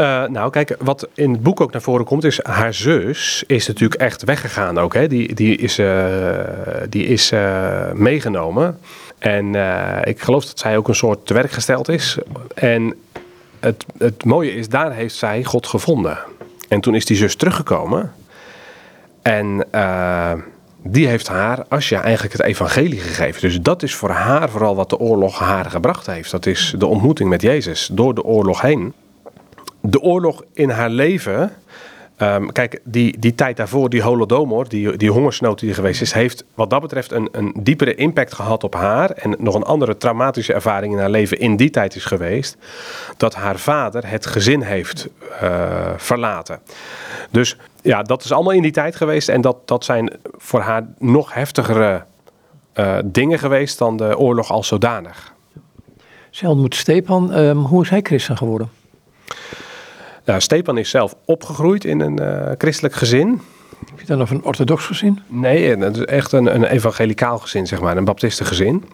Uh, 0.00 0.26
nou, 0.26 0.50
kijk, 0.50 0.76
wat 0.78 1.08
in 1.14 1.32
het 1.32 1.42
boek 1.42 1.60
ook 1.60 1.72
naar 1.72 1.82
voren 1.82 2.04
komt, 2.04 2.24
is 2.24 2.40
haar 2.42 2.74
zus 2.74 3.44
is 3.46 3.66
natuurlijk 3.66 4.00
echt 4.00 4.24
weggegaan 4.24 4.78
ook. 4.78 4.94
Hè? 4.94 5.06
Die, 5.06 5.34
die 5.34 5.56
is, 5.56 5.78
uh, 5.78 6.40
die 6.88 7.06
is 7.06 7.32
uh, 7.32 7.92
meegenomen. 7.92 8.78
En 9.18 9.54
ik 10.04 10.20
geloof 10.20 10.44
dat 10.44 10.58
zij 10.58 10.76
ook 10.76 10.88
een 10.88 10.94
soort 10.94 11.26
te 11.26 11.34
werk 11.34 11.50
gesteld 11.50 11.88
is. 11.88 12.18
En 12.54 12.94
het, 13.66 13.86
het 13.98 14.24
mooie 14.24 14.54
is, 14.54 14.68
daar 14.68 14.92
heeft 14.92 15.14
zij 15.14 15.44
God 15.44 15.66
gevonden. 15.66 16.18
En 16.68 16.80
toen 16.80 16.94
is 16.94 17.04
die 17.04 17.16
zus 17.16 17.36
teruggekomen. 17.36 18.12
En 19.22 19.66
die 20.82 21.06
heeft 21.06 21.28
haar, 21.28 21.64
Asja, 21.68 22.02
eigenlijk 22.02 22.32
het 22.32 22.42
evangelie 22.42 23.00
gegeven. 23.00 23.40
Dus 23.40 23.60
dat 23.60 23.82
is 23.82 23.94
voor 23.94 24.10
haar 24.10 24.50
vooral 24.50 24.76
wat 24.76 24.90
de 24.90 24.98
oorlog 24.98 25.38
haar 25.38 25.64
gebracht 25.64 26.06
heeft. 26.06 26.30
Dat 26.30 26.46
is 26.46 26.74
de 26.78 26.86
ontmoeting 26.86 27.28
met 27.28 27.42
Jezus 27.42 27.88
door 27.92 28.14
de 28.14 28.24
oorlog 28.24 28.60
heen 28.60 28.94
de 29.90 30.00
oorlog 30.00 30.42
in 30.52 30.70
haar 30.70 30.90
leven. 30.90 31.52
Um, 32.22 32.52
kijk, 32.52 32.80
die, 32.84 33.18
die 33.18 33.34
tijd 33.34 33.56
daarvoor, 33.56 33.90
die 33.90 34.02
holodomor, 34.02 34.68
die, 34.68 34.96
die 34.96 35.10
hongersnood 35.10 35.58
die 35.58 35.68
er 35.68 35.74
geweest 35.74 36.00
is, 36.00 36.12
heeft 36.12 36.44
wat 36.54 36.70
dat 36.70 36.80
betreft 36.80 37.12
een, 37.12 37.28
een 37.32 37.54
diepere 37.60 37.94
impact 37.94 38.34
gehad 38.34 38.64
op 38.64 38.74
haar. 38.74 39.10
En 39.10 39.36
nog 39.38 39.54
een 39.54 39.62
andere 39.62 39.96
traumatische 39.96 40.52
ervaring 40.52 40.92
in 40.92 40.98
haar 40.98 41.10
leven 41.10 41.38
in 41.38 41.56
die 41.56 41.70
tijd 41.70 41.96
is 41.96 42.04
geweest. 42.04 42.56
Dat 43.16 43.34
haar 43.34 43.58
vader 43.58 44.08
het 44.08 44.26
gezin 44.26 44.62
heeft 44.62 45.08
uh, 45.42 45.90
verlaten. 45.96 46.60
Dus 47.30 47.56
ja, 47.82 48.02
dat 48.02 48.24
is 48.24 48.32
allemaal 48.32 48.52
in 48.52 48.62
die 48.62 48.72
tijd 48.72 48.96
geweest. 48.96 49.28
En 49.28 49.40
dat, 49.40 49.56
dat 49.64 49.84
zijn 49.84 50.12
voor 50.36 50.60
haar 50.60 50.86
nog 50.98 51.34
heftigere 51.34 52.04
uh, 52.74 52.98
dingen 53.04 53.38
geweest 53.38 53.78
dan 53.78 53.96
de 53.96 54.18
oorlog 54.18 54.50
als 54.50 54.68
zodanig. 54.68 55.34
Zij 56.30 56.48
ontmoet 56.48 56.74
Stepan. 56.74 57.34
Um, 57.34 57.58
hoe 57.58 57.82
is 57.82 57.90
hij 57.90 58.00
christen 58.02 58.36
geworden? 58.36 58.70
Nou, 60.26 60.40
Stepan 60.40 60.78
is 60.78 60.90
zelf 60.90 61.14
opgegroeid 61.24 61.84
in 61.84 62.00
een 62.00 62.20
uh, 62.22 62.52
christelijk 62.58 62.94
gezin. 62.94 63.40
Heb 63.90 64.00
je 64.00 64.06
dan 64.06 64.20
of 64.20 64.30
een 64.30 64.44
orthodox 64.44 64.86
gezin? 64.86 65.20
Nee, 65.26 65.76
het 65.76 65.96
is 65.96 66.04
echt 66.04 66.32
een, 66.32 66.54
een 66.54 66.64
evangelicaal 66.64 67.38
gezin, 67.38 67.66
zeg 67.66 67.80
maar, 67.80 67.96
een 67.96 68.04
baptistengezin. 68.04 68.84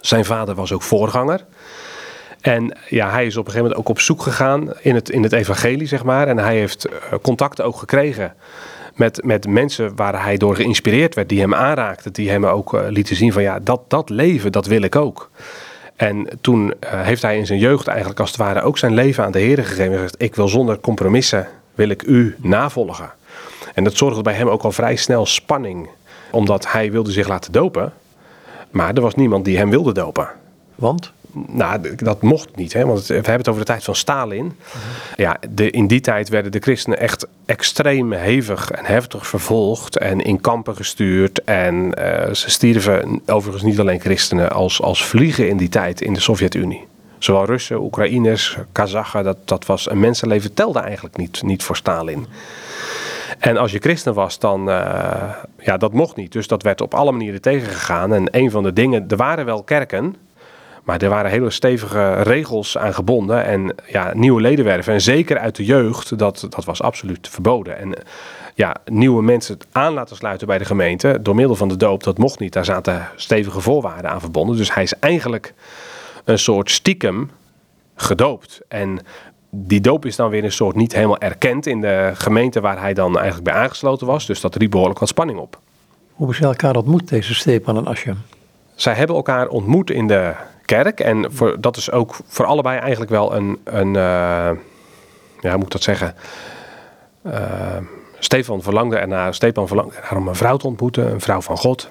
Zijn 0.00 0.24
vader 0.24 0.54
was 0.54 0.72
ook 0.72 0.82
voorganger. 0.82 1.44
En 2.40 2.78
ja, 2.88 3.10
hij 3.10 3.26
is 3.26 3.36
op 3.36 3.46
een 3.46 3.50
gegeven 3.52 3.68
moment 3.68 3.78
ook 3.80 3.88
op 3.88 4.00
zoek 4.00 4.22
gegaan 4.22 4.72
in 4.80 4.94
het, 4.94 5.10
in 5.10 5.22
het 5.22 5.32
evangelie, 5.32 5.86
zeg 5.86 6.04
maar. 6.04 6.28
En 6.28 6.38
hij 6.38 6.56
heeft 6.56 6.86
uh, 6.86 6.92
contacten 7.22 7.64
ook 7.64 7.76
gekregen 7.76 8.34
met, 8.94 9.24
met 9.24 9.46
mensen 9.46 9.96
waar 9.96 10.22
hij 10.22 10.36
door 10.36 10.56
geïnspireerd 10.56 11.14
werd, 11.14 11.28
die 11.28 11.40
hem 11.40 11.54
aanraakten, 11.54 12.12
die 12.12 12.30
hem 12.30 12.46
ook 12.46 12.74
uh, 12.74 12.80
lieten 12.88 13.16
zien 13.16 13.32
van 13.32 13.42
ja, 13.42 13.58
dat, 13.58 13.80
dat 13.88 14.10
leven, 14.10 14.52
dat 14.52 14.66
wil 14.66 14.82
ik 14.82 14.96
ook. 14.96 15.30
En 15.96 16.28
toen 16.40 16.66
uh, 16.66 17.02
heeft 17.02 17.22
hij 17.22 17.36
in 17.36 17.46
zijn 17.46 17.58
jeugd 17.58 17.86
eigenlijk 17.86 18.20
als 18.20 18.30
het 18.30 18.38
ware 18.38 18.62
ook 18.62 18.78
zijn 18.78 18.94
leven 18.94 19.24
aan 19.24 19.32
de 19.32 19.38
Heer 19.38 19.64
gegeven. 19.64 19.84
En 19.84 19.92
gezegd, 19.92 20.22
ik 20.22 20.34
wil 20.34 20.48
zonder 20.48 20.80
compromissen, 20.80 21.48
wil 21.74 21.88
ik 21.88 22.02
u 22.02 22.36
navolgen. 22.38 23.10
En 23.74 23.84
dat 23.84 23.96
zorgde 23.96 24.22
bij 24.22 24.34
hem 24.34 24.48
ook 24.48 24.62
al 24.62 24.72
vrij 24.72 24.96
snel 24.96 25.26
spanning. 25.26 25.88
Omdat 26.30 26.72
hij 26.72 26.92
wilde 26.92 27.10
zich 27.10 27.28
laten 27.28 27.52
dopen. 27.52 27.92
Maar 28.70 28.94
er 28.94 29.00
was 29.00 29.14
niemand 29.14 29.44
die 29.44 29.56
hem 29.56 29.70
wilde 29.70 29.92
dopen. 29.92 30.28
Want? 30.74 31.12
Nou, 31.46 31.94
dat 31.96 32.22
mocht 32.22 32.56
niet, 32.56 32.72
hè? 32.72 32.86
want 32.86 33.06
we 33.06 33.14
hebben 33.14 33.32
het 33.32 33.48
over 33.48 33.60
de 33.60 33.66
tijd 33.66 33.84
van 33.84 33.94
Stalin. 33.94 34.56
Ja, 35.16 35.36
de, 35.50 35.70
in 35.70 35.86
die 35.86 36.00
tijd 36.00 36.28
werden 36.28 36.52
de 36.52 36.58
christenen 36.58 36.98
echt 36.98 37.26
extreem 37.46 38.12
hevig 38.12 38.70
en 38.70 38.84
heftig 38.84 39.26
vervolgd 39.26 39.98
en 39.98 40.20
in 40.20 40.40
kampen 40.40 40.76
gestuurd. 40.76 41.44
En 41.44 41.74
uh, 41.74 42.34
ze 42.34 42.50
stierven 42.50 43.20
overigens 43.26 43.64
niet 43.64 43.80
alleen 43.80 44.00
christenen 44.00 44.50
als, 44.50 44.82
als 44.82 45.04
vliegen 45.04 45.48
in 45.48 45.56
die 45.56 45.68
tijd 45.68 46.00
in 46.00 46.12
de 46.12 46.20
Sovjet-Unie. 46.20 46.84
Zowel 47.18 47.44
Russen, 47.44 47.80
Oekraïners, 47.80 48.56
Kazachen, 48.72 49.24
dat, 49.24 49.36
dat 49.44 49.66
was 49.66 49.90
een 49.90 50.00
mensenleven 50.00 50.54
telde 50.54 50.78
eigenlijk 50.78 51.16
niet, 51.16 51.42
niet 51.42 51.62
voor 51.62 51.76
Stalin. 51.76 52.26
En 53.38 53.56
als 53.56 53.72
je 53.72 53.78
christen 53.78 54.14
was, 54.14 54.38
dan, 54.38 54.68
uh, 54.68 55.34
ja, 55.58 55.76
dat 55.76 55.92
mocht 55.92 56.16
niet. 56.16 56.32
Dus 56.32 56.46
dat 56.46 56.62
werd 56.62 56.80
op 56.80 56.94
alle 56.94 57.12
manieren 57.12 57.40
tegengegaan. 57.40 58.14
En 58.14 58.28
een 58.30 58.50
van 58.50 58.62
de 58.62 58.72
dingen, 58.72 59.04
er 59.08 59.16
waren 59.16 59.44
wel 59.44 59.62
kerken, 59.62 60.16
maar 60.86 61.02
er 61.02 61.08
waren 61.08 61.30
hele 61.30 61.50
stevige 61.50 62.22
regels 62.22 62.78
aan 62.78 62.94
gebonden 62.94 63.44
en 63.44 63.74
ja, 63.86 64.10
nieuwe 64.14 64.40
ledenwerven. 64.40 64.92
En 64.92 65.00
zeker 65.00 65.38
uit 65.38 65.56
de 65.56 65.64
jeugd, 65.64 66.18
dat, 66.18 66.46
dat 66.50 66.64
was 66.64 66.82
absoluut 66.82 67.28
verboden. 67.28 67.78
En 67.78 67.94
ja, 68.54 68.76
nieuwe 68.84 69.22
mensen 69.22 69.58
aan 69.72 69.92
laten 69.92 70.16
sluiten 70.16 70.46
bij 70.46 70.58
de 70.58 70.64
gemeente 70.64 71.18
door 71.22 71.34
middel 71.34 71.56
van 71.56 71.68
de 71.68 71.76
doop, 71.76 72.02
dat 72.02 72.18
mocht 72.18 72.38
niet. 72.38 72.52
Daar 72.52 72.64
zaten 72.64 73.08
stevige 73.16 73.60
voorwaarden 73.60 74.10
aan 74.10 74.20
verbonden. 74.20 74.56
Dus 74.56 74.74
hij 74.74 74.82
is 74.82 74.98
eigenlijk 74.98 75.54
een 76.24 76.38
soort 76.38 76.70
stiekem 76.70 77.30
gedoopt. 77.94 78.60
En 78.68 78.98
die 79.50 79.80
doop 79.80 80.04
is 80.04 80.16
dan 80.16 80.30
weer 80.30 80.44
een 80.44 80.52
soort 80.52 80.76
niet 80.76 80.94
helemaal 80.94 81.18
erkend 81.18 81.66
in 81.66 81.80
de 81.80 82.10
gemeente 82.14 82.60
waar 82.60 82.80
hij 82.80 82.94
dan 82.94 83.14
eigenlijk 83.14 83.44
bij 83.44 83.54
aangesloten 83.62 84.06
was. 84.06 84.26
Dus 84.26 84.40
dat 84.40 84.54
riep 84.54 84.70
behoorlijk 84.70 84.98
wat 84.98 85.08
spanning 85.08 85.38
op. 85.38 85.60
Hoe 86.12 86.26
hebben 86.26 86.36
ze 86.36 86.44
elkaar 86.44 86.76
ontmoet, 86.76 87.08
deze 87.08 87.34
Stepan 87.34 87.76
en 87.76 87.86
Asje? 87.86 88.14
Zij 88.74 88.94
hebben 88.94 89.16
elkaar 89.16 89.48
ontmoet 89.48 89.90
in 89.90 90.06
de 90.06 90.34
kerk. 90.66 91.00
En 91.00 91.32
voor, 91.32 91.60
dat 91.60 91.76
is 91.76 91.90
ook 91.90 92.16
voor 92.26 92.44
allebei 92.44 92.78
eigenlijk 92.78 93.10
wel 93.10 93.34
een, 93.34 93.58
een 93.64 93.86
uh, 93.86 94.50
ja, 95.40 95.50
hoe 95.50 95.56
moet 95.56 95.64
ik 95.64 95.70
dat 95.70 95.82
zeggen? 95.82 96.14
Uh, 97.26 97.32
Stefan 98.18 98.62
verlangde 98.62 98.96
ernaar, 98.96 99.34
Stefan 99.34 99.66
verlangde 99.66 99.96
ernaar 99.96 100.16
om 100.16 100.28
een 100.28 100.34
vrouw 100.34 100.56
te 100.56 100.66
ontmoeten, 100.66 101.12
een 101.12 101.20
vrouw 101.20 101.40
van 101.40 101.56
God. 101.56 101.90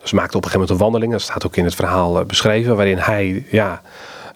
Dus 0.00 0.10
ze 0.10 0.14
maakte 0.16 0.36
op 0.36 0.44
een 0.44 0.50
gegeven 0.50 0.60
moment 0.60 0.70
een 0.70 0.76
wandeling, 0.76 1.12
dat 1.12 1.20
staat 1.20 1.46
ook 1.46 1.56
in 1.56 1.64
het 1.64 1.74
verhaal 1.74 2.20
uh, 2.20 2.26
beschreven, 2.26 2.76
waarin 2.76 2.98
hij 2.98 3.46
ja, 3.50 3.82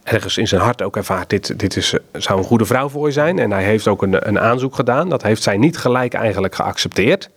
ergens 0.02 0.36
in 0.36 0.48
zijn 0.48 0.60
hart 0.60 0.82
ook 0.82 0.96
ervaart, 0.96 1.30
dit, 1.30 1.58
dit 1.58 1.76
is, 1.76 1.94
zou 2.12 2.38
een 2.38 2.44
goede 2.44 2.64
vrouw 2.64 2.88
voor 2.88 3.06
je 3.06 3.12
zijn. 3.12 3.38
En 3.38 3.52
hij 3.52 3.64
heeft 3.64 3.88
ook 3.88 4.02
een, 4.02 4.28
een 4.28 4.40
aanzoek 4.40 4.74
gedaan, 4.74 5.08
dat 5.08 5.22
heeft 5.22 5.42
zij 5.42 5.56
niet 5.56 5.78
gelijk 5.78 6.14
eigenlijk 6.14 6.54
geaccepteerd. 6.54 7.30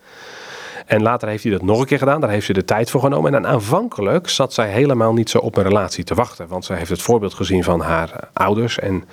En 0.90 1.02
later 1.02 1.28
heeft 1.28 1.42
hij 1.42 1.52
dat 1.52 1.62
nog 1.62 1.80
een 1.80 1.86
keer 1.86 1.98
gedaan. 1.98 2.20
Daar 2.20 2.30
heeft 2.30 2.46
ze 2.46 2.52
de 2.52 2.64
tijd 2.64 2.90
voor 2.90 3.00
genomen. 3.00 3.34
En 3.34 3.46
aanvankelijk 3.46 4.28
zat 4.28 4.52
zij 4.52 4.68
helemaal 4.68 5.12
niet 5.12 5.30
zo 5.30 5.38
op 5.38 5.56
een 5.56 5.62
relatie 5.62 6.04
te 6.04 6.14
wachten. 6.14 6.48
Want 6.48 6.64
ze 6.64 6.74
heeft 6.74 6.90
het 6.90 7.02
voorbeeld 7.02 7.34
gezien 7.34 7.64
van 7.64 7.80
haar 7.80 8.10
eh, 8.10 8.18
ouders. 8.32 8.78
En 8.78 9.04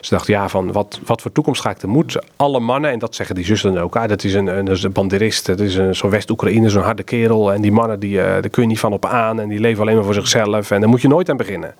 ze 0.00 0.14
dacht, 0.14 0.26
ja, 0.26 0.48
van 0.48 0.72
wat, 0.72 1.00
wat 1.04 1.22
voor 1.22 1.32
toekomst 1.32 1.60
ga 1.60 1.70
ik 1.70 1.76
tegemoet? 1.76 2.18
Alle 2.36 2.60
mannen, 2.60 2.90
en 2.90 2.98
dat 2.98 3.14
zeggen 3.14 3.34
die 3.34 3.44
zussen 3.44 3.78
ook. 3.78 3.96
Ah, 3.96 4.08
dat 4.08 4.24
is 4.24 4.34
een, 4.34 4.46
een, 4.46 4.92
banderist. 4.92 5.46
Dat 5.46 5.60
is 5.60 5.74
een, 5.74 5.94
zo'n 5.94 6.10
West-Oekraïne, 6.10 6.68
zo'n 6.68 6.82
harde 6.82 7.02
kerel. 7.02 7.52
En 7.52 7.60
die 7.60 7.72
mannen, 7.72 8.00
die, 8.00 8.16
uh, 8.16 8.22
daar 8.24 8.48
kun 8.48 8.62
je 8.62 8.68
niet 8.68 8.80
van 8.80 8.92
op 8.92 9.06
aan. 9.06 9.40
En 9.40 9.48
die 9.48 9.60
leven 9.60 9.82
alleen 9.82 9.94
maar 9.94 10.04
voor 10.04 10.14
zichzelf. 10.14 10.70
En 10.70 10.80
daar 10.80 10.88
moet 10.88 11.02
je 11.02 11.08
nooit 11.08 11.30
aan 11.30 11.36
beginnen. 11.36 11.74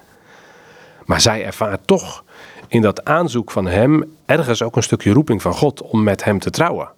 Maar 1.05 1.21
zij 1.21 1.45
ervaart 1.45 1.87
toch 1.87 2.25
in 2.69 2.83
dat 2.83 3.05
aanzoek 3.05 3.51
van 3.51 3.67
hem 3.67 4.05
ergens 4.27 4.63
ook 4.63 4.77
een 4.77 4.83
stukje 4.83 5.13
roeping 5.13 5.43
van 5.43 5.53
God 5.53 5.83
om 5.83 6.03
met 6.03 6.25
hem 6.25 6.39
te 6.39 6.51
trouwen. 6.51 6.89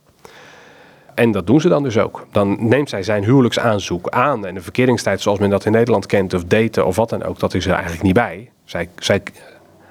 En 1.14 1.30
dat 1.30 1.46
doen 1.46 1.60
ze 1.60 1.68
dan 1.68 1.82
dus 1.82 1.98
ook. 1.98 2.26
Dan 2.32 2.68
neemt 2.68 2.88
zij 2.88 3.02
zijn 3.02 3.24
huwelijksaanzoek 3.24 4.08
aan. 4.08 4.46
En 4.46 4.54
de 4.54 4.60
verkeringstijd 4.60 5.20
zoals 5.20 5.38
men 5.38 5.50
dat 5.50 5.64
in 5.64 5.72
Nederland 5.72 6.06
kent, 6.06 6.34
of 6.34 6.44
daten 6.44 6.86
of 6.86 6.96
wat 6.96 7.08
dan 7.08 7.22
ook, 7.22 7.38
dat 7.38 7.54
is 7.54 7.66
er 7.66 7.72
eigenlijk 7.72 8.02
niet 8.02 8.14
bij. 8.14 8.50
Zij, 8.64 8.88
zij, 8.98 9.22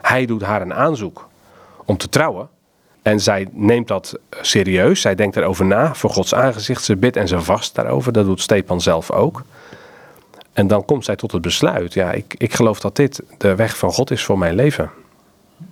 hij 0.02 0.26
doet 0.26 0.42
haar 0.42 0.62
een 0.62 0.74
aanzoek 0.74 1.30
om 1.86 1.98
te 1.98 2.10
trouwen. 2.10 2.50
En 3.02 3.20
zij 3.20 3.48
neemt 3.52 3.88
dat 3.88 4.20
serieus. 4.42 5.02
Zij 5.02 5.16
denkt 5.16 5.36
erover 5.36 5.66
na, 5.66 5.94
voor 5.94 6.10
Gods 6.10 6.34
aangezicht. 6.34 6.84
Ze 6.84 6.96
bidt 6.96 7.16
en 7.16 7.28
ze 7.28 7.42
vast 7.42 7.76
daarover. 7.76 8.14
Dat 8.14 8.26
doet 8.26 8.42
Stepan 8.42 8.82
zelf 8.82 9.12
ook. 9.12 9.44
En 10.54 10.68
dan 10.68 10.86
komt 10.86 11.06
zij 11.06 11.16
tot 11.16 11.32
het 11.32 11.42
besluit. 11.42 11.94
Ja, 11.94 12.12
ik, 12.12 12.36
ik 12.38 12.54
geloof 12.54 12.80
dat 12.80 12.96
dit 12.96 13.22
de 13.38 13.56
weg 13.56 13.78
van 13.78 13.92
God 13.92 14.12
is 14.12 14.24
voor 14.24 14.38
mijn 14.38 14.56
leven. 14.56 14.92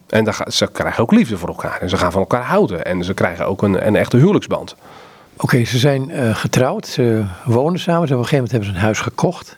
En 0.09 0.23
dan, 0.23 0.33
ze 0.47 0.67
krijgen 0.71 1.03
ook 1.03 1.11
liefde 1.11 1.37
voor 1.37 1.49
elkaar. 1.49 1.81
En 1.81 1.89
ze 1.89 1.97
gaan 1.97 2.11
van 2.11 2.21
elkaar 2.21 2.43
houden. 2.43 2.85
En 2.85 3.03
ze 3.03 3.13
krijgen 3.13 3.45
ook 3.45 3.61
een, 3.61 3.87
een 3.87 3.95
echte 3.95 4.17
huwelijksband. 4.17 4.75
Oké, 5.41 5.63
ze 5.63 5.77
zijn 5.77 6.10
uh, 6.10 6.36
getrouwd, 6.36 6.88
ze 6.88 7.23
wonen 7.45 7.80
samen. 7.80 8.08
Ze 8.08 8.13
op 8.13 8.19
een 8.19 8.27
gegeven 8.27 8.36
moment 8.36 8.51
hebben 8.51 8.69
ze 8.69 8.75
een 8.75 8.82
huis 8.82 8.99
gekocht. 8.99 9.58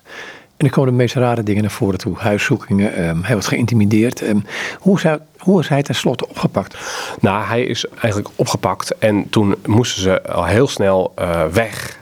En 0.58 0.66
er 0.66 0.72
komen 0.72 0.90
de 0.90 0.96
meest 0.96 1.16
rare 1.16 1.44
dingen 1.44 1.62
naar 1.62 1.72
voren 1.72 2.00
toe. 2.00 2.18
Huiszoekingen, 2.18 2.94
ehm, 2.94 3.22
hij 3.22 3.32
wordt 3.32 3.48
geïntimideerd. 3.48 4.22
Ehm, 4.22 4.40
hoe, 4.80 5.00
hij, 5.02 5.20
hoe 5.38 5.60
is 5.60 5.68
hij 5.68 5.84
tenslotte 5.84 6.28
opgepakt? 6.30 6.78
Nou, 7.20 7.46
hij 7.46 7.64
is 7.64 7.86
eigenlijk 7.86 8.30
opgepakt 8.36 8.98
en 8.98 9.30
toen 9.30 9.56
moesten 9.66 10.02
ze 10.02 10.28
al 10.28 10.46
heel 10.46 10.68
snel 10.68 11.12
eh, 11.16 11.46
weg 11.46 12.00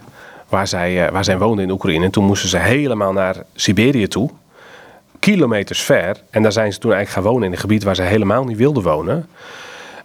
waar 0.50 0.68
zij, 0.68 1.06
uh, 1.06 1.12
waar 1.12 1.24
zij 1.24 1.38
woonden 1.38 1.66
in 1.66 1.72
Oekraïne. 1.72 2.06
En 2.06 2.12
toen 2.12 2.26
moesten 2.26 2.50
ze 2.50 2.58
helemaal 2.58 3.14
naar 3.14 3.36
Siberië 3.56 4.08
toe, 4.08 4.30
kilometers 5.20 5.82
ver. 5.82 6.22
En 6.30 6.42
daar 6.42 6.52
zijn 6.52 6.74
ze 6.74 6.80
toen 6.80 6.94
eigenlijk 6.94 7.22
gaan 7.22 7.34
wonen 7.34 7.48
in 7.48 7.54
een 7.54 7.62
gebied 7.62 7.84
waar 7.84 7.96
ze 7.96 8.02
helemaal 8.02 8.44
niet 8.44 8.58
wilden 8.58 8.84
wonen. 8.84 9.28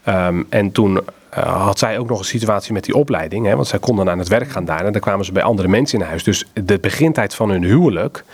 Ehm, 0.03 0.43
en 0.49 0.73
toen 0.73 1.01
uh, 1.37 1.64
had 1.64 1.79
zij 1.79 1.99
ook 1.99 2.09
nog 2.09 2.18
een 2.18 2.25
situatie 2.25 2.72
met 2.72 2.85
die 2.85 2.94
opleiding. 2.94 3.46
Hè, 3.46 3.55
want 3.55 3.66
zij 3.66 3.79
konden 3.79 4.11
aan 4.11 4.18
het 4.18 4.29
werk 4.29 4.51
gaan 4.51 4.64
daar. 4.64 4.85
En 4.85 4.92
dan 4.92 5.01
kwamen 5.01 5.25
ze 5.25 5.33
bij 5.33 5.42
andere 5.42 5.68
mensen 5.68 6.01
in 6.01 6.07
huis. 6.07 6.25
Dus 6.25 6.46
de 6.53 6.79
begintijd 6.79 7.35
van 7.35 7.51
hun 7.51 7.64
huwelijk. 7.64 8.25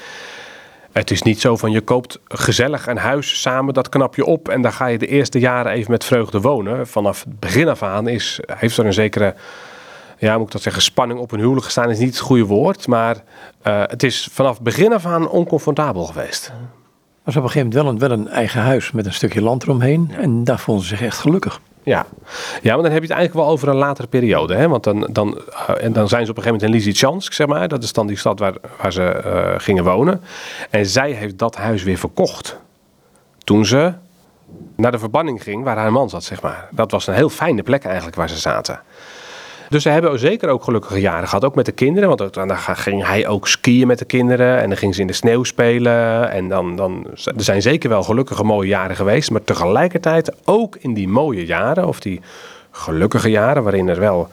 Het 0.92 1.10
is 1.10 1.22
niet 1.22 1.40
zo 1.40 1.56
van 1.56 1.70
je 1.70 1.80
koopt 1.80 2.18
gezellig 2.28 2.86
een 2.86 2.96
huis 2.96 3.40
samen, 3.40 3.74
dat 3.74 3.88
knap 3.88 4.14
je 4.14 4.24
op. 4.24 4.48
En 4.48 4.62
dan 4.62 4.72
ga 4.72 4.86
je 4.86 4.98
de 4.98 5.06
eerste 5.06 5.38
jaren 5.38 5.72
even 5.72 5.90
met 5.90 6.04
vreugde 6.04 6.40
wonen. 6.40 6.86
Vanaf 6.86 7.24
het 7.24 7.40
begin 7.40 7.68
af 7.68 7.82
aan 7.82 8.08
is, 8.08 8.40
heeft 8.46 8.76
er 8.76 8.86
een 8.86 8.92
zekere 8.92 9.34
ja, 10.22 10.36
moet 10.36 10.46
ik 10.46 10.52
dat 10.52 10.62
zeggen, 10.62 10.82
spanning 10.82 11.20
op 11.20 11.30
hun 11.30 11.40
huwelijk 11.40 11.64
gestaan 11.64 11.90
is 11.90 11.98
niet 11.98 12.08
het 12.08 12.18
goede 12.18 12.44
woord. 12.44 12.86
Maar 12.86 13.16
uh, 13.16 13.82
het 13.86 14.02
is 14.02 14.28
vanaf 14.32 14.60
begin 14.60 14.92
af 14.92 15.06
aan 15.06 15.28
oncomfortabel 15.28 16.04
geweest. 16.04 16.52
Was 17.24 17.36
op 17.36 17.42
een 17.42 17.50
gegeven 17.50 17.68
moment 17.68 17.98
wel 18.00 18.08
een, 18.08 18.16
wel 18.16 18.26
een 18.26 18.28
eigen 18.28 18.60
huis 18.60 18.92
met 18.92 19.06
een 19.06 19.12
stukje 19.12 19.42
land 19.42 19.62
eromheen. 19.62 20.10
En 20.18 20.44
daar 20.44 20.58
vonden 20.58 20.84
ze 20.84 20.88
zich 20.96 21.06
echt 21.06 21.18
gelukkig. 21.18 21.60
Ja. 21.82 22.06
ja, 22.62 22.74
maar 22.74 22.82
dan 22.82 22.92
heb 22.92 23.02
je 23.02 23.08
het 23.08 23.16
eigenlijk 23.16 23.34
wel 23.34 23.46
over 23.46 23.68
een 23.68 23.76
latere 23.76 24.08
periode. 24.08 24.54
Hè? 24.54 24.68
Want 24.68 24.84
dan, 24.84 25.08
dan, 25.12 25.40
uh, 25.68 25.84
en 25.84 25.92
dan 25.92 26.08
zijn 26.08 26.24
ze 26.24 26.30
op 26.30 26.36
een 26.36 26.42
gegeven 26.42 26.66
moment 26.66 26.84
in 26.84 26.92
Lysychansk, 26.92 27.32
zeg 27.32 27.46
maar. 27.46 27.68
Dat 27.68 27.82
is 27.82 27.92
dan 27.92 28.06
die 28.06 28.16
stad 28.16 28.38
waar, 28.38 28.54
waar 28.82 28.92
ze 28.92 29.22
uh, 29.24 29.54
gingen 29.56 29.84
wonen. 29.84 30.20
En 30.70 30.86
zij 30.86 31.10
heeft 31.10 31.38
dat 31.38 31.56
huis 31.56 31.82
weer 31.82 31.98
verkocht. 31.98 32.60
Toen 33.44 33.66
ze 33.66 33.92
naar 34.76 34.92
de 34.92 34.98
verbanning 34.98 35.42
ging 35.42 35.64
waar 35.64 35.76
haar 35.76 35.92
man 35.92 36.10
zat, 36.10 36.24
zeg 36.24 36.42
maar. 36.42 36.68
Dat 36.70 36.90
was 36.90 37.06
een 37.06 37.14
heel 37.14 37.28
fijne 37.28 37.62
plek 37.62 37.84
eigenlijk 37.84 38.16
waar 38.16 38.28
ze 38.28 38.38
zaten. 38.38 38.80
Dus 39.72 39.82
ze 39.82 39.88
hebben 39.88 40.18
zeker 40.18 40.48
ook 40.48 40.64
gelukkige 40.64 41.00
jaren 41.00 41.28
gehad, 41.28 41.44
ook 41.44 41.54
met 41.54 41.66
de 41.66 41.72
kinderen. 41.72 42.08
Want 42.08 42.34
dan 42.34 42.56
ging 42.56 43.06
hij 43.06 43.26
ook 43.26 43.48
skiën 43.48 43.86
met 43.86 43.98
de 43.98 44.04
kinderen 44.04 44.60
en 44.60 44.68
dan 44.68 44.78
ging 44.78 44.94
ze 44.94 45.00
in 45.00 45.06
de 45.06 45.12
sneeuw 45.12 45.44
spelen. 45.44 46.30
En 46.30 46.48
dan, 46.48 46.76
dan, 46.76 47.06
er 47.24 47.42
zijn 47.42 47.62
zeker 47.62 47.88
wel 47.88 48.02
gelukkige 48.02 48.44
mooie 48.44 48.68
jaren 48.68 48.96
geweest. 48.96 49.30
Maar 49.30 49.44
tegelijkertijd 49.44 50.32
ook 50.44 50.76
in 50.76 50.94
die 50.94 51.08
mooie 51.08 51.46
jaren, 51.46 51.86
of 51.86 52.00
die 52.00 52.20
gelukkige 52.70 53.30
jaren, 53.30 53.62
waarin 53.62 53.88
er 53.88 54.00
wel 54.00 54.28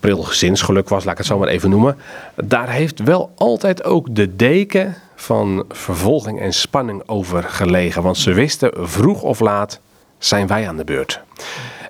pril 0.00 0.22
gezinsgeluk 0.22 0.88
was, 0.88 1.04
laat 1.04 1.12
ik 1.12 1.18
het 1.18 1.26
zo 1.26 1.38
maar 1.38 1.48
even 1.48 1.70
noemen. 1.70 1.96
Daar 2.34 2.70
heeft 2.70 3.02
wel 3.02 3.30
altijd 3.36 3.84
ook 3.84 4.14
de 4.14 4.36
deken 4.36 4.96
van 5.14 5.64
vervolging 5.68 6.40
en 6.40 6.52
spanning 6.52 7.02
over 7.06 7.42
gelegen. 7.42 8.02
Want 8.02 8.16
ze 8.16 8.32
wisten 8.32 8.72
vroeg 8.74 9.22
of 9.22 9.40
laat 9.40 9.80
zijn 10.18 10.46
wij 10.46 10.68
aan 10.68 10.76
de 10.76 10.84
beurt. 10.84 11.20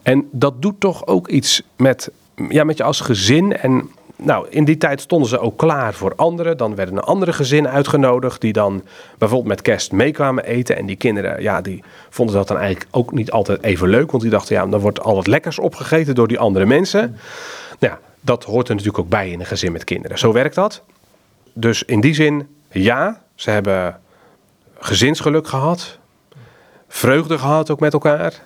En 0.03 0.29
dat 0.31 0.63
doet 0.63 0.81
toch 0.81 1.07
ook 1.07 1.29
iets 1.29 1.63
met 1.77 2.11
ja, 2.49 2.65
met 2.65 2.77
je 2.77 2.83
als 2.83 3.01
gezin. 3.01 3.57
En 3.57 3.91
nou, 4.17 4.47
in 4.49 4.65
die 4.65 4.77
tijd 4.77 5.01
stonden 5.01 5.29
ze 5.29 5.39
ook 5.39 5.59
klaar 5.59 5.95
voor 5.95 6.13
anderen. 6.17 6.57
Dan 6.57 6.75
werden 6.75 6.97
een 6.97 7.03
andere 7.03 7.33
gezin 7.33 7.69
uitgenodigd 7.69 8.41
die 8.41 8.53
dan 8.53 8.83
bijvoorbeeld 9.19 9.49
met 9.49 9.63
kerst 9.63 9.93
meekwamen 9.93 10.45
eten. 10.45 10.77
En 10.77 10.87
die 10.87 10.97
kinderen, 10.97 11.43
ja, 11.43 11.61
die 11.61 11.83
vonden 12.11 12.35
dat 12.35 12.49
dan 12.49 12.59
eigenlijk 12.59 12.89
ook 12.91 13.13
niet 13.13 13.31
altijd 13.31 13.63
even 13.63 13.89
leuk. 13.89 14.11
Want 14.11 14.23
die 14.23 14.33
dachten, 14.33 14.55
ja, 14.55 14.67
dan 14.67 14.81
wordt 14.81 15.01
al 15.01 15.15
wat 15.15 15.27
lekkers 15.27 15.59
opgegeten 15.59 16.15
door 16.15 16.29
die 16.29 16.39
andere 16.39 16.67
mensen. 16.67 17.01
Nou 17.79 17.93
ja, 17.93 17.99
dat 18.21 18.45
hoort 18.45 18.69
er 18.69 18.75
natuurlijk 18.75 19.05
ook 19.05 19.11
bij 19.11 19.31
in 19.31 19.41
een 19.41 19.47
gezin 19.47 19.73
met 19.73 19.85
kinderen. 19.85 20.19
Zo 20.19 20.33
werkt 20.33 20.55
dat. 20.55 20.83
Dus 21.53 21.83
in 21.83 22.01
die 22.01 22.15
zin, 22.15 22.49
ja, 22.71 23.23
ze 23.35 23.51
hebben 23.51 24.01
gezinsgeluk 24.79 25.47
gehad. 25.47 25.99
Vreugde 26.89 27.39
gehad 27.39 27.71
ook 27.71 27.81
met 27.81 27.93
elkaar. 27.93 28.43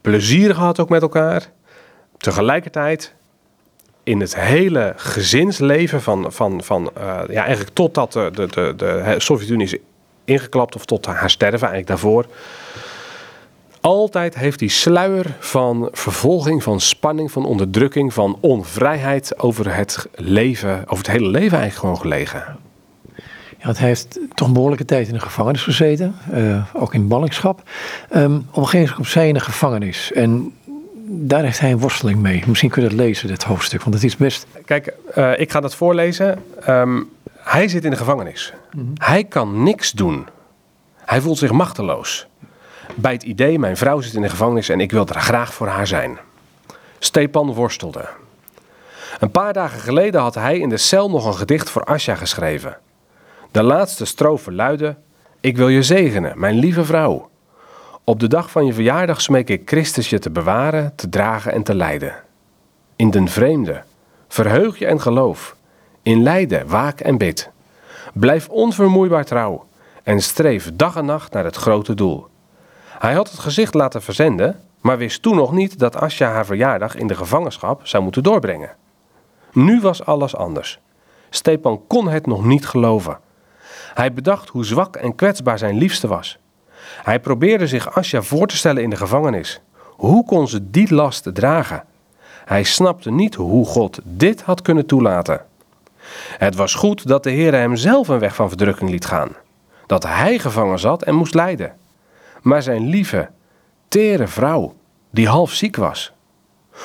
Plezier 0.00 0.54
gehad 0.54 0.80
ook 0.80 0.88
met 0.88 1.02
elkaar. 1.02 1.50
Tegelijkertijd 2.16 3.14
in 4.10 4.20
het 4.20 4.36
hele 4.36 4.92
gezinsleven 4.96 6.02
van, 6.02 6.32
van, 6.32 6.62
van 6.62 6.90
uh, 6.98 7.20
ja, 7.28 7.42
eigenlijk 7.44 7.74
totdat 7.74 8.12
de, 8.12 8.30
de, 8.34 8.46
de, 8.46 8.74
de 8.76 9.14
Sovjet-Unie 9.18 9.66
is 9.66 9.76
ingeklapt 10.24 10.74
of 10.74 10.84
tot 10.84 11.06
haar 11.06 11.30
sterven 11.30 11.68
eigenlijk 11.68 11.86
daarvoor. 11.86 12.26
Altijd 13.80 14.34
heeft 14.34 14.58
die 14.58 14.68
sluier 14.68 15.26
van 15.38 15.88
vervolging, 15.92 16.62
van 16.62 16.80
spanning, 16.80 17.32
van 17.32 17.44
onderdrukking, 17.44 18.14
van 18.14 18.38
onvrijheid 18.40 19.38
over 19.38 19.74
het 19.76 20.06
leven, 20.14 20.82
over 20.84 21.04
het 21.04 21.12
hele 21.12 21.28
leven 21.28 21.58
eigenlijk 21.58 21.78
gewoon 21.78 22.00
gelegen. 22.00 22.56
Ja, 23.62 23.72
hij 23.72 23.86
heeft 23.86 24.18
toch 24.34 24.46
een 24.46 24.52
behoorlijke 24.52 24.84
tijd 24.84 25.06
in 25.08 25.14
de 25.14 25.20
gevangenis 25.20 25.62
gezeten, 25.62 26.14
uh, 26.34 26.64
ook 26.72 26.94
in 26.94 27.08
ballingschap. 27.08 27.62
Um, 28.16 28.46
op 28.50 28.72
een 28.72 29.26
in 29.26 29.34
de 29.34 29.40
gevangenis 29.40 30.12
en 30.12 30.52
daar 31.12 31.42
heeft 31.42 31.60
hij 31.60 31.70
een 31.70 31.78
worsteling 31.78 32.18
mee. 32.18 32.42
Misschien 32.46 32.70
kun 32.70 32.82
je 32.82 32.88
het 32.88 32.96
lezen, 32.96 33.28
dit 33.28 33.42
hoofdstuk, 33.42 33.82
want 33.82 33.94
het 33.94 34.04
is 34.04 34.16
best... 34.16 34.46
Kijk, 34.64 34.94
uh, 35.16 35.38
ik 35.38 35.50
ga 35.50 35.60
dat 35.60 35.74
voorlezen. 35.74 36.42
Um, 36.68 37.10
hij 37.34 37.68
zit 37.68 37.84
in 37.84 37.90
de 37.90 37.96
gevangenis. 37.96 38.52
Mm 38.70 38.80
-hmm. 38.80 38.92
Hij 38.94 39.24
kan 39.24 39.62
niks 39.62 39.90
doen. 39.92 40.26
Hij 41.04 41.20
voelt 41.20 41.38
zich 41.38 41.52
machteloos. 41.52 42.26
Bij 42.94 43.12
het 43.12 43.22
idee, 43.22 43.58
mijn 43.58 43.76
vrouw 43.76 44.00
zit 44.00 44.14
in 44.14 44.22
de 44.22 44.28
gevangenis 44.28 44.68
en 44.68 44.80
ik 44.80 44.90
wil 44.90 45.06
er 45.06 45.20
graag 45.20 45.54
voor 45.54 45.66
haar 45.66 45.86
zijn. 45.86 46.18
Stepan 46.98 47.52
worstelde. 47.52 48.08
Een 49.18 49.30
paar 49.30 49.52
dagen 49.52 49.80
geleden 49.80 50.20
had 50.20 50.34
hij 50.34 50.58
in 50.58 50.68
de 50.68 50.76
cel 50.76 51.10
nog 51.10 51.26
een 51.26 51.34
gedicht 51.34 51.70
voor 51.70 51.84
Asja 51.84 52.14
geschreven. 52.14 52.76
De 53.50 53.62
laatste 53.62 54.04
strofe 54.04 54.52
luidde: 54.52 54.96
Ik 55.40 55.56
wil 55.56 55.68
je 55.68 55.82
zegenen, 55.82 56.38
mijn 56.38 56.58
lieve 56.58 56.84
vrouw. 56.84 57.29
Op 58.04 58.20
de 58.20 58.28
dag 58.28 58.50
van 58.50 58.66
je 58.66 58.72
verjaardag 58.72 59.20
smeek 59.20 59.48
ik 59.48 59.62
Christus 59.64 60.10
je 60.10 60.18
te 60.18 60.30
bewaren, 60.30 60.92
te 60.96 61.08
dragen 61.08 61.52
en 61.52 61.62
te 61.62 61.74
leiden. 61.74 62.14
In 62.96 63.10
den 63.10 63.28
vreemde, 63.28 63.82
verheug 64.28 64.78
je 64.78 64.86
en 64.86 65.00
geloof. 65.00 65.56
In 66.02 66.22
lijden, 66.22 66.68
waak 66.68 67.00
en 67.00 67.18
bid. 67.18 67.50
Blijf 68.14 68.48
onvermoeibaar 68.48 69.24
trouw 69.24 69.66
en 70.02 70.20
streef 70.20 70.70
dag 70.74 70.96
en 70.96 71.04
nacht 71.04 71.32
naar 71.32 71.44
het 71.44 71.56
grote 71.56 71.94
doel. 71.94 72.26
Hij 72.98 73.14
had 73.14 73.30
het 73.30 73.38
gezicht 73.38 73.74
laten 73.74 74.02
verzenden, 74.02 74.60
maar 74.80 74.98
wist 74.98 75.22
toen 75.22 75.36
nog 75.36 75.52
niet 75.52 75.78
dat 75.78 75.96
Asja 75.96 76.30
haar 76.30 76.46
verjaardag 76.46 76.96
in 76.96 77.06
de 77.06 77.14
gevangenschap 77.14 77.86
zou 77.86 78.02
moeten 78.02 78.22
doorbrengen. 78.22 78.76
Nu 79.52 79.80
was 79.80 80.04
alles 80.04 80.36
anders. 80.36 80.80
Stepan 81.30 81.86
kon 81.86 82.08
het 82.08 82.26
nog 82.26 82.44
niet 82.44 82.66
geloven. 82.66 83.18
Hij 83.94 84.12
bedacht 84.12 84.48
hoe 84.48 84.64
zwak 84.64 84.96
en 84.96 85.14
kwetsbaar 85.14 85.58
zijn 85.58 85.76
liefste 85.76 86.08
was. 86.08 86.38
Hij 87.02 87.20
probeerde 87.20 87.66
zich 87.66 87.94
Asja 87.94 88.22
voor 88.22 88.46
te 88.46 88.56
stellen 88.56 88.82
in 88.82 88.90
de 88.90 88.96
gevangenis. 88.96 89.60
Hoe 89.96 90.24
kon 90.24 90.48
ze 90.48 90.70
die 90.70 90.94
last 90.94 91.34
dragen? 91.34 91.84
Hij 92.44 92.62
snapte 92.62 93.10
niet 93.10 93.34
hoe 93.34 93.66
God 93.66 94.00
dit 94.04 94.42
had 94.42 94.62
kunnen 94.62 94.86
toelaten. 94.86 95.44
Het 96.38 96.54
was 96.54 96.74
goed 96.74 97.06
dat 97.06 97.22
de 97.22 97.30
Heer 97.30 97.54
hem 97.54 97.76
zelf 97.76 98.08
een 98.08 98.18
weg 98.18 98.34
van 98.34 98.48
verdrukking 98.48 98.90
liet 98.90 99.04
gaan. 99.04 99.28
Dat 99.86 100.02
hij 100.02 100.38
gevangen 100.38 100.78
zat 100.78 101.02
en 101.02 101.14
moest 101.14 101.34
lijden. 101.34 101.72
Maar 102.42 102.62
zijn 102.62 102.88
lieve, 102.88 103.28
tere 103.88 104.26
vrouw, 104.26 104.74
die 105.10 105.28
half 105.28 105.52
ziek 105.52 105.76
was. 105.76 106.12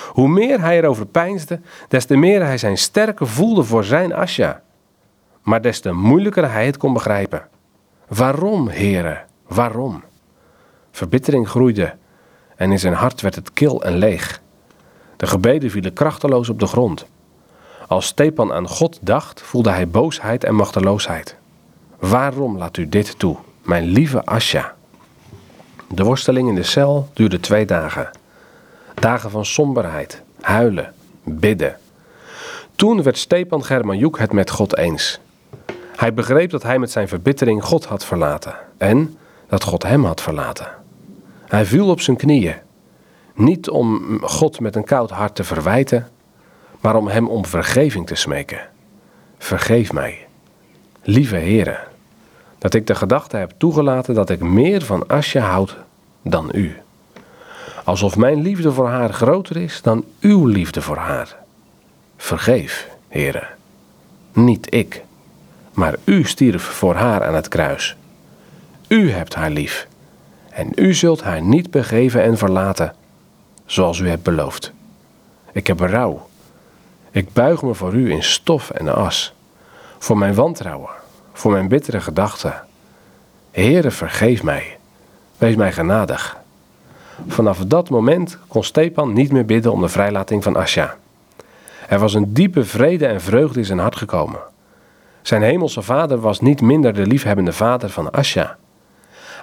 Hoe 0.10 0.27
meer 0.27 0.60
hij 0.62 0.77
erover 0.77 1.05
peinsde, 1.05 1.60
des 1.88 2.05
te 2.05 2.15
meer 2.15 2.45
hij 2.45 2.58
zijn 2.58 2.77
sterke 2.77 3.25
voelde 3.25 3.63
voor 3.63 3.84
zijn 3.84 4.13
Asja. 4.13 4.62
Maar 5.41 5.62
des 5.62 5.79
te 5.79 5.91
moeilijker 5.91 6.51
hij 6.51 6.65
het 6.65 6.77
kon 6.77 6.93
begrijpen. 6.93 7.47
Waarom, 8.08 8.67
heren? 8.67 9.25
Waarom? 9.47 10.03
Verbittering 10.91 11.49
groeide 11.49 11.93
en 12.55 12.71
in 12.71 12.79
zijn 12.79 12.93
hart 12.93 13.21
werd 13.21 13.36
het 13.36 13.53
kil 13.53 13.84
en 13.84 13.97
leeg. 13.97 14.41
De 15.17 15.27
gebeden 15.27 15.69
vielen 15.69 15.93
krachteloos 15.93 16.49
op 16.49 16.60
de 16.60 16.67
grond. 16.67 17.05
Als 17.88 18.05
Stepan 18.05 18.53
aan 18.53 18.67
God 18.67 18.99
dacht, 19.01 19.41
voelde 19.41 19.69
hij 19.69 19.88
boosheid 19.88 20.43
en 20.43 20.55
machteloosheid. 20.55 21.36
Waarom 21.99 22.58
laat 22.58 22.77
u 22.77 22.89
dit 22.89 23.19
toe, 23.19 23.38
mijn 23.62 23.84
lieve 23.84 24.25
Asja? 24.25 24.75
De 25.89 26.03
worsteling 26.03 26.49
in 26.49 26.55
de 26.55 26.63
cel 26.63 27.10
duurde 27.13 27.39
twee 27.39 27.65
dagen. 27.65 28.10
Dagen 28.93 29.29
van 29.29 29.46
somberheid, 29.46 30.21
huilen, 30.41 30.93
bidden. 31.23 31.77
Toen 32.75 33.04
werd 33.04 33.17
Stepan 33.17 33.63
Germanjuk 33.63 34.17
het 34.17 34.31
met 34.31 34.50
God 34.50 34.77
eens. 34.77 35.19
Hij 35.96 36.13
begreep 36.13 36.50
dat 36.50 36.63
hij 36.63 36.79
met 36.79 36.91
zijn 36.91 37.08
verbittering 37.08 37.63
God 37.63 37.85
had 37.85 38.06
verlaten 38.06 38.56
en 38.77 39.17
dat 39.48 39.63
God 39.63 39.83
hem 39.83 40.06
had 40.06 40.21
verlaten. 40.21 40.67
Hij 41.48 41.65
viel 41.65 41.89
op 41.89 42.02
zijn 42.02 42.17
knieën, 42.17 42.56
niet 43.33 43.69
om 43.69 44.19
God 44.21 44.60
met 44.60 44.75
een 44.75 44.83
koud 44.83 45.10
hart 45.10 45.35
te 45.35 45.43
verwijten, 45.43 46.08
maar 46.81 46.96
om 46.96 47.08
hem 47.08 47.27
om 47.27 47.46
vergeving 47.46 48.08
te 48.08 48.15
smeken. 48.15 48.60
Vergeef 49.37 49.93
mij, 49.93 50.27
lieve 51.02 51.35
Heere, 51.35 51.79
dat 52.58 52.73
ik 52.73 52.87
de 52.87 52.96
gedachte 52.96 53.37
heb 53.37 53.54
toegelaten 53.58 54.13
dat 54.13 54.29
ik 54.29 54.39
meer 54.39 54.81
van 54.81 55.08
Asja 55.08 55.41
houd 55.41 55.77
dan 56.21 56.50
u. 56.54 56.75
Alsof 57.83 58.17
mijn 58.17 58.41
liefde 58.41 58.71
voor 58.71 58.87
haar 58.87 59.13
groter 59.13 59.58
is 59.58 59.81
dan 59.81 60.06
uw 60.19 60.46
liefde 60.46 60.81
voor 60.81 60.98
haar. 60.98 61.35
Vergeef, 62.17 62.89
Heere, 63.08 63.48
niet 64.33 64.73
ik, 64.73 65.04
maar 65.73 65.96
u 66.04 66.23
stierf 66.23 66.63
voor 66.63 66.96
haar 66.96 67.23
aan 67.23 67.35
het 67.35 67.48
kruis. 67.48 67.96
U 68.88 69.12
hebt 69.12 69.36
haar 69.36 69.50
lief. 69.50 69.88
En 70.50 70.71
u 70.75 70.94
zult 70.94 71.23
haar 71.23 71.42
niet 71.42 71.71
begeven 71.71 72.23
en 72.23 72.38
verlaten, 72.38 72.94
zoals 73.65 74.00
u 74.00 74.10
hebt 74.10 74.23
beloofd. 74.23 74.71
Ik 75.52 75.67
heb 75.67 75.77
berouw. 75.77 76.27
Ik 77.12 77.33
buig 77.33 77.62
me 77.62 77.73
voor 77.73 77.94
u 77.94 78.12
in 78.12 78.23
stof 78.23 78.69
en 78.69 78.96
as. 78.96 79.33
Voor 79.98 80.17
mijn 80.17 80.33
wantrouwen, 80.33 80.90
voor 81.33 81.52
mijn 81.52 81.67
bittere 81.67 82.02
gedachten. 82.02 82.63
Heere, 83.52 83.92
vergeef 83.92 84.44
mij. 84.44 84.77
Wees 85.38 85.56
mij 85.56 85.71
genadig. 85.71 86.38
Vanaf 87.27 87.58
dat 87.58 87.90
moment 87.90 88.38
kon 88.48 88.63
Stepan 88.63 89.13
niet 89.13 89.31
meer 89.31 89.46
bidden 89.46 89.71
om 89.71 89.81
de 89.81 89.90
vrijlating 89.90 90.44
van 90.44 90.56
Asja. 90.56 90.96
Er 91.88 92.00
was 92.00 92.13
een 92.13 92.33
diepe 92.33 92.65
vrede 92.65 93.06
en 93.06 93.21
vreugde 93.21 93.60
in 93.60 93.65
zijn 93.65 93.79
hart 93.79 93.96
gekomen. 93.96 94.40
Zijn 95.21 95.42
hemelse 95.42 95.81
vader 95.81 96.19
was 96.19 96.40
niet 96.40 96.62
minder 96.62 96.94
de 96.94 97.08
liefhebbende 97.08 97.54
vader 97.54 97.90
van 97.90 98.12
Asja. 98.12 98.58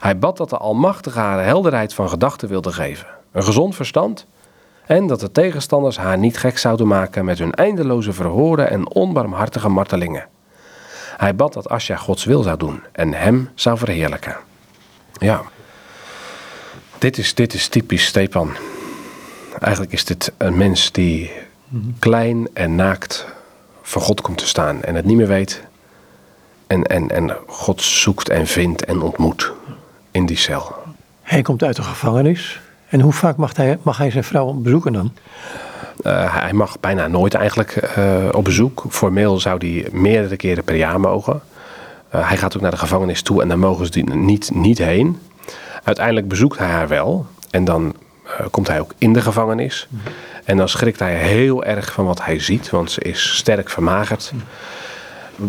Hij 0.02 0.18
bad 0.18 0.36
dat 0.36 0.50
de 0.50 0.56
Almachtige 0.56 1.18
haar 1.18 1.44
helderheid 1.44 1.94
van 1.94 2.08
gedachten 2.08 2.48
wilde 2.48 2.72
geven, 2.72 3.06
een 3.32 3.44
gezond 3.44 3.74
verstand 3.74 4.26
en 4.86 5.06
dat 5.06 5.20
de 5.20 5.32
tegenstanders 5.32 5.96
haar 5.96 6.18
niet 6.18 6.38
gek 6.38 6.58
zouden 6.58 6.86
maken 6.86 7.24
met 7.24 7.38
hun 7.38 7.54
eindeloze 7.54 8.12
verhoren 8.12 8.70
en 8.70 8.90
onbarmhartige 8.90 9.68
martelingen. 9.68 10.28
Hij 11.16 11.34
bad 11.34 11.52
dat 11.52 11.68
Asja 11.68 11.96
Gods 11.96 12.24
wil 12.24 12.42
zou 12.42 12.56
doen 12.56 12.82
en 12.92 13.14
hem 13.14 13.50
zou 13.54 13.78
verheerlijken. 13.78 14.36
Ja, 15.12 15.42
dit 16.98 17.18
is, 17.18 17.34
dit 17.34 17.54
is 17.54 17.68
typisch 17.68 18.06
Stepan. 18.06 18.50
Eigenlijk 19.58 19.92
is 19.92 20.04
dit 20.04 20.32
een 20.36 20.56
mens 20.56 20.92
die 20.92 21.30
klein 21.98 22.48
en 22.54 22.74
naakt 22.74 23.26
voor 23.82 24.02
God 24.02 24.20
komt 24.20 24.38
te 24.38 24.46
staan 24.46 24.82
en 24.82 24.94
het 24.94 25.04
niet 25.04 25.16
meer 25.16 25.28
weet. 25.28 25.62
En, 26.66 26.82
en, 26.86 27.10
en 27.10 27.36
God 27.46 27.82
zoekt 27.82 28.28
en 28.28 28.46
vindt 28.46 28.84
en 28.84 29.00
ontmoet 29.00 29.52
in 30.12 30.26
die 30.26 30.36
cel. 30.36 30.74
Hij 31.22 31.42
komt 31.42 31.62
uit 31.62 31.76
de 31.76 31.82
gevangenis. 31.82 32.60
En 32.88 33.00
hoe 33.00 33.12
vaak 33.12 33.36
mag 33.36 33.56
hij, 33.56 33.78
mag 33.82 33.96
hij 33.96 34.10
zijn 34.10 34.24
vrouw 34.24 34.52
bezoeken 34.52 34.92
dan? 34.92 35.12
Uh, 36.02 36.40
hij 36.40 36.52
mag 36.52 36.80
bijna 36.80 37.06
nooit 37.06 37.34
eigenlijk 37.34 37.94
uh, 37.98 38.28
op 38.32 38.44
bezoek. 38.44 38.84
Formeel 38.88 39.40
zou 39.40 39.68
hij 39.68 39.88
meerdere 39.92 40.36
keren 40.36 40.64
per 40.64 40.76
jaar 40.76 41.00
mogen. 41.00 41.40
Uh, 42.14 42.28
hij 42.28 42.36
gaat 42.36 42.56
ook 42.56 42.62
naar 42.62 42.70
de 42.70 42.76
gevangenis 42.76 43.22
toe 43.22 43.42
en 43.42 43.48
daar 43.48 43.58
mogen 43.58 43.86
ze 43.86 44.00
niet, 44.00 44.50
niet 44.54 44.78
heen. 44.78 45.20
Uiteindelijk 45.84 46.28
bezoekt 46.28 46.58
hij 46.58 46.68
haar 46.68 46.88
wel. 46.88 47.26
En 47.50 47.64
dan 47.64 47.94
komt 48.50 48.68
hij 48.68 48.80
ook 48.80 48.94
in 48.98 49.12
de 49.12 49.20
gevangenis. 49.20 49.88
En 50.44 50.56
dan 50.56 50.68
schrikt 50.68 50.98
hij 50.98 51.14
heel 51.14 51.64
erg 51.64 51.92
van 51.92 52.04
wat 52.04 52.24
hij 52.24 52.40
ziet, 52.40 52.70
want 52.70 52.90
ze 52.90 53.00
is 53.00 53.36
sterk 53.36 53.70
vermagerd. 53.70 54.32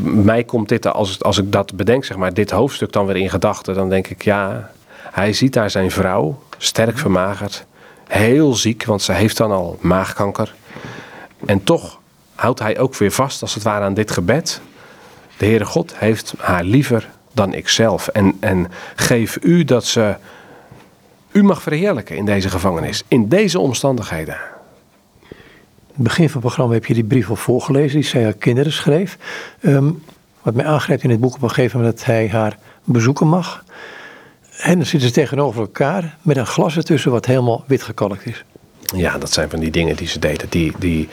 Mij 0.02 0.44
komt 0.44 0.70
dit, 0.70 0.88
als, 0.88 1.24
als 1.24 1.38
ik 1.38 1.52
dat 1.52 1.76
bedenk, 1.76 2.06
zeg 2.06 2.18
maar, 2.18 2.34
dit 2.34 2.52
hoofdstuk 2.52 2.91
dan 2.91 3.06
weer 3.06 3.16
in 3.16 3.30
gedachten, 3.30 3.74
dan 3.76 3.89
denk 3.89 4.08
ik, 4.08 4.24
ja, 4.24 4.72
hij 5.12 5.34
ziet 5.34 5.54
daar 5.54 5.70
zijn 5.70 5.91
vrouw, 5.91 6.44
sterk 6.58 6.98
vermagerd, 6.98 7.66
heel 8.08 8.54
ziek, 8.54 8.86
want 8.86 9.02
ze 9.02 9.12
heeft 9.12 9.38
dan 9.38 9.52
al 9.52 9.78
maagkanker. 9.82 10.54
En 11.46 11.64
toch 11.64 12.00
houdt 12.36 12.60
hij 12.60 12.80
ook 12.80 12.96
weer 12.96 13.12
vast, 13.12 13.41
als 13.41 13.54
het 13.54 13.64
ware, 13.64 13.86
aan 13.86 13.94
dit 13.94 14.12
gebed. 14.12 14.62
De 15.38 15.46
Heere 15.46 15.66
God 15.66 15.98
heeft 15.98 16.34
haar 16.38 16.64
liever 16.64 17.10
dan 17.32 17.54
ikzelf. 17.54 18.08
En, 18.08 18.38
en 18.39 18.72
geef 18.96 19.38
u 19.41 19.64
dat 19.64 19.86
ze 19.86 20.16
u 21.32 21.44
mag 21.44 21.62
verheerlijken 21.62 22.16
in 22.16 22.26
deze 22.26 22.50
gevangenis, 22.50 23.04
in 23.08 23.28
deze 23.28 23.60
omstandigheden. 23.60 24.38
Het 25.94 26.04
begin 26.04 26.26
van 26.26 26.34
het 26.34 26.41
programma 26.41 26.74
heb 26.74 26.86
je 26.86 26.94
die 26.94 27.04
brief 27.04 27.30
al 27.30 27.36
voorgelezen 27.36 28.00
die 28.00 28.10
zij 28.10 28.24
haar 28.24 28.34
kinderen 28.34 28.72
schreef. 28.72 29.18
Um, 29.62 30.04
wat 30.41 30.54
mij 30.54 30.66
aangrijpt 30.66 31.04
in 31.04 31.10
het 31.10 31.20
boek 31.20 31.36
op 31.36 31.41
een 31.41 31.50
gegeven 31.50 31.80
moment 31.80 31.98
dat 31.98 32.06
hij 32.06 32.30
haar 32.30 32.58
bezoeken 32.84 33.28
mag. 33.28 33.64
En 34.58 34.76
dan 34.76 34.86
zitten 34.86 35.10
ze 35.10 35.16
tegenover 35.16 35.62
elkaar 35.62 36.18
met 36.22 36.38
een 36.38 36.46
glas 36.46 36.78
ertussen 36.78 37.12
wat 37.12 37.26
helemaal 37.26 37.64
wit 37.68 37.82
gekalkt 37.82 38.26
is. 38.26 38.44
Ja, 38.96 39.18
dat 39.18 39.32
zijn 39.32 39.50
van 39.50 39.60
die 39.60 39.72
dingen 39.72 39.96
die 39.96 40.08
ze 40.08 40.20
deden. 40.20 40.50
Die, 40.50 40.74
die 40.80 41.10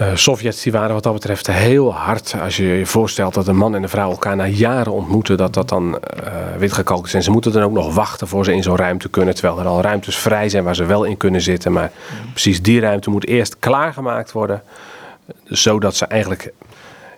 uh, 0.00 0.14
Sovjets 0.14 0.62
die 0.62 0.72
waren 0.72 0.94
wat 0.94 1.02
dat 1.02 1.12
betreft 1.12 1.46
heel 1.46 1.94
hard. 1.94 2.34
Als 2.42 2.56
je 2.56 2.64
je 2.64 2.86
voorstelt 2.86 3.34
dat 3.34 3.46
een 3.46 3.56
man 3.56 3.74
en 3.74 3.82
een 3.82 3.88
vrouw 3.88 4.10
elkaar 4.10 4.36
na 4.36 4.46
jaren 4.46 4.92
ontmoeten, 4.92 5.36
dat 5.36 5.54
dat 5.54 5.68
dan 5.68 5.88
uh, 5.88 6.32
wit 6.58 6.72
gekalkt 6.72 7.06
is. 7.06 7.14
En 7.14 7.22
ze 7.22 7.30
moeten 7.30 7.52
dan 7.52 7.62
ook 7.62 7.72
nog 7.72 7.94
wachten 7.94 8.28
voor 8.28 8.44
ze 8.44 8.52
in 8.52 8.62
zo'n 8.62 8.76
ruimte 8.76 9.08
kunnen. 9.08 9.34
Terwijl 9.34 9.58
er 9.58 9.66
al 9.66 9.80
ruimtes 9.80 10.16
vrij 10.16 10.48
zijn 10.48 10.64
waar 10.64 10.74
ze 10.74 10.84
wel 10.84 11.04
in 11.04 11.16
kunnen 11.16 11.40
zitten. 11.40 11.72
Maar 11.72 11.90
precies 12.30 12.62
die 12.62 12.80
ruimte 12.80 13.10
moet 13.10 13.26
eerst 13.26 13.58
klaargemaakt 13.58 14.32
worden. 14.32 14.62
Zodat 15.44 15.96
ze 15.96 16.06
eigenlijk 16.06 16.52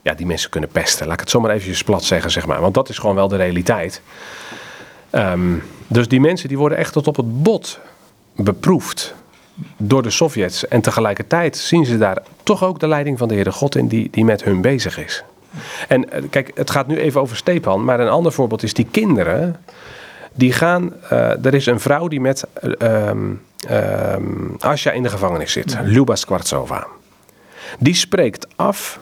ja, 0.03 0.15
die 0.15 0.27
mensen 0.27 0.51
kunnen 0.51 0.71
pesten. 0.71 1.07
Laat 1.07 1.15
ik 1.15 1.21
het 1.21 1.31
zomaar 1.31 1.51
even 1.51 1.85
plat 1.85 2.05
zeggen, 2.05 2.31
zeg 2.31 2.47
maar. 2.47 2.61
Want 2.61 2.75
dat 2.75 2.89
is 2.89 2.99
gewoon 2.99 3.17
wel 3.17 3.29
de 3.29 3.37
realiteit. 3.37 4.03
Um, 5.13 5.63
dus 5.87 6.09
die 6.09 6.21
mensen 6.21 6.49
die 6.49 6.59
worden 6.59 6.79
echt 6.79 6.93
tot 6.93 7.07
op 7.07 7.17
het 7.17 7.43
bot 7.43 7.81
beproefd 8.37 9.15
door 9.77 10.03
de 10.03 10.11
Sovjets. 10.11 10.69
En 10.69 10.81
tegelijkertijd 10.81 11.57
zien 11.57 11.87
ze 11.87 11.99
daar 11.99 12.23
toch 12.43 12.65
ook 12.65 12.81
de 12.81 12.89
leiding 12.89 13.19
van 13.19 13.29
de 13.29 13.35
Heere 13.35 13.53
God 13.53 13.77
in 13.77 13.89
die, 13.89 14.09
die 14.11 14.25
met 14.25 14.45
hun 14.45 14.61
bezig 14.61 14.99
is. 14.99 15.25
En 15.89 16.11
eh, 16.11 16.23
kijk, 16.31 16.51
het 16.55 16.71
gaat 16.71 16.87
nu 16.87 16.97
even 16.97 17.21
over 17.21 17.37
Stepan, 17.37 17.85
maar 17.85 18.01
een 18.01 18.09
ander 18.09 18.33
voorbeeld 18.33 18.63
is 18.63 18.75
die 18.75 18.89
kinderen. 18.91 19.57
Die 20.33 20.53
gaan, 20.53 20.93
uh, 21.13 21.45
er 21.45 21.55
is 21.55 21.67
een 21.67 21.81
vrouw 21.81 22.09
die 22.09 22.21
met 22.21 22.45
uh, 22.83 23.09
um, 23.09 24.57
Asja 24.59 24.91
in 24.91 25.03
de 25.03 25.09
gevangenis 25.09 25.53
zit, 25.53 25.77
Luba 25.83 26.15
Skwartsova. 26.15 26.87
Die 27.79 27.95
spreekt 27.95 28.47
af 28.57 28.99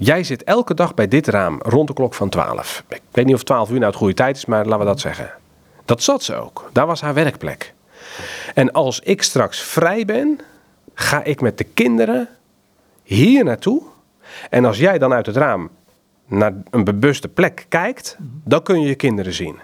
Jij 0.00 0.24
zit 0.24 0.44
elke 0.44 0.74
dag 0.74 0.94
bij 0.94 1.08
dit 1.08 1.26
raam 1.26 1.60
rond 1.62 1.88
de 1.88 1.94
klok 1.94 2.14
van 2.14 2.28
12. 2.28 2.84
Ik 2.88 3.00
weet 3.10 3.26
niet 3.26 3.34
of 3.34 3.42
12 3.42 3.68
uur 3.70 3.74
nou 3.74 3.86
het 3.86 3.96
goede 3.96 4.14
tijd 4.14 4.36
is, 4.36 4.44
maar 4.44 4.64
laten 4.64 4.78
we 4.78 4.84
dat 4.84 5.00
zeggen. 5.00 5.30
Dat 5.84 6.02
zat 6.02 6.22
ze 6.22 6.34
ook. 6.34 6.70
Daar 6.72 6.86
was 6.86 7.00
haar 7.00 7.14
werkplek. 7.14 7.74
En 8.54 8.72
als 8.72 9.00
ik 9.00 9.22
straks 9.22 9.60
vrij 9.60 10.04
ben, 10.04 10.40
ga 10.94 11.24
ik 11.24 11.40
met 11.40 11.58
de 11.58 11.64
kinderen 11.64 12.28
hier 13.02 13.44
naartoe. 13.44 13.82
En 14.50 14.64
als 14.64 14.78
jij 14.78 14.98
dan 14.98 15.12
uit 15.12 15.26
het 15.26 15.36
raam 15.36 15.70
naar 16.26 16.52
een 16.70 16.84
bewuste 16.84 17.28
plek 17.28 17.66
kijkt, 17.68 18.16
dan 18.44 18.62
kun 18.62 18.80
je 18.80 18.88
je 18.88 18.94
kinderen 18.94 19.32
zien. 19.32 19.58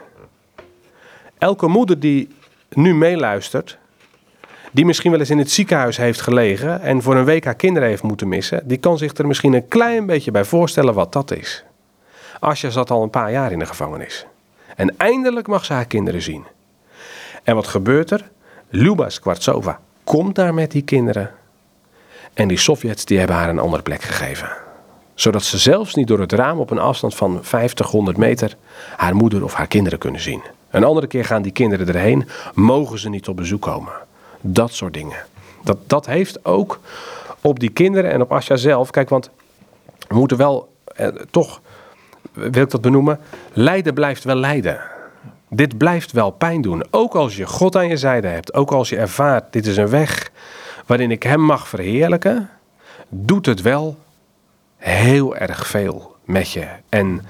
Elke 1.39 1.67
moeder 1.67 2.01
die 2.01 2.29
nu 2.69 2.95
meeluistert, 2.95 3.79
die 4.73 4.85
misschien 4.85 5.11
wel 5.11 5.21
eens 5.21 5.31
in 5.31 5.39
het 5.39 5.51
ziekenhuis 5.51 5.97
heeft 5.97 6.21
gelegen 6.21 6.81
en 6.81 7.03
voor 7.03 7.17
een 7.17 7.25
week 7.25 7.45
haar 7.45 7.55
kinderen 7.55 7.89
heeft 7.89 8.03
moeten 8.03 8.29
missen, 8.29 8.69
die 8.69 8.79
kan 8.79 8.99
zich 8.99 9.15
er 9.15 9.27
misschien 9.27 9.53
een 9.53 9.69
klein 9.69 10.07
beetje 10.07 10.31
bij 10.31 10.45
voorstellen 10.45 10.95
wat 10.95 11.13
dat 11.13 11.31
is. 11.31 11.65
Asja 12.41 12.71
zat 12.71 12.91
al 12.91 13.03
een 13.03 13.11
paar 13.11 13.33
jaar 13.33 13.53
in 13.53 13.59
de 13.59 13.67
gevangenis. 13.67 14.27
En 14.77 14.95
eindelijk 14.97 15.47
mag 15.47 15.65
ze 15.65 15.73
haar 15.73 15.87
kinderen 15.87 16.23
zien. 16.23 16.45
En 17.43 17.55
wat 17.55 17.67
gebeurt 17.67 18.11
er? 18.11 18.31
Luba 18.77 19.09
Skwartsova 19.09 19.81
komt 20.05 20.35
daar 20.35 20.55
met 20.55 20.71
die 20.71 20.83
kinderen. 20.83 21.31
En 22.33 22.49
die 22.49 22.59
Sovjets 22.59 23.05
die 23.05 23.19
hebben 23.19 23.37
haar 23.37 23.49
een 23.49 23.59
andere 23.59 23.83
plek 23.83 24.03
gegeven. 24.03 24.49
Zodat 25.15 25.43
ze 25.43 25.59
zelfs 25.59 25.95
niet 25.95 26.07
door 26.07 26.21
het 26.21 26.33
raam 26.33 26.59
op 26.59 26.71
een 26.71 26.79
afstand 26.79 27.15
van 27.15 27.39
50, 27.43 27.91
100 27.91 28.17
meter 28.17 28.57
haar 28.97 29.15
moeder 29.15 29.45
of 29.45 29.55
haar 29.55 29.67
kinderen 29.67 29.99
kunnen 29.99 30.21
zien. 30.21 30.43
Een 30.71 30.85
andere 30.85 31.07
keer 31.07 31.25
gaan 31.25 31.43
die 31.43 31.53
kinderen 31.53 31.89
erheen, 31.89 32.29
mogen 32.55 32.99
ze 32.99 33.09
niet 33.09 33.29
op 33.29 33.37
bezoek 33.37 33.63
komen. 33.63 33.93
Dat 34.41 34.73
soort 34.73 34.95
dingen. 34.95 35.19
Dat, 35.65 35.79
dat 35.87 36.07
heeft 36.07 36.45
ook 36.45 36.81
op 37.41 37.61
die 37.61 37.71
kinderen 37.71 38.11
en 38.11 38.21
op 38.21 38.33
Asja 38.33 38.57
zelf. 38.57 38.91
Kijk, 38.91 39.09
want 39.09 39.31
we 40.09 40.15
moeten 40.15 40.37
wel 40.37 40.73
eh, 40.85 41.07
toch, 41.31 41.61
wil 42.33 42.63
ik 42.63 42.71
dat 42.71 42.81
benoemen, 42.81 43.21
lijden 43.53 43.95
blijft 43.95 44.25
wel 44.25 44.37
lijden. 44.37 44.93
Dit 45.55 45.79
blijft 45.79 46.13
wel 46.13 46.31
pijn 46.31 46.63
doen. 46.63 46.85
Ook 46.91 47.15
als 47.15 47.37
je 47.37 47.47
God 47.47 47.77
aan 47.77 47.89
je 47.89 47.97
zijde 47.97 48.27
hebt. 48.27 48.55
Ook 48.55 48.71
als 48.71 48.89
je 48.89 48.97
ervaart, 48.97 49.53
dit 49.53 49.67
is 49.67 49.77
een 49.77 49.89
weg 49.89 50.31
waarin 50.87 51.11
ik 51.11 51.23
Hem 51.23 51.41
mag 51.41 51.69
verheerlijken. 51.69 52.51
Doet 53.09 53.47
het 53.47 53.63
wel 53.63 53.97
heel 54.77 55.37
erg 55.37 55.67
veel 55.67 56.17
met 56.25 56.51
je. 56.51 56.67
En 56.89 57.23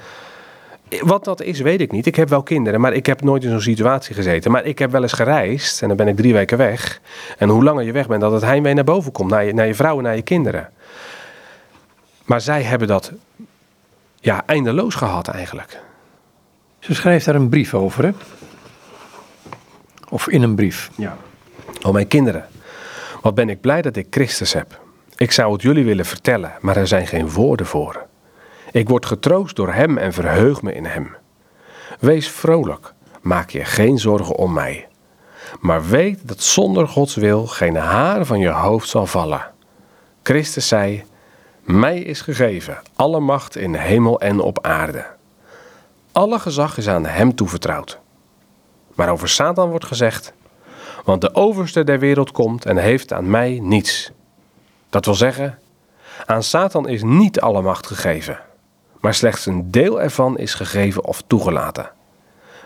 wat 1.01 1.25
dat 1.25 1.43
is, 1.43 1.61
weet 1.61 1.81
ik 1.81 1.93
niet. 1.93 2.07
Ik 2.07 2.17
heb 2.17 2.29
wel 2.29 2.43
kinderen, 2.43 2.81
maar 2.81 2.93
ik 2.93 3.07
heb 3.07 3.23
nooit 3.23 3.45
in 3.45 3.51
zo'n 3.51 3.61
situatie 3.61 4.15
gezeten. 4.15 4.51
Maar 4.51 4.65
ik 4.65 4.79
heb 4.79 4.91
wel 4.91 5.03
eens 5.03 5.13
gereisd 5.13 5.83
en 5.83 5.89
dan 5.89 5.97
ben 5.97 6.09
ik 6.09 6.17
drie 6.17 6.33
weken 6.33 6.59
weg. 6.59 7.01
En 7.39 7.49
hoe 7.49 7.65
langer 7.65 7.85
je 7.85 7.93
weg 7.93 8.07
bent, 8.07 8.21
dat 8.21 8.33
het 8.33 8.43
heimwee 8.43 8.75
naar 8.75 8.85
boven 8.85 9.13
komt. 9.13 9.31
Naar 9.31 9.45
je, 9.45 9.55
naar 9.55 9.67
je 9.67 9.75
vrouw 9.75 9.97
en 9.97 10.03
naar 10.03 10.17
je 10.17 10.23
kinderen. 10.23 10.71
Maar 12.25 12.41
zij 12.41 12.63
hebben 12.63 12.89
dat 12.89 13.13
ja, 14.21 14.43
eindeloos 14.47 14.95
gehad 14.95 15.29
eigenlijk. 15.29 15.79
Ze 16.85 16.95
schrijft 16.95 17.25
daar 17.25 17.35
een 17.35 17.49
brief 17.49 17.75
over, 17.75 18.05
hè? 18.05 18.11
Of 20.09 20.29
in 20.29 20.43
een 20.43 20.55
brief. 20.55 20.91
Ja. 20.97 21.17
Oh, 21.83 21.93
mijn 21.93 22.09
kinderen. 22.09 22.47
Wat 23.21 23.35
ben 23.35 23.49
ik 23.49 23.61
blij 23.61 23.83
dat 23.83 23.97
ik 23.97 24.07
Christus 24.11 24.53
heb. 24.53 24.81
Ik 25.17 25.33
zou 25.33 25.53
het 25.53 25.63
jullie 25.63 25.85
willen 25.85 26.05
vertellen, 26.05 26.53
maar 26.61 26.77
er 26.77 26.87
zijn 26.87 27.07
geen 27.07 27.31
woorden 27.31 27.67
voor. 27.67 28.07
Ik 28.73 28.89
word 28.89 29.07
getroost 29.07 29.57
door 29.57 29.73
Hem 29.73 29.99
en 29.99 30.13
verheug 30.13 30.63
me 30.63 30.73
in 30.73 30.85
Hem. 30.85 31.17
Wees 32.01 32.29
vrolijk, 32.29 32.93
maak 33.21 33.51
je 33.51 33.65
geen 33.65 33.99
zorgen 33.99 34.37
om 34.37 34.53
mij. 34.53 34.89
Maar 35.61 35.89
weet 35.89 36.29
dat 36.29 36.43
zonder 36.43 36.89
Gods 36.89 37.15
wil 37.15 37.47
geen 37.47 37.77
haar 37.77 38.25
van 38.25 38.39
je 38.39 38.51
hoofd 38.51 38.89
zal 38.89 39.07
vallen. 39.07 39.51
Christus 40.23 40.69
zei: 40.69 41.05
Mij 41.63 41.99
is 41.99 42.21
gegeven 42.21 42.79
alle 42.95 43.21
macht 43.21 43.57
in 43.57 43.75
hemel 43.75 44.21
en 44.21 44.41
op 44.41 44.67
aarde. 44.67 45.07
Alle 46.15 46.39
gezag 46.39 46.79
is 46.79 46.89
aan 46.89 47.07
hem 47.07 47.35
toevertrouwd. 47.35 47.99
Maar 48.95 49.09
over 49.09 49.29
Satan 49.29 49.71
wordt 49.71 49.85
gezegd: 49.85 50.33
Want 51.05 51.21
de 51.21 51.35
overste 51.35 51.85
der 51.85 51.99
wereld 51.99 52.33
komt 52.33 52.65
en 52.67 52.77
heeft 52.77 53.13
aan 53.13 53.31
mij 53.31 53.59
niets. 53.63 54.11
Dat 54.91 55.05
wil 55.05 55.15
zeggen, 55.15 55.59
aan 56.27 56.43
Satan 56.43 56.89
is 56.89 57.03
niet 57.03 57.41
alle 57.41 57.63
macht 57.63 57.87
gegeven, 57.87 58.41
maar 59.01 59.15
slechts 59.15 59.47
een 59.47 59.71
deel 59.71 60.01
ervan 60.01 60.39
is 60.39 60.55
gegeven 60.55 61.05
of 61.05 61.23
toegelaten. 61.27 61.91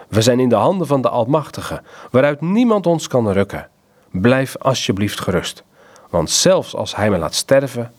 We 0.09 0.23
zijn 0.23 0.41
in 0.41 0.49
de 0.49 0.55
handen 0.55 0.87
van 0.87 1.03
de 1.03 1.09
Almachtige, 1.09 1.83
waaruit 2.11 2.41
niemand 2.41 2.87
ons 2.87 3.09
kan 3.09 3.31
rukken. 3.31 3.69
Blijf 4.11 4.57
alsjeblieft 4.57 5.21
gerust, 5.21 5.65
want 6.11 6.31
zelfs 6.31 6.75
als 6.75 6.97
Hij 6.97 7.11
me 7.11 7.19
laat 7.19 7.35
sterven, 7.35 7.93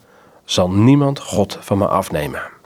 zal 0.43 0.72
niemand 0.72 1.20
God 1.20 1.58
van 1.60 1.78
me 1.78 1.88
afnemen. 1.88 2.58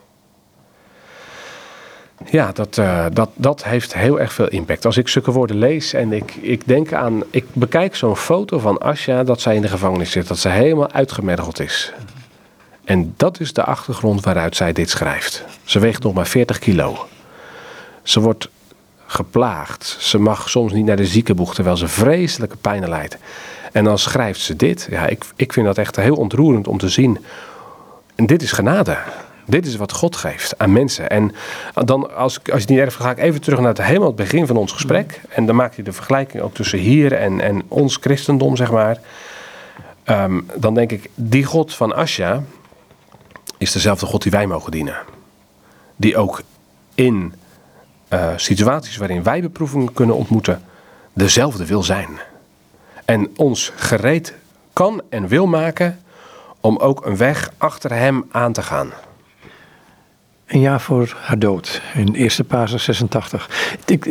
Ja, 2.29 2.51
dat, 2.51 2.77
uh, 2.77 3.05
dat, 3.13 3.29
dat 3.35 3.63
heeft 3.63 3.93
heel 3.93 4.19
erg 4.19 4.33
veel 4.33 4.47
impact. 4.47 4.85
Als 4.85 4.97
ik 4.97 5.07
zulke 5.07 5.31
woorden 5.31 5.57
lees 5.57 5.93
en 5.93 6.13
ik, 6.13 6.35
ik 6.35 6.67
denk 6.67 6.93
aan. 6.93 7.23
Ik 7.29 7.45
bekijk 7.53 7.95
zo'n 7.95 8.17
foto 8.17 8.59
van 8.59 8.77
Asja 8.77 9.23
dat 9.23 9.41
zij 9.41 9.55
in 9.55 9.61
de 9.61 9.67
gevangenis 9.67 10.11
zit, 10.11 10.27
dat 10.27 10.37
ze 10.37 10.49
helemaal 10.49 10.91
uitgemergeld 10.91 11.59
is. 11.59 11.93
En 12.83 13.13
dat 13.17 13.39
is 13.39 13.53
de 13.53 13.63
achtergrond 13.63 14.23
waaruit 14.23 14.55
zij 14.55 14.73
dit 14.73 14.89
schrijft. 14.89 15.43
Ze 15.63 15.79
weegt 15.79 16.03
nog 16.03 16.13
maar 16.13 16.27
40 16.27 16.59
kilo. 16.59 17.07
Ze 18.03 18.19
wordt 18.19 18.49
geplaagd. 19.05 19.97
Ze 19.99 20.19
mag 20.19 20.49
soms 20.49 20.73
niet 20.73 20.85
naar 20.85 20.95
de 20.95 21.05
ziekenboeg 21.05 21.53
terwijl 21.53 21.77
ze 21.77 21.87
vreselijke 21.87 22.57
pijn 22.57 22.89
lijdt. 22.89 23.17
En 23.71 23.83
dan 23.83 23.99
schrijft 23.99 24.39
ze 24.39 24.55
dit. 24.55 24.87
Ja, 24.89 25.07
ik, 25.07 25.25
ik 25.35 25.53
vind 25.53 25.65
dat 25.65 25.77
echt 25.77 25.95
heel 25.95 26.15
ontroerend 26.15 26.67
om 26.67 26.77
te 26.77 26.89
zien. 26.89 27.25
En 28.15 28.25
dit 28.25 28.41
is 28.41 28.51
genade. 28.51 28.97
Dit 29.45 29.65
is 29.65 29.75
wat 29.75 29.91
God 29.91 30.15
geeft 30.15 30.57
aan 30.57 30.71
mensen. 30.71 31.09
En 31.09 31.31
dan, 31.73 32.15
als, 32.15 32.37
als 32.37 32.39
je 32.45 32.53
het 32.53 32.69
niet 32.69 32.79
erg 32.79 32.95
ga 32.95 33.11
ik 33.11 33.17
even 33.17 33.41
terug 33.41 33.59
naar 33.59 33.67
het 33.67 33.83
helemaal 33.83 34.07
het 34.07 34.15
begin 34.15 34.47
van 34.47 34.57
ons 34.57 34.71
gesprek. 34.71 35.21
En 35.29 35.45
dan 35.45 35.55
maakt 35.55 35.75
hij 35.75 35.83
de 35.83 35.93
vergelijking 35.93 36.43
ook 36.43 36.53
tussen 36.53 36.79
hier 36.79 37.13
en, 37.13 37.39
en 37.39 37.63
ons 37.67 37.97
christendom, 38.01 38.55
zeg 38.55 38.71
maar. 38.71 38.97
Ehm, 40.03 40.41
dan 40.55 40.73
denk 40.73 40.91
ik, 40.91 41.09
die 41.15 41.43
God 41.43 41.75
van 41.75 41.95
Asja 41.95 42.43
is 43.57 43.71
dezelfde 43.71 44.05
God 44.05 44.21
die 44.21 44.31
wij 44.31 44.47
mogen 44.47 44.71
dienen. 44.71 44.97
Die 45.95 46.17
ook 46.17 46.41
in 46.95 47.33
uh, 48.09 48.29
situaties 48.35 48.97
waarin 48.97 49.23
wij 49.23 49.41
beproevingen 49.41 49.93
kunnen 49.93 50.15
ontmoeten, 50.15 50.61
dezelfde 51.13 51.65
wil 51.65 51.83
zijn. 51.83 52.09
En 53.05 53.31
ons 53.35 53.71
gereed 53.75 54.33
kan 54.73 55.01
en 55.09 55.27
wil 55.27 55.47
maken 55.47 55.99
om 56.59 56.77
ook 56.77 57.05
een 57.05 57.17
weg 57.17 57.51
achter 57.57 57.91
hem 57.93 58.25
aan 58.31 58.53
te 58.53 58.61
gaan. 58.61 58.91
Een 60.45 60.59
jaar 60.59 60.81
voor 60.81 61.17
haar 61.21 61.39
dood, 61.39 61.81
in 61.93 62.13
eerste 62.13 62.43
pasen 62.43 62.79
86. 62.79 63.75
Ik, 63.85 64.05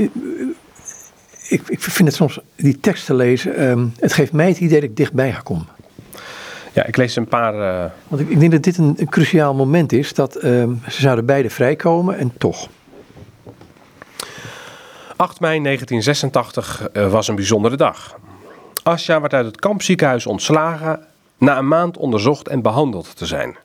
ik, 1.49 1.69
ik 1.69 1.81
vind 1.81 2.09
het 2.09 2.17
soms, 2.17 2.39
die 2.57 2.81
tekst 2.81 3.07
te 3.07 3.15
lezen, 3.15 3.63
um, 3.63 3.93
het 3.99 4.13
geeft 4.13 4.33
mij 4.33 4.49
het 4.49 4.59
idee 4.59 4.81
dat 4.81 4.91
ik 4.91 4.97
dichtbij 4.97 5.31
haar 5.31 5.43
kom. 5.43 5.67
Ja, 6.73 6.87
ik 6.87 6.97
lees 6.97 7.17
een 7.17 7.27
paar. 7.27 7.55
Uh... 7.55 7.91
Want 8.09 8.23
ik, 8.23 8.29
ik, 8.29 8.41
denk 8.41 8.53
dat 8.53 8.63
dit 8.63 8.79
een, 8.79 8.95
een 8.97 9.09
cruciaal 9.09 9.55
moment 9.55 9.93
is, 9.93 10.15
dat 10.15 10.45
um, 10.45 10.83
ze 10.89 11.01
zouden 11.01 11.27
beide 11.27 11.51
vrijkomen 11.51 12.19
en 12.19 12.33
toch. 12.39 12.69
8 15.17 15.41
mei 15.41 15.63
1986 15.63 16.89
uh, 16.93 17.11
was 17.11 17.29
een 17.29 17.35
bijzondere 17.35 17.77
dag. 17.77 18.19
Asja 18.83 19.21
werd 19.21 19.35
uit 19.35 19.47
het 19.47 19.57
kampziekenhuis 19.57 20.27
ontslagen 20.27 21.01
na 21.39 21.59
een 21.59 21.69
maand 21.69 21.97
onderzocht 21.97 22.49
en 22.49 22.63
behandeld 22.63 23.17
te 23.17 23.27
zijn. 23.27 23.57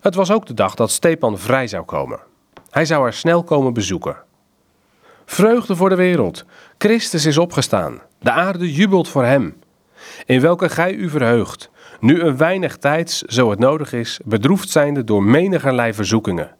Het 0.00 0.14
was 0.14 0.30
ook 0.30 0.46
de 0.46 0.54
dag 0.54 0.74
dat 0.74 0.90
Stepan 0.90 1.38
vrij 1.38 1.66
zou 1.66 1.84
komen. 1.84 2.20
Hij 2.70 2.84
zou 2.84 3.02
haar 3.02 3.12
snel 3.12 3.44
komen 3.44 3.72
bezoeken. 3.72 4.16
Vreugde 5.24 5.76
voor 5.76 5.88
de 5.88 5.94
wereld. 5.94 6.44
Christus 6.78 7.26
is 7.26 7.38
opgestaan. 7.38 8.00
De 8.18 8.30
aarde 8.30 8.72
jubelt 8.72 9.08
voor 9.08 9.24
hem. 9.24 9.58
In 10.26 10.40
welke 10.40 10.68
gij 10.68 10.92
u 10.92 11.08
verheugt. 11.08 11.70
Nu 12.00 12.20
een 12.20 12.36
weinig 12.36 12.76
tijds, 12.76 13.22
zo 13.22 13.50
het 13.50 13.58
nodig 13.58 13.92
is, 13.92 14.20
bedroefd 14.24 14.70
zijnde 14.70 15.04
door 15.04 15.22
menigerlei 15.22 15.94
verzoekingen. 15.94 16.56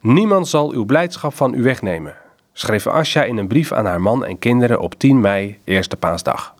Niemand 0.00 0.48
zal 0.48 0.72
uw 0.72 0.84
blijdschap 0.84 1.34
van 1.34 1.54
u 1.54 1.62
wegnemen, 1.62 2.16
schreef 2.52 2.86
Asja 2.86 3.22
in 3.22 3.36
een 3.36 3.48
brief 3.48 3.72
aan 3.72 3.86
haar 3.86 4.00
man 4.00 4.24
en 4.24 4.38
kinderen 4.38 4.80
op 4.80 4.94
10 4.94 5.20
mei, 5.20 5.58
eerste 5.64 5.96
paasdag. 5.96 6.54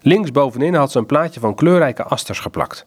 Links 0.00 0.30
bovenin 0.30 0.74
had 0.74 0.92
ze 0.92 0.98
een 0.98 1.06
plaatje 1.06 1.40
van 1.40 1.54
kleurrijke 1.54 2.02
asters 2.02 2.38
geplakt. 2.38 2.86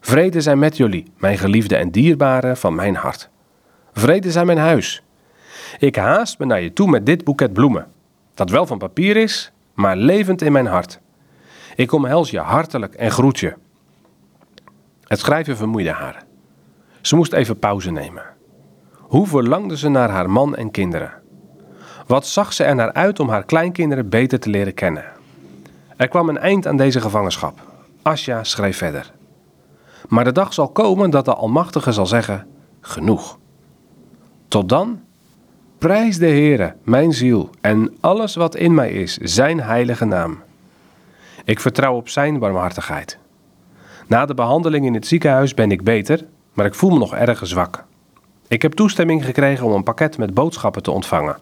Vrede 0.00 0.40
zij 0.40 0.56
met 0.56 0.76
jullie, 0.76 1.12
mijn 1.16 1.38
geliefde 1.38 1.76
en 1.76 1.90
dierbare 1.90 2.56
van 2.56 2.74
mijn 2.74 2.94
hart. 2.94 3.28
Vrede 3.92 4.30
zij 4.30 4.44
mijn 4.44 4.58
huis. 4.58 5.02
Ik 5.78 5.96
haast 5.96 6.38
me 6.38 6.46
naar 6.46 6.60
je 6.60 6.72
toe 6.72 6.88
met 6.88 7.06
dit 7.06 7.24
boeket 7.24 7.52
bloemen, 7.52 7.86
dat 8.34 8.50
wel 8.50 8.66
van 8.66 8.78
papier 8.78 9.16
is, 9.16 9.52
maar 9.74 9.96
levend 9.96 10.42
in 10.42 10.52
mijn 10.52 10.66
hart. 10.66 11.00
Ik 11.74 11.92
omhels 11.92 12.30
je 12.30 12.38
hartelijk 12.38 12.94
en 12.94 13.10
groet 13.10 13.38
je. 13.38 13.54
Het 15.02 15.18
schrijven 15.18 15.56
vermoeide 15.56 15.92
haar. 15.92 16.24
Ze 17.00 17.16
moest 17.16 17.32
even 17.32 17.58
pauze 17.58 17.90
nemen. 17.90 18.22
Hoe 18.92 19.26
verlangde 19.26 19.76
ze 19.76 19.88
naar 19.88 20.10
haar 20.10 20.30
man 20.30 20.56
en 20.56 20.70
kinderen? 20.70 21.12
Wat 22.06 22.26
zag 22.26 22.52
ze 22.52 22.64
er 22.64 22.74
naar 22.74 22.92
uit 22.92 23.20
om 23.20 23.28
haar 23.28 23.44
kleinkinderen 23.44 24.08
beter 24.08 24.40
te 24.40 24.50
leren 24.50 24.74
kennen? 24.74 25.04
Er 25.96 26.08
kwam 26.08 26.28
een 26.28 26.38
eind 26.38 26.66
aan 26.66 26.76
deze 26.76 27.00
gevangenschap. 27.00 27.60
Asja 28.02 28.44
schreef 28.44 28.76
verder. 28.76 29.12
Maar 30.08 30.24
de 30.24 30.32
dag 30.32 30.54
zal 30.54 30.68
komen 30.68 31.10
dat 31.10 31.24
de 31.24 31.34
Almachtige 31.34 31.92
zal 31.92 32.06
zeggen: 32.06 32.46
genoeg. 32.80 33.38
Tot 34.48 34.68
dan, 34.68 35.00
prijs 35.78 36.18
de 36.18 36.26
Heere, 36.26 36.74
mijn 36.82 37.12
ziel, 37.12 37.50
en 37.60 37.96
alles 38.00 38.34
wat 38.34 38.56
in 38.56 38.74
mij 38.74 38.90
is, 38.90 39.16
zijn 39.16 39.60
heilige 39.60 40.04
naam. 40.04 40.38
Ik 41.44 41.60
vertrouw 41.60 41.94
op 41.94 42.08
zijn 42.08 42.38
barmhartigheid. 42.38 43.18
Na 44.06 44.26
de 44.26 44.34
behandeling 44.34 44.86
in 44.86 44.94
het 44.94 45.06
ziekenhuis 45.06 45.54
ben 45.54 45.70
ik 45.70 45.82
beter, 45.82 46.24
maar 46.52 46.66
ik 46.66 46.74
voel 46.74 46.90
me 46.90 46.98
nog 46.98 47.14
erg 47.14 47.46
zwak. 47.46 47.84
Ik 48.48 48.62
heb 48.62 48.72
toestemming 48.72 49.24
gekregen 49.24 49.66
om 49.66 49.72
een 49.72 49.82
pakket 49.82 50.18
met 50.18 50.34
boodschappen 50.34 50.82
te 50.82 50.90
ontvangen. 50.90 51.38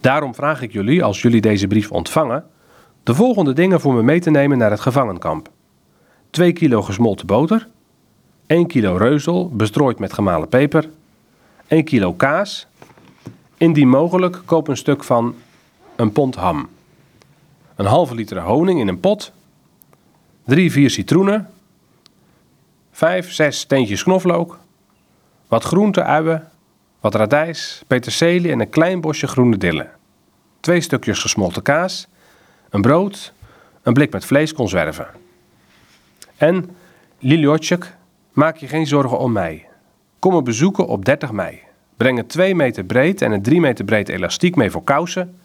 Daarom 0.00 0.34
vraag 0.34 0.62
ik 0.62 0.72
jullie, 0.72 1.04
als 1.04 1.22
jullie 1.22 1.40
deze 1.40 1.66
brief 1.66 1.92
ontvangen, 1.92 2.44
de 3.02 3.14
volgende 3.14 3.52
dingen 3.52 3.80
voor 3.80 3.94
me 3.94 4.02
mee 4.02 4.20
te 4.20 4.30
nemen 4.30 4.58
naar 4.58 4.70
het 4.70 4.80
gevangenkamp. 4.80 5.50
2 6.30 6.52
kilo 6.52 6.82
gesmolten 6.82 7.26
boter, 7.26 7.68
1 8.46 8.66
kilo 8.66 8.96
reuzel 8.96 9.48
bestrooid 9.48 9.98
met 9.98 10.12
gemalen 10.12 10.48
peper, 10.48 10.90
1 11.66 11.84
kilo 11.84 12.12
kaas, 12.14 12.66
indien 13.56 13.88
mogelijk 13.88 14.42
koop 14.44 14.68
een 14.68 14.76
stuk 14.76 15.04
van 15.04 15.34
een 15.96 16.12
pond 16.12 16.34
ham, 16.34 16.68
een 17.76 17.86
halve 17.86 18.14
liter 18.14 18.40
honing 18.40 18.80
in 18.80 18.88
een 18.88 19.00
pot, 19.00 19.32
3, 20.44 20.72
4 20.72 20.90
citroenen, 20.90 21.50
5, 22.90 23.32
6 23.32 23.58
steentjes 23.58 24.02
knoflook, 24.02 24.58
wat 25.48 25.64
groente, 25.64 26.02
uien, 26.02 26.48
wat 27.00 27.14
radijs, 27.14 27.82
peterselie 27.86 28.52
en 28.52 28.60
een 28.60 28.70
klein 28.70 29.00
bosje 29.00 29.26
groene 29.26 29.56
dillen, 29.56 29.90
twee 30.60 30.80
stukjes 30.80 31.18
gesmolten 31.18 31.62
kaas, 31.62 32.06
een 32.70 32.82
brood, 32.82 33.32
een 33.82 33.92
blik 33.92 34.12
met 34.12 34.24
vleesconserven. 34.24 35.06
En, 36.38 36.70
Liliotchuk, 37.18 37.96
maak 38.32 38.56
je 38.56 38.66
geen 38.66 38.86
zorgen 38.86 39.18
om 39.18 39.32
mij. 39.32 39.66
Kom 40.18 40.32
me 40.32 40.42
bezoeken 40.42 40.86
op 40.86 41.04
30 41.04 41.32
mei. 41.32 41.60
Breng 41.96 42.18
een 42.18 42.26
2 42.26 42.54
meter 42.54 42.84
breed 42.84 43.22
en 43.22 43.32
een 43.32 43.42
3 43.42 43.60
meter 43.60 43.84
breed 43.84 44.08
elastiek 44.08 44.56
mee 44.56 44.70
voor 44.70 44.84
kousen. 44.84 45.38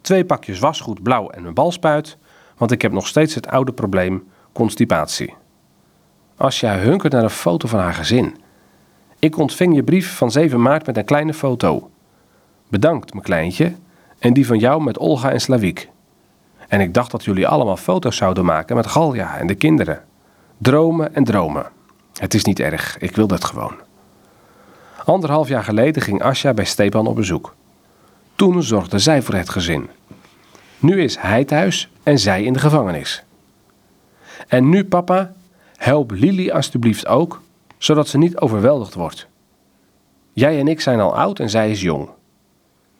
Twee 0.00 0.24
pakjes 0.24 0.58
wasgoed 0.58 1.02
blauw 1.02 1.30
en 1.30 1.44
een 1.44 1.54
balspuit, 1.54 2.16
want 2.56 2.70
ik 2.70 2.82
heb 2.82 2.92
nog 2.92 3.06
steeds 3.06 3.34
het 3.34 3.48
oude 3.48 3.72
probleem 3.72 4.28
constipatie. 4.52 5.34
Als 6.36 6.60
jij 6.60 6.78
hunkert 6.78 7.12
naar 7.12 7.22
een 7.22 7.30
foto 7.30 7.68
van 7.68 7.80
haar 7.80 7.94
gezin. 7.94 8.36
Ik 9.18 9.38
ontving 9.38 9.74
je 9.74 9.82
brief 9.82 10.16
van 10.16 10.30
7 10.30 10.62
maart 10.62 10.86
met 10.86 10.96
een 10.96 11.04
kleine 11.04 11.34
foto. 11.34 11.90
Bedankt, 12.68 13.12
mijn 13.12 13.24
kleintje, 13.24 13.74
en 14.18 14.32
die 14.32 14.46
van 14.46 14.58
jou 14.58 14.82
met 14.82 14.98
Olga 14.98 15.30
en 15.30 15.40
Slaviek. 15.40 15.88
En 16.68 16.80
ik 16.80 16.94
dacht 16.94 17.10
dat 17.10 17.24
jullie 17.24 17.48
allemaal 17.48 17.76
foto's 17.76 18.16
zouden 18.16 18.44
maken 18.44 18.76
met 18.76 18.86
Galja 18.86 19.36
en 19.36 19.46
de 19.46 19.54
kinderen. 19.54 20.07
Dromen 20.60 21.14
en 21.14 21.24
dromen. 21.24 21.66
Het 22.14 22.34
is 22.34 22.44
niet 22.44 22.60
erg, 22.60 22.98
ik 22.98 23.16
wil 23.16 23.26
dat 23.26 23.44
gewoon. 23.44 23.74
Anderhalf 25.04 25.48
jaar 25.48 25.64
geleden 25.64 26.02
ging 26.02 26.22
Asja 26.22 26.54
bij 26.54 26.64
Stepan 26.64 27.06
op 27.06 27.16
bezoek. 27.16 27.54
Toen 28.34 28.62
zorgde 28.62 28.98
zij 28.98 29.22
voor 29.22 29.34
het 29.34 29.48
gezin. 29.48 29.90
Nu 30.78 31.02
is 31.02 31.18
hij 31.18 31.44
thuis 31.44 31.90
en 32.02 32.18
zij 32.18 32.42
in 32.42 32.52
de 32.52 32.58
gevangenis. 32.58 33.24
En 34.48 34.68
nu, 34.68 34.84
papa, 34.84 35.32
help 35.76 36.10
Lili 36.10 36.50
alstublieft 36.50 37.06
ook, 37.06 37.42
zodat 37.76 38.08
ze 38.08 38.18
niet 38.18 38.38
overweldigd 38.38 38.94
wordt. 38.94 39.26
Jij 40.32 40.58
en 40.58 40.68
ik 40.68 40.80
zijn 40.80 41.00
al 41.00 41.16
oud 41.16 41.38
en 41.38 41.50
zij 41.50 41.70
is 41.70 41.80
jong. 41.80 42.08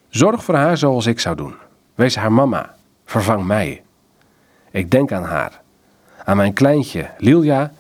Zorg 0.09 0.45
voor 0.45 0.55
haar 0.55 0.77
zoals 0.77 1.07
ik 1.07 1.21
zou 1.21 1.37
doen. 1.37 1.55
Wees 1.95 2.17
haar 2.17 2.33
mama. 2.33 2.75
Vervang 3.05 3.45
mij. 3.45 3.83
Ik 4.71 4.91
denk 4.91 5.13
aan 5.13 5.25
haar 5.25 5.61
aan 6.29 6.37
mijn 6.37 6.53
kleintje 6.53 7.11
Lilja 7.19 7.73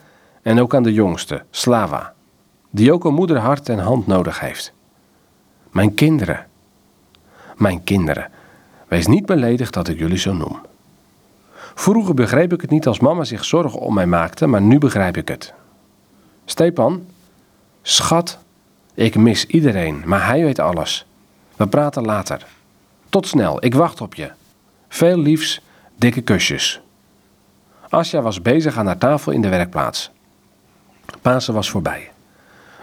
En 0.42 0.60
ook 0.60 0.74
aan 0.74 0.82
de 0.82 0.92
jongste, 0.92 1.42
Slava, 1.50 2.14
die 2.70 2.92
ook 2.92 3.04
een 3.04 3.14
moeder 3.14 3.38
hart 3.38 3.68
en 3.68 3.78
hand 3.78 4.06
nodig 4.06 4.40
heeft. 4.40 4.72
Mijn 5.70 5.94
kinderen, 5.94 6.46
mijn 7.56 7.84
kinderen, 7.84 8.30
wees 8.86 9.06
niet 9.06 9.26
beledigd 9.26 9.74
dat 9.74 9.88
ik 9.88 9.98
jullie 9.98 10.18
zo 10.18 10.32
noem. 10.32 10.58
Vroeger 11.74 12.14
begreep 12.14 12.52
ik 12.52 12.60
het 12.60 12.70
niet 12.70 12.86
als 12.86 13.00
mama 13.00 13.24
zich 13.24 13.44
zorgen 13.44 13.80
om 13.80 13.94
mij 13.94 14.06
maakte, 14.06 14.46
maar 14.46 14.62
nu 14.62 14.78
begrijp 14.78 15.16
ik 15.16 15.28
het. 15.28 15.52
Stepan, 16.44 17.06
schat, 17.82 18.38
ik 18.94 19.16
mis 19.16 19.46
iedereen, 19.46 20.02
maar 20.04 20.26
hij 20.26 20.42
weet 20.42 20.58
alles. 20.58 21.06
We 21.56 21.66
praten 21.66 22.04
later. 22.04 22.46
Tot 23.08 23.26
snel, 23.26 23.64
ik 23.64 23.74
wacht 23.74 24.00
op 24.00 24.14
je. 24.14 24.30
Veel 24.88 25.18
liefs, 25.18 25.60
dikke 25.96 26.20
kusjes. 26.20 26.80
Asja 27.88 28.22
was 28.22 28.42
bezig 28.42 28.76
aan 28.76 28.86
haar 28.86 28.98
tafel 28.98 29.32
in 29.32 29.40
de 29.40 29.48
werkplaats. 29.48 30.10
Pasen 31.22 31.54
was 31.54 31.70
voorbij. 31.70 32.10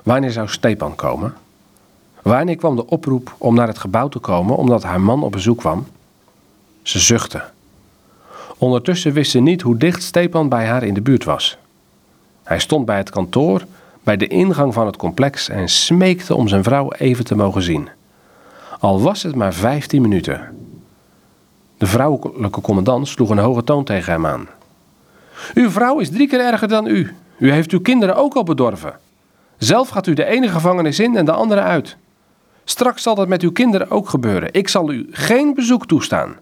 Wanneer 0.04 0.32
zou 0.32 0.48
Stepan 0.48 0.96
komen? 0.96 1.34
Wanneer 2.22 2.56
kwam 2.56 2.76
de 2.76 2.86
oproep 2.86 3.36
om 3.38 3.56
naar 3.56 3.68
het 3.68 3.78
gebouw 3.78 4.08
te 4.08 4.20
komen 4.20 4.58
omdat 4.58 4.84
haar 4.84 5.02
man 5.02 5.24
op 5.24 5.32
bezoek 5.32 5.58
kwam? 5.58 5.88
Ze 6.82 7.00
zuchtte. 7.00 7.44
Ondertussen 8.58 9.14
wist 9.14 9.32
ze 9.32 9.40
niet 9.40 9.62
hoe 9.62 9.78
dicht 9.78 10.04
Stepan 10.04 10.50
bij 10.50 10.66
haar 10.66 10.84
in 10.84 10.94
de 10.94 11.02
buurt 11.02 11.24
was. 11.24 11.58
Hij 12.44 12.60
stond 12.60 12.86
bij 12.86 12.98
het 12.98 13.10
kantoor, 13.10 13.66
bij 14.04 14.18
de 14.18 14.28
ingang 14.28 14.74
van 14.74 14.86
het 14.86 14.98
complex 14.98 15.50
en 15.50 15.70
smeekte 15.70 16.36
om 16.36 16.48
zijn 16.48 16.64
vrouw 16.64 16.92
even 16.92 17.26
te 17.26 17.36
mogen 17.36 17.62
zien. 17.62 17.90
Al 18.80 19.02
was 19.02 19.24
het 19.24 19.36
maar 19.36 19.54
vijftien 19.54 20.02
minuten. 20.02 20.58
De 21.78 21.86
vrouwelijke 21.86 22.62
commandant 22.62 23.08
sloeg 23.08 23.30
een 23.30 23.38
hoge 23.38 23.64
toon 23.64 23.84
tegen 23.84 24.12
hem 24.12 24.26
aan. 24.26 24.48
Uw 25.54 25.70
vrouw 25.70 26.00
is 26.00 26.10
drie 26.10 26.28
keer 26.28 26.40
erger 26.40 26.68
dan 26.68 26.88
u. 26.88 27.16
U 27.38 27.52
heeft 27.52 27.72
uw 27.72 27.82
kinderen 27.82 28.16
ook 28.16 28.34
al 28.34 28.44
bedorven. 28.44 29.00
Zelf 29.58 29.90
gaat 29.90 30.08
u 30.08 30.14
de 30.14 30.26
ene 30.26 30.50
gevangenis 30.50 31.00
in 31.00 31.18
en 31.18 31.26
de 31.26 31.32
andere 31.32 31.62
uit. 31.62 31.98
Straks 32.64 33.04
zal 33.04 33.16
dat 33.16 33.28
met 33.28 33.42
uw 33.42 33.52
kinderen 33.52 33.92
ook 33.92 34.10
gebeuren. 34.10 34.54
Ik 34.54 34.68
zal 34.68 34.92
u 34.92 35.08
geen 35.12 35.54
bezoek 35.54 35.88
toestaan. 35.88 36.36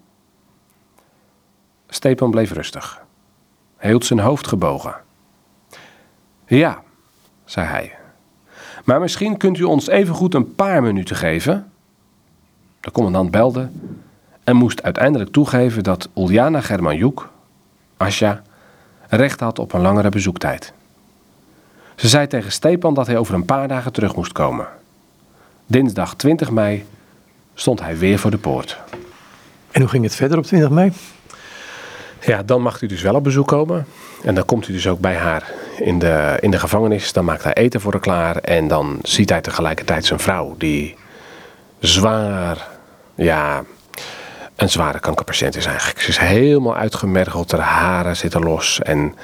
Stepan 1.88 2.30
bleef 2.30 2.52
rustig. 2.52 3.02
Hij 3.76 3.90
hield 3.90 4.04
zijn 4.04 4.18
hoofd 4.18 4.46
gebogen. 4.46 4.94
Ja, 6.46 6.82
zei 7.44 7.66
hij. 7.66 7.96
Maar 8.84 9.00
misschien 9.00 9.36
kunt 9.36 9.58
u 9.58 9.62
ons 9.62 9.88
evengoed 9.88 10.34
een 10.34 10.54
paar 10.54 10.82
minuten 10.82 11.16
geven. 11.16 11.72
De 12.80 12.90
commandant 12.90 13.30
belde 13.30 13.68
en 14.44 14.56
moest 14.56 14.82
uiteindelijk 14.82 15.30
toegeven 15.30 15.82
dat 15.82 16.08
Uljana 16.16 16.60
Germanjuk, 16.60 17.28
Asja, 17.96 18.42
recht 19.08 19.40
had 19.40 19.58
op 19.58 19.72
een 19.72 19.80
langere 19.80 20.08
bezoektijd. 20.08 20.72
Ze 21.94 22.08
zei 22.08 22.26
tegen 22.26 22.52
Stepan 22.52 22.94
dat 22.94 23.06
hij 23.06 23.16
over 23.16 23.34
een 23.34 23.44
paar 23.44 23.68
dagen 23.68 23.92
terug 23.92 24.16
moest 24.16 24.32
komen. 24.32 24.66
Dinsdag 25.66 26.14
20 26.14 26.50
mei 26.50 26.84
stond 27.54 27.80
hij 27.80 27.98
weer 27.98 28.18
voor 28.18 28.30
de 28.30 28.38
poort. 28.38 28.78
En 29.70 29.80
hoe 29.80 29.90
ging 29.90 30.04
het 30.04 30.14
verder 30.14 30.38
op 30.38 30.44
20 30.44 30.70
mei? 30.70 30.92
Ja, 32.20 32.42
dan 32.42 32.62
mag 32.62 32.80
hij 32.80 32.88
dus 32.88 33.02
wel 33.02 33.14
op 33.14 33.24
bezoek 33.24 33.48
komen. 33.48 33.86
En 34.22 34.34
dan 34.34 34.44
komt 34.44 34.64
hij 34.64 34.74
dus 34.74 34.86
ook 34.86 35.00
bij 35.00 35.16
haar 35.16 35.52
in 35.78 35.98
de, 35.98 36.36
in 36.40 36.50
de 36.50 36.58
gevangenis. 36.58 37.12
Dan 37.12 37.24
maakt 37.24 37.44
hij 37.44 37.52
eten 37.52 37.80
voor 37.80 37.92
haar 37.92 38.00
klaar. 38.00 38.36
En 38.36 38.68
dan 38.68 38.98
ziet 39.02 39.30
hij 39.30 39.40
tegelijkertijd 39.40 40.04
zijn 40.04 40.20
vrouw, 40.20 40.54
die 40.58 40.96
zwaar, 41.78 42.68
ja, 43.14 43.62
een 44.64 44.70
zware 44.70 45.00
kankerpatiënt 45.00 45.56
is 45.56 45.66
eigenlijk. 45.66 46.00
Ze 46.00 46.08
is 46.08 46.18
helemaal 46.18 46.76
uitgemergeld, 46.76 47.52
haar 47.52 47.60
haren 47.60 48.16
zitten 48.16 48.42
los. 48.42 48.80
En 48.82 49.14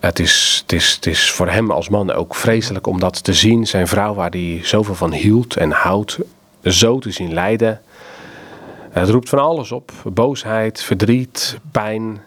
het 0.00 0.18
is, 0.18 0.58
het, 0.62 0.72
is, 0.72 0.94
het 0.94 1.06
is 1.06 1.30
voor 1.30 1.48
hem 1.48 1.70
als 1.70 1.88
man 1.88 2.12
ook 2.12 2.34
vreselijk 2.34 2.86
om 2.86 3.00
dat 3.00 3.24
te 3.24 3.34
zien. 3.34 3.66
Zijn 3.66 3.86
vrouw, 3.86 4.14
waar 4.14 4.30
hij 4.30 4.60
zoveel 4.62 4.94
van 4.94 5.12
hield 5.12 5.56
en 5.56 5.70
houdt, 5.70 6.18
zo 6.64 6.98
te 6.98 7.10
zien 7.10 7.32
lijden. 7.32 7.80
Het 8.90 9.08
roept 9.08 9.28
van 9.28 9.38
alles 9.38 9.72
op: 9.72 9.92
boosheid, 10.04 10.82
verdriet, 10.82 11.58
pijn. 11.72 12.20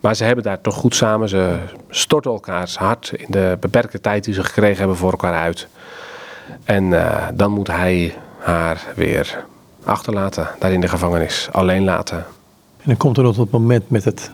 Maar 0.00 0.14
ze 0.14 0.24
hebben 0.24 0.44
daar 0.44 0.60
toch 0.60 0.74
goed 0.74 0.94
samen. 0.94 1.28
Ze 1.28 1.58
storten 1.88 2.30
elkaars 2.30 2.76
hart 2.76 3.12
in 3.12 3.26
de 3.28 3.56
beperkte 3.60 4.00
tijd 4.00 4.24
die 4.24 4.34
ze 4.34 4.44
gekregen 4.44 4.78
hebben 4.78 4.96
voor 4.96 5.10
elkaar 5.10 5.34
uit. 5.34 5.68
En 6.64 6.84
uh, 6.84 7.26
dan 7.34 7.50
moet 7.50 7.68
hij 7.68 8.14
haar 8.38 8.84
weer 8.94 9.44
achterlaten, 9.84 10.48
daar 10.58 10.72
in 10.72 10.80
de 10.80 10.88
gevangenis, 10.88 11.48
alleen 11.52 11.84
laten. 11.84 12.16
En 12.16 12.88
dan 12.88 12.96
komt 12.96 13.16
er 13.16 13.22
nog 13.22 13.36
het 13.36 13.50
moment 13.50 13.90
met 13.90 14.04
het 14.04 14.30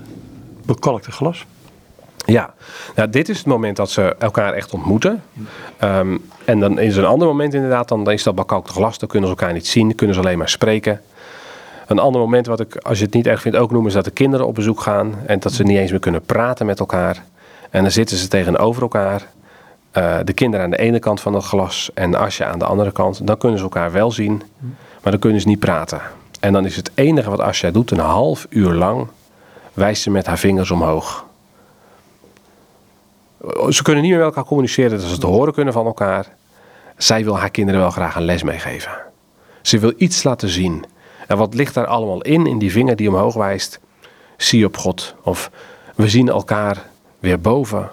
bekalkte 0.65 1.13
glas. 1.13 1.47
Ja, 2.25 2.55
nou, 2.95 3.11
dit 3.11 3.29
is 3.29 3.39
het 3.39 3.47
moment 3.47 3.77
dat 3.77 3.91
ze 3.91 4.17
elkaar 4.19 4.53
echt 4.53 4.73
ontmoeten. 4.73 5.23
Um, 5.85 6.25
en 6.45 6.61
dan 6.61 6.79
is 6.79 6.97
er 6.97 7.03
een 7.03 7.09
ander 7.09 7.29
moment 7.29 7.55
inderdaad, 7.55 7.89
dan 7.89 8.11
is 8.11 8.23
dat 8.23 8.35
bekalkte 8.35 8.73
glas, 8.73 8.99
dan 8.99 9.09
kunnen 9.09 9.29
ze 9.29 9.37
elkaar 9.37 9.53
niet 9.53 9.67
zien, 9.67 9.95
kunnen 9.95 10.15
ze 10.17 10.23
alleen 10.23 10.39
maar 10.39 10.49
spreken. 10.49 11.01
Een 11.87 11.99
ander 11.99 12.21
moment 12.21 12.47
wat 12.47 12.61
ik, 12.61 12.77
als 12.77 12.99
je 12.99 13.05
het 13.05 13.15
niet 13.15 13.27
erg 13.27 13.41
vindt, 13.41 13.59
ook 13.59 13.71
noem, 13.71 13.87
is 13.87 13.93
dat 13.93 14.05
de 14.05 14.11
kinderen 14.11 14.47
op 14.47 14.55
bezoek 14.55 14.81
gaan 14.81 15.15
en 15.27 15.41
dat 15.41 15.53
ze 15.53 15.63
niet 15.63 15.77
eens 15.77 15.91
meer 15.91 16.01
kunnen 16.01 16.23
praten 16.23 16.67
met 16.67 16.81
elkaar. 16.81 17.25
En 17.71 17.83
dan 17.83 17.91
zitten 17.91 18.17
ze 18.17 18.29
tegenover 18.29 18.83
elkaar. 18.83 19.27
Uh, 19.93 20.17
de 20.25 20.33
kinderen 20.33 20.65
aan 20.65 20.71
de 20.71 20.79
ene 20.79 20.99
kant 20.99 21.21
van 21.21 21.35
het 21.35 21.45
glas 21.45 21.91
en 21.95 22.15
Asje 22.15 22.45
aan 22.45 22.59
de 22.59 22.65
andere 22.65 22.93
kant. 22.93 23.27
Dan 23.27 23.39
kunnen 23.39 23.59
ze 23.59 23.65
elkaar 23.65 23.93
wel 23.93 24.11
zien, 24.11 24.43
maar 25.03 25.13
dan 25.13 25.21
kunnen 25.21 25.41
ze 25.41 25.49
niet 25.49 25.59
praten. 25.59 26.01
En 26.41 26.53
dan 26.53 26.65
is 26.65 26.77
het 26.77 26.91
enige 26.95 27.31
wat 27.31 27.41
Asja 27.41 27.71
doet, 27.71 27.91
een 27.91 27.99
half 27.99 28.47
uur 28.49 28.73
lang, 28.73 29.09
wijst 29.73 30.03
ze 30.03 30.11
met 30.11 30.27
haar 30.27 30.39
vingers 30.39 30.71
omhoog. 30.71 31.27
Ze 33.69 33.83
kunnen 33.83 34.03
niet 34.03 34.11
meer 34.11 34.21
met 34.21 34.29
elkaar 34.29 34.45
communiceren, 34.45 34.91
dat 34.91 35.01
ze 35.01 35.15
het 35.15 35.23
horen 35.23 35.53
kunnen 35.53 35.73
van 35.73 35.87
elkaar. 35.87 36.37
Zij 36.97 37.25
wil 37.25 37.39
haar 37.39 37.51
kinderen 37.51 37.81
wel 37.81 37.91
graag 37.91 38.17
een 38.17 38.25
les 38.25 38.43
meegeven. 38.43 38.93
Ze 39.63 39.79
wil 39.79 39.93
iets 39.97 40.23
laten 40.23 40.49
zien. 40.49 40.85
En 41.27 41.37
wat 41.37 41.55
ligt 41.55 41.75
daar 41.75 41.87
allemaal 41.87 42.23
in, 42.23 42.47
in 42.47 42.59
die 42.59 42.73
vinger 42.73 42.97
die 42.97 43.09
omhoog 43.09 43.35
wijst? 43.35 43.81
Zie 44.37 44.65
op 44.65 44.77
God. 44.77 45.15
Of 45.23 45.51
we 45.95 46.09
zien 46.09 46.29
elkaar 46.29 46.87
weer 47.19 47.41
boven. 47.41 47.91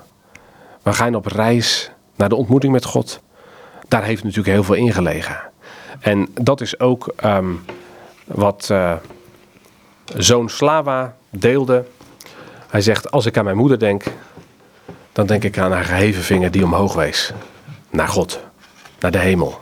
We 0.81 0.93
gaan 0.93 1.15
op 1.15 1.25
reis 1.25 1.91
naar 2.15 2.29
de 2.29 2.35
ontmoeting 2.35 2.73
met 2.73 2.85
God. 2.85 3.21
Daar 3.87 4.03
heeft 4.03 4.23
natuurlijk 4.23 4.53
heel 4.53 4.63
veel 4.63 4.75
in 4.75 4.93
gelegen. 4.93 5.39
En 5.99 6.27
dat 6.41 6.61
is 6.61 6.79
ook 6.79 7.13
um, 7.25 7.65
wat 8.25 8.69
uh, 8.71 8.93
zoon 10.15 10.49
Slava 10.49 11.15
deelde. 11.29 11.85
Hij 12.69 12.81
zegt, 12.81 13.11
als 13.11 13.25
ik 13.25 13.37
aan 13.37 13.43
mijn 13.43 13.57
moeder 13.57 13.79
denk, 13.79 14.03
dan 15.11 15.25
denk 15.25 15.43
ik 15.43 15.57
aan 15.57 15.71
haar 15.71 15.83
geheven 15.83 16.23
vinger 16.23 16.51
die 16.51 16.63
omhoog 16.63 16.93
wees. 16.93 17.33
Naar 17.89 18.07
God, 18.07 18.39
naar 18.99 19.11
de 19.11 19.19
hemel. 19.19 19.61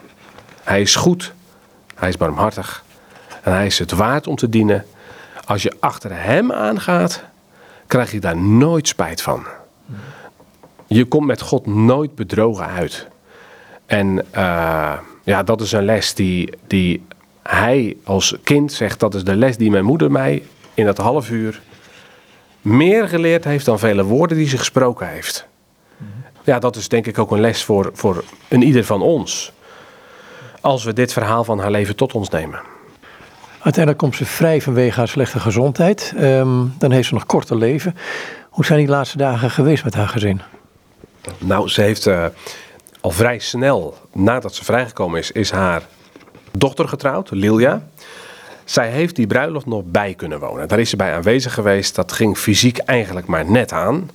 Hij 0.63 0.81
is 0.81 0.95
goed, 0.95 1.33
hij 1.95 2.09
is 2.09 2.17
barmhartig 2.17 2.83
en 3.41 3.53
hij 3.53 3.65
is 3.65 3.79
het 3.79 3.91
waard 3.91 4.27
om 4.27 4.35
te 4.35 4.49
dienen. 4.49 4.85
Als 5.45 5.63
je 5.63 5.73
achter 5.79 6.11
hem 6.13 6.51
aangaat, 6.51 7.23
krijg 7.87 8.11
je 8.11 8.19
daar 8.19 8.37
nooit 8.37 8.87
spijt 8.87 9.21
van. 9.21 9.45
Je 10.87 11.05
komt 11.05 11.27
met 11.27 11.41
God 11.41 11.65
nooit 11.65 12.15
bedrogen 12.15 12.67
uit. 12.67 13.07
En 13.85 14.25
uh, 14.35 14.97
ja, 15.23 15.43
dat 15.43 15.61
is 15.61 15.71
een 15.71 15.85
les 15.85 16.13
die, 16.13 16.49
die 16.67 17.05
hij 17.43 17.97
als 18.03 18.35
kind 18.43 18.73
zegt, 18.73 18.99
dat 18.99 19.15
is 19.15 19.23
de 19.23 19.35
les 19.35 19.57
die 19.57 19.71
mijn 19.71 19.85
moeder 19.85 20.11
mij 20.11 20.43
in 20.73 20.85
dat 20.85 20.97
half 20.97 21.29
uur 21.29 21.61
meer 22.61 23.07
geleerd 23.07 23.43
heeft 23.43 23.65
dan 23.65 23.79
vele 23.79 24.03
woorden 24.03 24.37
die 24.37 24.47
ze 24.47 24.57
gesproken 24.57 25.07
heeft. 25.07 25.47
Ja, 26.43 26.59
dat 26.59 26.75
is 26.75 26.87
denk 26.87 27.07
ik 27.07 27.19
ook 27.19 27.31
een 27.31 27.39
les 27.39 27.63
voor, 27.63 27.89
voor 27.93 28.23
een 28.47 28.61
ieder 28.61 28.85
van 28.85 29.01
ons. 29.01 29.51
Als 30.61 30.83
we 30.83 30.93
dit 30.93 31.13
verhaal 31.13 31.43
van 31.43 31.59
haar 31.59 31.71
leven 31.71 31.95
tot 31.95 32.13
ons 32.13 32.29
nemen. 32.29 32.61
Uiteindelijk 33.51 33.97
komt 33.97 34.15
ze 34.15 34.25
vrij 34.25 34.61
vanwege 34.61 34.97
haar 34.97 35.07
slechte 35.07 35.39
gezondheid. 35.39 36.13
Um, 36.19 36.73
dan 36.77 36.91
heeft 36.91 37.07
ze 37.07 37.13
nog 37.13 37.25
korte 37.25 37.55
leven. 37.55 37.95
Hoe 38.49 38.65
zijn 38.65 38.79
die 38.79 38.87
laatste 38.87 39.17
dagen 39.17 39.51
geweest 39.51 39.83
met 39.83 39.93
haar 39.93 40.07
gezin? 40.07 40.41
Nou, 41.37 41.69
ze 41.69 41.81
heeft 41.81 42.07
uh, 42.07 42.25
al 43.03 43.11
vrij 43.11 43.39
snel, 43.39 43.97
nadat 44.13 44.55
ze 44.55 44.63
vrijgekomen 44.63 45.19
is, 45.19 45.31
is 45.31 45.51
haar 45.51 45.81
dochter 46.51 46.87
getrouwd, 46.87 47.31
Lilia. 47.31 47.81
Zij 48.63 48.89
heeft 48.89 49.15
die 49.15 49.27
bruiloft 49.27 49.65
nog 49.65 49.83
bij 49.85 50.13
kunnen 50.13 50.39
wonen. 50.39 50.67
Daar 50.67 50.79
is 50.79 50.89
ze 50.89 50.95
bij 50.95 51.13
aanwezig 51.13 51.53
geweest. 51.53 51.95
Dat 51.95 52.11
ging 52.11 52.37
fysiek 52.37 52.77
eigenlijk 52.77 53.27
maar 53.27 53.51
net 53.51 53.71
aan. 53.71 54.09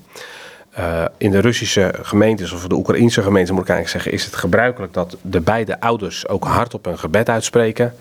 Uh, 0.79 1.05
in 1.19 1.31
de 1.31 1.39
Russische 1.39 1.95
gemeentes 2.03 2.53
of 2.53 2.67
de 2.67 2.75
Oekraïnse 2.75 3.23
gemeenten 3.23 3.55
moet 3.55 3.63
ik 3.63 3.69
eigenlijk 3.69 4.03
zeggen, 4.03 4.21
is 4.21 4.31
het 4.31 4.41
gebruikelijk 4.41 4.93
dat 4.93 5.17
de 5.23 5.41
beide 5.41 5.81
ouders 5.81 6.29
ook 6.29 6.45
hardop 6.45 6.87
een 6.87 6.99
gebed 6.99 7.29
uitspreken. 7.29 7.95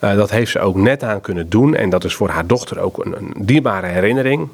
Uh, 0.00 0.14
dat 0.16 0.30
heeft 0.30 0.50
ze 0.50 0.58
ook 0.60 0.76
net 0.76 1.02
aan 1.02 1.20
kunnen 1.20 1.48
doen 1.48 1.74
en 1.74 1.90
dat 1.90 2.04
is 2.04 2.14
voor 2.14 2.28
haar 2.28 2.46
dochter 2.46 2.78
ook 2.78 3.04
een, 3.04 3.16
een 3.16 3.34
dierbare 3.36 3.86
herinnering. 3.86 4.48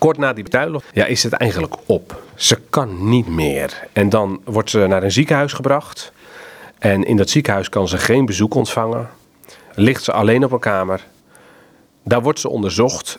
Kort 0.00 0.18
na 0.18 0.32
die 0.32 0.44
bruiloft 0.44 0.86
ja, 0.92 1.04
is 1.04 1.22
het 1.22 1.32
eigenlijk 1.32 1.74
op. 1.86 2.22
Ze 2.34 2.58
kan 2.70 3.08
niet 3.08 3.28
meer. 3.28 3.88
En 3.92 4.08
dan 4.08 4.40
wordt 4.44 4.70
ze 4.70 4.86
naar 4.86 5.02
een 5.02 5.12
ziekenhuis 5.12 5.52
gebracht. 5.52 6.12
En 6.78 7.04
in 7.04 7.16
dat 7.16 7.30
ziekenhuis 7.30 7.68
kan 7.68 7.88
ze 7.88 7.98
geen 7.98 8.26
bezoek 8.26 8.54
ontvangen. 8.54 9.08
Ligt 9.74 10.04
ze 10.04 10.12
alleen 10.12 10.44
op 10.44 10.52
een 10.52 10.58
kamer. 10.58 11.06
Daar 12.04 12.22
wordt 12.22 12.40
ze 12.40 12.48
onderzocht. 12.48 13.18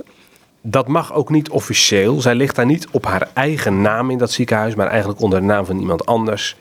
dat 0.61 0.87
mag 0.87 1.13
ook 1.13 1.29
niet 1.29 1.49
officieel. 1.49 2.21
Zij 2.21 2.35
ligt 2.35 2.55
daar 2.55 2.65
niet 2.65 2.87
op 2.91 3.05
haar 3.05 3.27
eigen 3.33 3.81
naam 3.81 4.09
in 4.09 4.17
dat 4.17 4.31
ziekenhuis, 4.31 4.75
maar 4.75 4.87
eigenlijk 4.87 5.21
onder 5.21 5.39
de 5.39 5.45
naam 5.45 5.65
van 5.65 5.79
iemand 5.79 6.05
anders. 6.05 6.55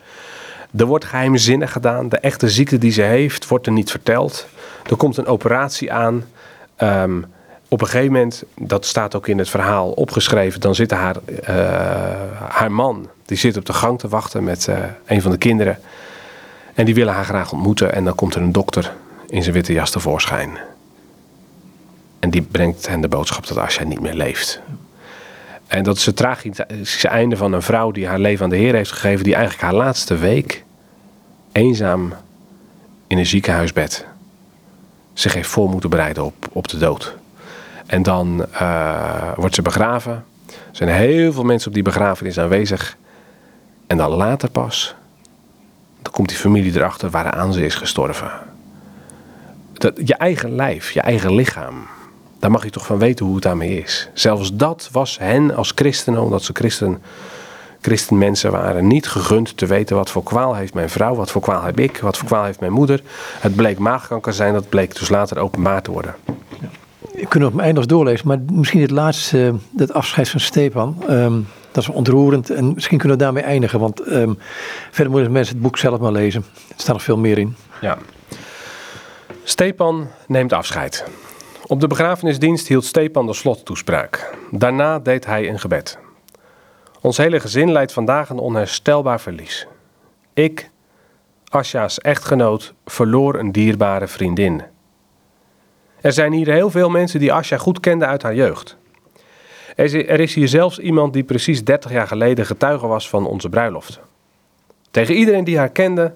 Er 0.76 0.86
wordt 0.86 1.04
geheimzinnig 1.04 1.72
gedaan. 1.72 2.08
De 2.08 2.18
echte 2.18 2.48
ziekte 2.48 2.78
die 2.78 2.92
ze 2.92 3.02
heeft, 3.02 3.48
wordt 3.48 3.66
er 3.66 3.72
niet 3.72 3.90
verteld. 3.90 4.46
Er 4.90 4.96
komt 4.96 5.16
een 5.16 5.26
operatie 5.26 5.92
aan. 5.92 6.24
Ehm, 6.76 7.20
op 7.72 7.80
een 7.80 7.86
gegeven 7.86 8.12
moment, 8.12 8.42
dat 8.56 8.86
staat 8.86 9.14
ook 9.14 9.28
in 9.28 9.38
het 9.38 9.48
verhaal 9.48 9.90
opgeschreven, 9.90 10.60
dan 10.60 10.74
zit 10.74 10.90
haar, 10.90 11.16
uh, 11.26 11.48
haar 12.48 12.72
man, 12.72 13.08
die 13.24 13.36
zit 13.36 13.56
op 13.56 13.64
de 13.64 13.72
gang 13.72 13.98
te 13.98 14.08
wachten 14.08 14.44
met 14.44 14.66
uh, 14.66 14.78
een 15.06 15.22
van 15.22 15.30
de 15.30 15.38
kinderen. 15.38 15.78
En 16.74 16.84
die 16.84 16.94
willen 16.94 17.14
haar 17.14 17.24
graag 17.24 17.52
ontmoeten. 17.52 17.92
En 17.92 18.04
dan 18.04 18.14
komt 18.14 18.34
er 18.34 18.42
een 18.42 18.52
dokter 18.52 18.92
in 19.28 19.42
zijn 19.42 19.54
witte 19.54 19.72
jas 19.72 19.90
tevoorschijn. 19.90 20.58
En 22.18 22.30
die 22.30 22.42
brengt 22.42 22.88
hen 22.88 23.00
de 23.00 23.08
boodschap 23.08 23.46
dat 23.46 23.56
Asja 23.56 23.84
niet 23.84 24.00
meer 24.00 24.14
leeft. 24.14 24.60
En 25.66 25.82
dat 25.82 25.96
is 25.96 26.06
het 26.06 26.16
tragische 26.16 27.08
einde 27.08 27.36
van 27.36 27.52
een 27.52 27.62
vrouw 27.62 27.90
die 27.90 28.06
haar 28.06 28.18
leven 28.18 28.44
aan 28.44 28.50
de 28.50 28.56
Heer 28.56 28.74
heeft 28.74 28.92
gegeven, 28.92 29.24
die 29.24 29.34
eigenlijk 29.34 29.64
haar 29.64 29.74
laatste 29.74 30.16
week 30.16 30.64
eenzaam 31.52 32.14
in 33.06 33.18
een 33.18 33.26
ziekenhuisbed 33.26 34.06
zich 35.12 35.34
heeft 35.34 35.48
voor 35.48 35.68
moeten 35.68 35.90
bereiden 35.90 36.24
op, 36.24 36.48
op 36.52 36.68
de 36.68 36.78
dood. 36.78 37.18
En 37.90 38.02
dan 38.02 38.46
uh, 38.52 39.32
wordt 39.36 39.54
ze 39.54 39.62
begraven. 39.62 40.24
Er 40.46 40.54
zijn 40.76 40.90
heel 40.90 41.32
veel 41.32 41.42
mensen 41.42 41.68
op 41.68 41.74
die 41.74 41.82
begrafenis 41.82 42.38
aanwezig. 42.38 42.96
En 43.86 43.96
dan 43.96 44.10
later 44.10 44.50
pas, 44.50 44.94
dan 46.02 46.12
komt 46.12 46.28
die 46.28 46.38
familie 46.38 46.76
erachter 46.76 47.10
waaraan 47.10 47.52
ze 47.52 47.64
is 47.64 47.74
gestorven. 47.74 48.30
Dat, 49.72 50.00
je 50.04 50.14
eigen 50.14 50.54
lijf, 50.54 50.90
je 50.90 51.00
eigen 51.00 51.34
lichaam, 51.34 51.86
daar 52.38 52.50
mag 52.50 52.64
je 52.64 52.70
toch 52.70 52.86
van 52.86 52.98
weten 52.98 53.24
hoe 53.24 53.34
het 53.34 53.44
daarmee 53.44 53.78
is. 53.78 54.08
Zelfs 54.12 54.54
dat 54.54 54.88
was 54.92 55.18
hen 55.18 55.54
als 55.54 55.72
christenen, 55.74 56.22
omdat 56.22 56.42
ze 56.42 56.52
christen, 56.52 57.02
christenmensen 57.80 58.50
waren, 58.50 58.86
niet 58.86 59.08
gegund 59.08 59.56
te 59.56 59.66
weten 59.66 59.96
wat 59.96 60.10
voor 60.10 60.22
kwaal 60.22 60.54
heeft 60.54 60.74
mijn 60.74 60.90
vrouw, 60.90 61.14
wat 61.14 61.30
voor 61.30 61.42
kwaal 61.42 61.62
heb 61.62 61.78
ik, 61.78 61.98
wat 61.98 62.16
voor 62.16 62.28
kwaal 62.28 62.44
heeft 62.44 62.60
mijn 62.60 62.72
moeder. 62.72 63.02
Het 63.40 63.56
bleek 63.56 63.78
maagkanker 63.78 64.32
zijn, 64.32 64.52
dat 64.52 64.68
bleek 64.68 64.98
dus 64.98 65.08
later 65.08 65.38
openbaar 65.38 65.82
te 65.82 65.90
worden. 65.90 66.14
Je 66.60 66.66
kunt 67.28 67.44
op 67.44 67.58
eindig 67.58 67.86
doorlezen, 67.86 68.28
maar 68.28 68.38
misschien 68.52 68.80
het 68.80 68.90
laatste, 68.90 69.54
dat 69.70 69.92
afscheid 69.92 70.28
van 70.28 70.40
Stepan. 70.40 70.96
Um, 71.10 71.46
dat 71.72 71.82
is 71.82 71.88
ontroerend 71.88 72.50
en 72.50 72.74
misschien 72.74 72.98
kunnen 72.98 73.16
we 73.16 73.22
daarmee 73.22 73.42
eindigen, 73.42 73.80
want 73.80 74.12
um, 74.12 74.38
verder 74.90 75.12
moeten 75.12 75.32
mensen 75.32 75.54
het 75.54 75.62
boek 75.62 75.78
zelf 75.78 76.00
maar 76.00 76.12
lezen. 76.12 76.44
Er 76.68 76.74
staat 76.76 76.94
nog 76.94 77.02
veel 77.02 77.18
meer 77.18 77.38
in. 77.38 77.56
Ja. 77.80 77.98
Stepan 79.44 80.08
neemt 80.26 80.52
afscheid. 80.52 81.04
Op 81.66 81.80
de 81.80 81.86
begrafenisdienst 81.86 82.68
hield 82.68 82.84
Stepan 82.84 83.26
de 83.26 83.34
slottoespraak. 83.34 84.36
Daarna 84.50 84.98
deed 84.98 85.26
hij 85.26 85.48
een 85.48 85.60
gebed. 85.60 85.98
Ons 87.00 87.16
hele 87.16 87.40
gezin 87.40 87.72
leidt 87.72 87.92
vandaag 87.92 88.28
een 88.30 88.38
onherstelbaar 88.38 89.20
verlies. 89.20 89.66
Ik, 90.34 90.70
Asja's 91.48 91.98
echtgenoot, 91.98 92.74
verloor 92.86 93.38
een 93.38 93.52
dierbare 93.52 94.06
vriendin. 94.06 94.62
Er 96.00 96.12
zijn 96.12 96.32
hier 96.32 96.50
heel 96.52 96.70
veel 96.70 96.90
mensen 96.90 97.20
die 97.20 97.32
Asja 97.32 97.56
goed 97.56 97.80
kenden 97.80 98.08
uit 98.08 98.22
haar 98.22 98.34
jeugd. 98.34 98.76
Er 99.74 100.20
is 100.20 100.34
hier 100.34 100.48
zelfs 100.48 100.78
iemand 100.78 101.12
die 101.12 101.24
precies 101.24 101.64
30 101.64 101.90
jaar 101.90 102.06
geleden 102.06 102.46
getuige 102.46 102.86
was 102.86 103.08
van 103.08 103.26
onze 103.26 103.48
bruiloft. 103.48 104.00
Tegen 104.90 105.14
iedereen 105.14 105.44
die 105.44 105.58
haar 105.58 105.68
kende, 105.68 106.14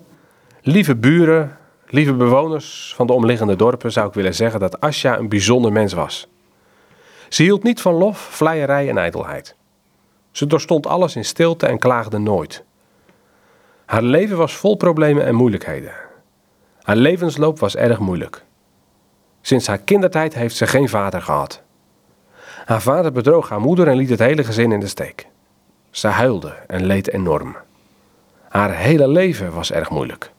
lieve 0.61 0.97
buren, 0.97 1.57
lieve 1.87 2.14
bewoners 2.14 2.93
van 2.97 3.07
de 3.07 3.12
omliggende 3.12 3.57
dorpen, 3.57 3.93
zou 3.93 4.09
ik 4.09 4.14
willen 4.14 4.35
zeggen 4.35 4.61
dat 4.61 4.80
Asja 4.80 5.18
een 5.18 5.28
bijzonder 5.28 5.72
mens 5.72 5.93
was. 5.93 6.28
Ze 7.28 7.43
hield 7.43 7.62
niet 7.62 7.80
van 7.80 7.95
lof, 7.95 8.18
vleierij 8.18 8.89
en 8.89 8.99
ijdelheid. 8.99 9.57
Ze 10.30 10.47
doorstond 10.47 10.87
alles 10.87 11.16
in 11.16 11.24
stilte 11.24 11.66
en 11.66 11.78
klaagde 11.78 12.18
nooit. 12.18 12.64
Haar 13.85 14.03
leven 14.03 14.37
was 14.37 14.57
vol 14.57 14.76
problemen 14.76 15.24
en 15.24 15.35
moeilijkheden. 15.35 15.93
Haar 16.82 16.97
levensloop 16.97 17.59
was 17.59 17.76
erg 17.76 17.99
moeilijk. 17.99 18.45
Sinds 19.47 19.67
haar 19.67 19.79
kindertijd 19.79 20.35
heeft 20.35 20.57
ze 20.57 20.67
geen 20.67 20.89
vader 20.89 21.23
gehad. 21.23 21.63
Haar 22.65 22.83
vader 22.83 23.13
bedroog 23.13 23.49
haar 23.49 23.61
moeder 23.61 23.89
en 23.89 23.97
liet 23.97 24.09
het 24.09 24.19
hele 24.19 24.45
gezin 24.45 24.73
in 24.73 24.81
de 24.81 24.87
steek. 24.87 25.27
Ze 25.91 26.09
huilde 26.09 26.55
en 26.67 26.85
leed 26.85 27.13
enorm. 27.13 27.57
Haar 28.49 28.75
hele 28.75 29.09
leven 29.09 29.53
was 29.53 29.73
erg 29.73 29.91
moeilijk. 29.91 30.31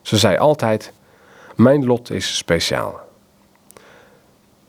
Ze 0.00 0.16
zei 0.16 0.36
altijd: 0.36 0.92
Mijn 1.56 1.86
lot 1.86 2.10
is 2.10 2.36
speciaal. 2.36 3.00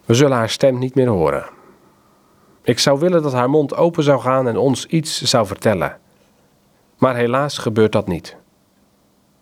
We 0.06 0.14
zullen 0.14 0.38
haar 0.38 0.50
stem 0.50 0.80
niet 0.80 0.96
meer 0.96 1.08
horen. 1.08 1.46
Ik 2.62 2.80
zou 2.80 3.00
willen 3.00 3.22
dat 3.22 3.34
haar 3.34 3.50
mond 3.50 3.76
open 3.76 4.04
zou 4.04 4.20
gaan 4.20 4.48
en 4.48 4.58
ons 4.58 4.86
iets 4.86 5.22
zou 5.22 5.48
vertellen. 5.48 6.00
Maar 6.98 7.16
helaas 7.16 7.58
gebeurt 7.58 7.92
dat 7.92 8.08
niet. 8.08 8.36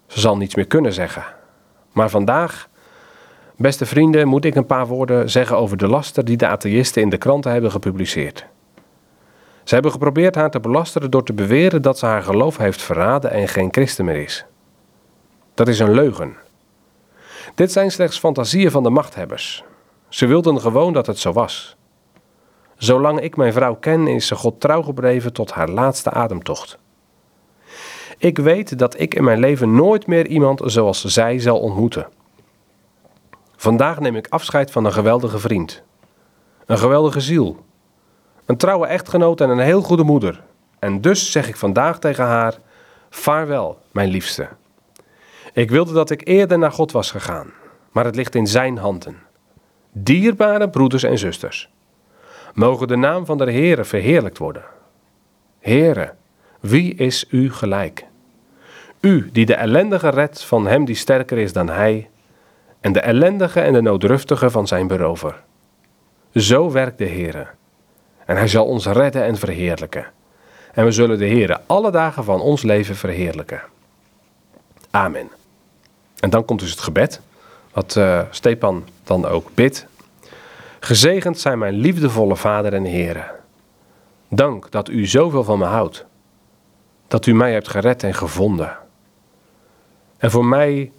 Ze 0.08 0.20
zal 0.20 0.38
niets 0.38 0.56
meer 0.56 0.68
kunnen 0.68 0.94
zeggen. 0.94 1.26
Maar 1.92 2.10
vandaag 2.10 2.70
Beste 3.62 3.86
vrienden, 3.86 4.28
moet 4.28 4.46
ik 4.46 4.56
een 4.56 4.66
paar 4.66 4.88
woorden 4.88 5.30
zeggen 5.30 5.58
over 5.58 5.78
de 5.78 5.88
laster 5.88 6.26
die 6.26 6.38
de 6.38 6.48
atheïsten 6.48 7.02
in 7.02 7.10
de 7.10 7.18
kranten 7.18 7.52
hebben 7.52 7.72
gepubliceerd. 7.72 8.46
Ze 9.64 9.74
hebben 9.74 9.92
geprobeerd 9.92 10.36
haar 10.36 10.52
te 10.52 10.60
belasteren 10.60 11.12
door 11.12 11.24
te 11.24 11.34
beweren 11.34 11.82
dat 11.82 12.00
ze 12.00 12.06
haar 12.06 12.24
geloof 12.24 12.58
heeft 12.58 12.82
verraden 12.82 13.32
en 13.32 13.48
geen 13.48 13.68
christen 13.72 14.06
meer 14.06 14.24
is. 14.24 14.46
Dat 15.54 15.68
is 15.68 15.80
een 15.80 15.92
leugen. 15.92 16.36
Dit 17.56 17.72
zijn 17.72 17.92
slechts 17.92 18.20
fantasieën 18.20 18.72
van 18.72 18.84
de 18.84 18.90
machthebbers. 18.90 19.64
Ze 20.10 20.26
wilden 20.26 20.62
gewoon 20.62 20.94
dat 20.94 21.08
het 21.08 21.20
zo 21.20 21.32
was. 21.32 21.76
Zolang 22.76 23.20
ik 23.20 23.36
mijn 23.36 23.54
vrouw 23.54 23.76
ken, 23.76 24.08
is 24.08 24.28
ze 24.28 24.36
God 24.36 24.60
trouw 24.60 24.82
gebleven 24.82 25.34
tot 25.34 25.52
haar 25.52 25.70
laatste 25.70 26.10
ademtocht. 26.10 26.78
Ik 28.18 28.38
weet 28.38 28.80
dat 28.80 29.00
ik 29.00 29.16
in 29.16 29.24
mijn 29.24 29.40
leven 29.40 29.76
nooit 29.76 30.08
meer 30.08 30.28
iemand 30.28 30.62
zoals 30.66 31.04
zij 31.06 31.40
zal 31.40 31.60
ontmoeten. 31.60 32.08
Vandaag 33.62 34.00
neem 34.00 34.16
ik 34.16 34.28
afscheid 34.30 34.72
van 34.72 34.86
een 34.86 34.94
geweldige 34.94 35.40
vriend. 35.40 35.84
Een 36.66 36.78
geweldige 36.78 37.20
ziel. 37.20 37.66
Een 38.46 38.58
trouwe 38.58 38.88
echtgenoot 38.88 39.42
en 39.42 39.50
een 39.50 39.60
heel 39.60 39.82
goede 39.82 40.04
moeder. 40.04 40.44
En 40.80 41.02
dus 41.02 41.32
zeg 41.32 41.48
ik 41.48 41.56
vandaag 41.56 42.00
tegen 42.00 42.24
haar: 42.24 42.58
Vaarwel, 43.10 43.80
mijn 43.92 44.10
liefste. 44.10 44.48
Ik 45.54 45.70
wilde 45.70 45.94
dat 45.94 46.10
ik 46.10 46.28
eerder 46.28 46.58
naar 46.58 46.72
God 46.72 46.92
was 46.92 47.12
gegaan, 47.12 47.52
maar 47.92 48.06
het 48.06 48.16
ligt 48.16 48.36
in 48.36 48.48
Zijn 48.48 48.78
handen. 48.78 49.18
Dierbare 49.92 50.70
broeders 50.70 51.04
en 51.04 51.18
zusters, 51.18 51.70
mogen 52.54 52.88
de 52.88 52.96
naam 52.96 53.26
van 53.26 53.38
de 53.38 53.52
Heere 53.52 53.84
verheerlijkt 53.84 54.38
worden. 54.38 54.64
Heere, 55.60 56.14
wie 56.60 56.96
is 56.96 57.26
u 57.30 57.52
gelijk? 57.54 58.06
U 59.00 59.30
die 59.32 59.46
de 59.46 59.56
ellendige 59.56 60.10
redt 60.10 60.44
van 60.44 60.68
hem 60.68 60.86
die 60.86 60.96
sterker 60.96 61.38
is 61.38 61.54
dan 61.54 61.70
hij 61.70 62.10
en 62.82 62.92
de 62.92 63.00
ellendige 63.00 63.60
en 63.60 63.74
de 63.74 63.82
nooddruftige 63.82 64.50
van 64.50 64.68
zijn 64.68 64.88
berover. 64.88 65.42
Zo 66.36 66.72
werkt 66.72 66.98
de 66.98 67.08
Heere. 67.08 67.48
En 68.26 68.36
hij 68.36 68.48
zal 68.48 68.66
ons 68.66 68.86
redden 68.86 69.24
en 69.24 69.38
verheerlijken. 69.38 70.06
En 70.74 70.86
we 70.86 70.92
zullen 70.92 71.18
de 71.18 71.28
Heere 71.28 71.60
alle 71.66 71.92
dagen 71.92 72.24
van 72.24 72.42
ons 72.42 72.62
leven 72.62 72.96
verheerlijken. 72.96 73.62
Amen. 74.92 75.30
En 76.20 76.30
dan 76.30 76.46
komt 76.46 76.60
dus 76.60 76.72
het 76.72 76.80
gebed, 76.80 77.22
wat 77.74 77.96
uh, 77.96 78.22
Stepan 78.30 78.88
dan 79.04 79.26
ook 79.26 79.50
bidt. 79.54 79.88
Gezegend 80.80 81.40
zijn 81.40 81.58
mijn 81.60 81.74
liefdevolle 81.74 82.36
Vader 82.36 82.74
en 82.74 82.86
Heere. 82.86 83.24
Dank 84.28 84.72
dat 84.72 84.90
u 84.90 85.06
zoveel 85.06 85.44
van 85.44 85.60
me 85.60 85.66
houdt. 85.66 86.06
Dat 87.08 87.26
u 87.26 87.34
mij 87.34 87.54
hebt 87.54 87.68
gered 87.68 88.04
en 88.04 88.14
gevonden. 88.14 88.78
En 90.18 90.32
voor 90.32 90.46
mij 90.46 90.92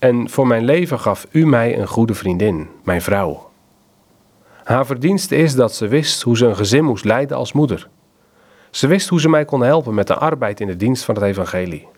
en 0.00 0.30
voor 0.30 0.46
mijn 0.46 0.64
leven 0.64 1.00
gaf 1.00 1.26
u 1.30 1.46
mij 1.46 1.78
een 1.78 1.86
goede 1.86 2.14
vriendin, 2.14 2.68
mijn 2.84 3.02
vrouw. 3.02 3.50
Haar 4.64 4.86
verdienste 4.86 5.36
is 5.36 5.54
dat 5.54 5.74
ze 5.74 5.88
wist 5.88 6.22
hoe 6.22 6.36
ze 6.36 6.46
een 6.46 6.56
gezin 6.56 6.84
moest 6.84 7.04
leiden 7.04 7.36
als 7.36 7.52
moeder. 7.52 7.88
Ze 8.70 8.86
wist 8.86 9.08
hoe 9.08 9.20
ze 9.20 9.28
mij 9.28 9.44
kon 9.44 9.62
helpen 9.62 9.94
met 9.94 10.06
de 10.06 10.14
arbeid 10.14 10.60
in 10.60 10.66
de 10.66 10.76
dienst 10.76 11.04
van 11.04 11.14
het 11.14 11.24
evangelie. 11.24 11.88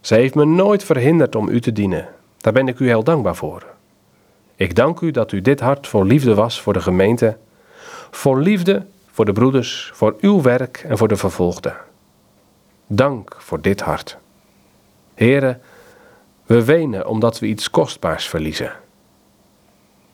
Ze 0.00 0.14
heeft 0.14 0.34
me 0.34 0.44
nooit 0.44 0.84
verhinderd 0.84 1.34
om 1.34 1.48
u 1.48 1.60
te 1.60 1.72
dienen. 1.72 2.08
Daar 2.36 2.52
ben 2.52 2.68
ik 2.68 2.78
u 2.78 2.86
heel 2.86 3.04
dankbaar 3.04 3.36
voor. 3.36 3.66
Ik 4.56 4.74
dank 4.74 5.00
u 5.00 5.10
dat 5.10 5.32
u 5.32 5.40
dit 5.40 5.60
hart 5.60 5.86
vol 5.86 6.04
liefde 6.04 6.34
was 6.34 6.60
voor 6.60 6.72
de 6.72 6.80
gemeente, 6.80 7.36
vol 8.10 8.36
liefde 8.36 8.86
voor 9.10 9.24
de 9.24 9.32
broeders, 9.32 9.90
voor 9.94 10.16
uw 10.20 10.42
werk 10.42 10.84
en 10.88 10.98
voor 10.98 11.08
de 11.08 11.16
vervolgden. 11.16 11.76
Dank 12.86 13.36
voor 13.38 13.60
dit 13.60 13.80
hart. 13.80 14.18
Heren, 15.14 15.60
we 16.46 16.64
wenen 16.64 17.06
omdat 17.06 17.38
we 17.38 17.46
iets 17.46 17.70
kostbaars 17.70 18.28
verliezen. 18.28 18.72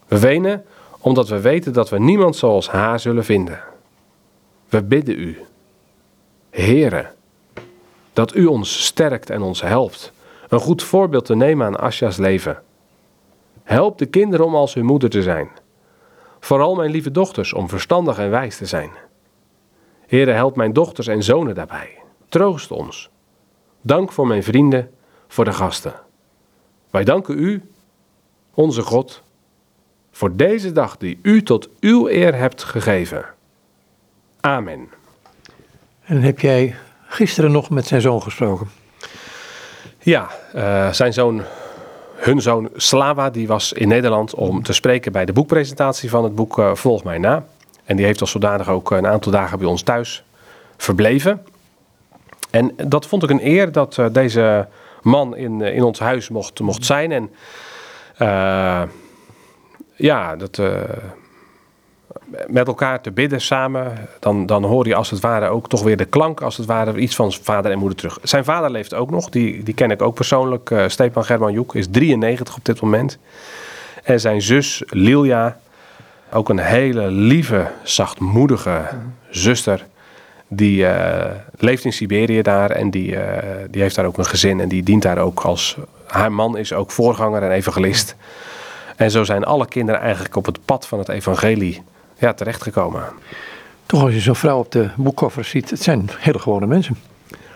We 0.06 0.18
wenen 0.18 0.64
omdat 0.98 1.28
we 1.28 1.40
weten 1.40 1.72
dat 1.72 1.88
we 1.88 1.98
niemand 1.98 2.36
zoals 2.36 2.68
haar 2.68 3.00
zullen 3.00 3.24
vinden. 3.24 3.60
We 4.68 4.82
bidden 4.82 5.18
u, 5.18 5.38
Heere, 6.50 7.10
dat 8.12 8.34
u 8.34 8.46
ons 8.46 8.84
sterkt 8.84 9.30
en 9.30 9.42
ons 9.42 9.62
helpt 9.62 10.12
een 10.48 10.60
goed 10.60 10.82
voorbeeld 10.82 11.24
te 11.24 11.34
nemen 11.34 11.66
aan 11.66 11.78
Asja's 11.78 12.16
leven. 12.16 12.62
Help 13.62 13.98
de 13.98 14.06
kinderen 14.06 14.46
om 14.46 14.54
als 14.54 14.74
hun 14.74 14.84
moeder 14.84 15.10
te 15.10 15.22
zijn. 15.22 15.50
Vooral 16.40 16.74
mijn 16.74 16.90
lieve 16.90 17.10
dochters, 17.10 17.52
om 17.52 17.68
verstandig 17.68 18.18
en 18.18 18.30
wijs 18.30 18.56
te 18.56 18.66
zijn. 18.66 18.90
Heere, 20.06 20.30
help 20.30 20.56
mijn 20.56 20.72
dochters 20.72 21.06
en 21.06 21.22
zonen 21.22 21.54
daarbij. 21.54 21.98
Troost 22.28 22.70
ons. 22.70 23.10
Dank 23.80 24.12
voor 24.12 24.26
mijn 24.26 24.42
vrienden, 24.42 24.90
voor 25.28 25.44
de 25.44 25.52
gasten. 25.52 25.94
Wij 26.90 27.04
danken 27.04 27.38
u, 27.38 27.62
onze 28.54 28.82
God, 28.82 29.22
voor 30.10 30.36
deze 30.36 30.72
dag 30.72 30.96
die 30.96 31.18
u 31.22 31.42
tot 31.42 31.68
uw 31.80 32.08
eer 32.08 32.34
hebt 32.34 32.62
gegeven. 32.62 33.24
Amen. 34.40 34.88
En 36.04 36.22
heb 36.22 36.40
jij 36.40 36.74
gisteren 37.06 37.52
nog 37.52 37.70
met 37.70 37.86
zijn 37.86 38.00
zoon 38.00 38.22
gesproken? 38.22 38.70
Ja, 39.98 40.30
uh, 40.54 40.92
zijn 40.92 41.12
zoon, 41.12 41.42
hun 42.14 42.40
zoon 42.40 42.68
Slava, 42.74 43.30
die 43.30 43.46
was 43.46 43.72
in 43.72 43.88
Nederland 43.88 44.34
om 44.34 44.62
te 44.62 44.72
spreken 44.72 45.12
bij 45.12 45.24
de 45.24 45.32
boekpresentatie 45.32 46.10
van 46.10 46.24
het 46.24 46.34
boek 46.34 46.58
uh, 46.58 46.74
Volg 46.74 47.04
mij 47.04 47.18
na. 47.18 47.44
En 47.84 47.96
die 47.96 48.04
heeft 48.04 48.20
als 48.20 48.30
zodanig 48.30 48.68
ook 48.68 48.90
een 48.90 49.06
aantal 49.06 49.32
dagen 49.32 49.58
bij 49.58 49.68
ons 49.68 49.82
thuis 49.82 50.24
verbleven. 50.76 51.44
En 52.50 52.72
dat 52.76 53.06
vond 53.06 53.22
ik 53.22 53.30
een 53.30 53.46
eer 53.46 53.72
dat 53.72 53.96
uh, 53.96 54.06
deze 54.12 54.68
man 55.02 55.36
in, 55.36 55.60
in 55.60 55.82
ons 55.82 55.98
huis 55.98 56.28
mocht, 56.28 56.60
mocht 56.60 56.84
zijn. 56.84 57.12
En 57.12 57.30
ja, 59.96 60.36
dat, 60.36 60.60
met 62.46 62.66
elkaar 62.66 63.00
te 63.00 63.10
bidden 63.10 63.40
samen, 63.40 64.08
dan, 64.20 64.46
dan 64.46 64.64
hoor 64.64 64.86
je 64.86 64.94
als 64.94 65.10
het 65.10 65.20
ware 65.20 65.48
ook 65.48 65.68
toch 65.68 65.82
weer 65.82 65.96
de 65.96 66.04
klank, 66.04 66.40
als 66.40 66.56
het 66.56 66.66
ware 66.66 66.98
iets 66.98 67.14
van 67.14 67.32
vader 67.32 67.70
en 67.70 67.78
moeder 67.78 67.98
terug. 67.98 68.18
Zijn 68.22 68.44
vader 68.44 68.70
leeft 68.70 68.94
ook 68.94 69.10
nog, 69.10 69.28
die, 69.28 69.62
die 69.62 69.74
ken 69.74 69.90
ik 69.90 70.02
ook 70.02 70.14
persoonlijk. 70.14 70.70
Uh, 70.70 70.88
Stepan 70.88 71.24
German 71.24 71.52
Joek 71.52 71.74
is 71.74 71.86
93 71.90 72.56
op 72.56 72.64
dit 72.64 72.80
moment. 72.80 73.18
En 74.02 74.20
zijn 74.20 74.42
zus 74.42 74.82
Lilja, 74.86 75.58
ook 76.32 76.48
een 76.48 76.58
hele 76.58 77.10
lieve, 77.10 77.66
zachtmoedige 77.82 78.88
zuster. 79.30 79.86
Die 80.52 80.82
uh, 80.82 81.24
leeft 81.56 81.84
in 81.84 81.92
Siberië 81.92 82.42
daar 82.42 82.70
en 82.70 82.90
die, 82.90 83.12
uh, 83.12 83.20
die 83.70 83.82
heeft 83.82 83.94
daar 83.94 84.04
ook 84.06 84.18
een 84.18 84.26
gezin 84.26 84.60
en 84.60 84.68
die 84.68 84.82
dient 84.82 85.02
daar 85.02 85.18
ook 85.18 85.40
als. 85.40 85.76
Haar 86.06 86.32
man 86.32 86.56
is 86.56 86.72
ook 86.72 86.90
voorganger 86.90 87.42
en 87.42 87.50
evangelist. 87.50 88.16
En 88.96 89.10
zo 89.10 89.24
zijn 89.24 89.44
alle 89.44 89.66
kinderen 89.66 90.00
eigenlijk 90.00 90.36
op 90.36 90.46
het 90.46 90.58
pad 90.64 90.86
van 90.86 90.98
het 90.98 91.08
evangelie 91.08 91.82
ja, 92.18 92.32
terechtgekomen. 92.32 93.04
Toch 93.86 94.02
als 94.02 94.12
je 94.12 94.20
zo'n 94.20 94.34
vrouw 94.34 94.58
op 94.58 94.72
de 94.72 94.90
boekkoffer 94.96 95.44
ziet, 95.44 95.70
het 95.70 95.82
zijn 95.82 96.10
hele 96.18 96.38
gewone 96.38 96.66
mensen. 96.66 96.96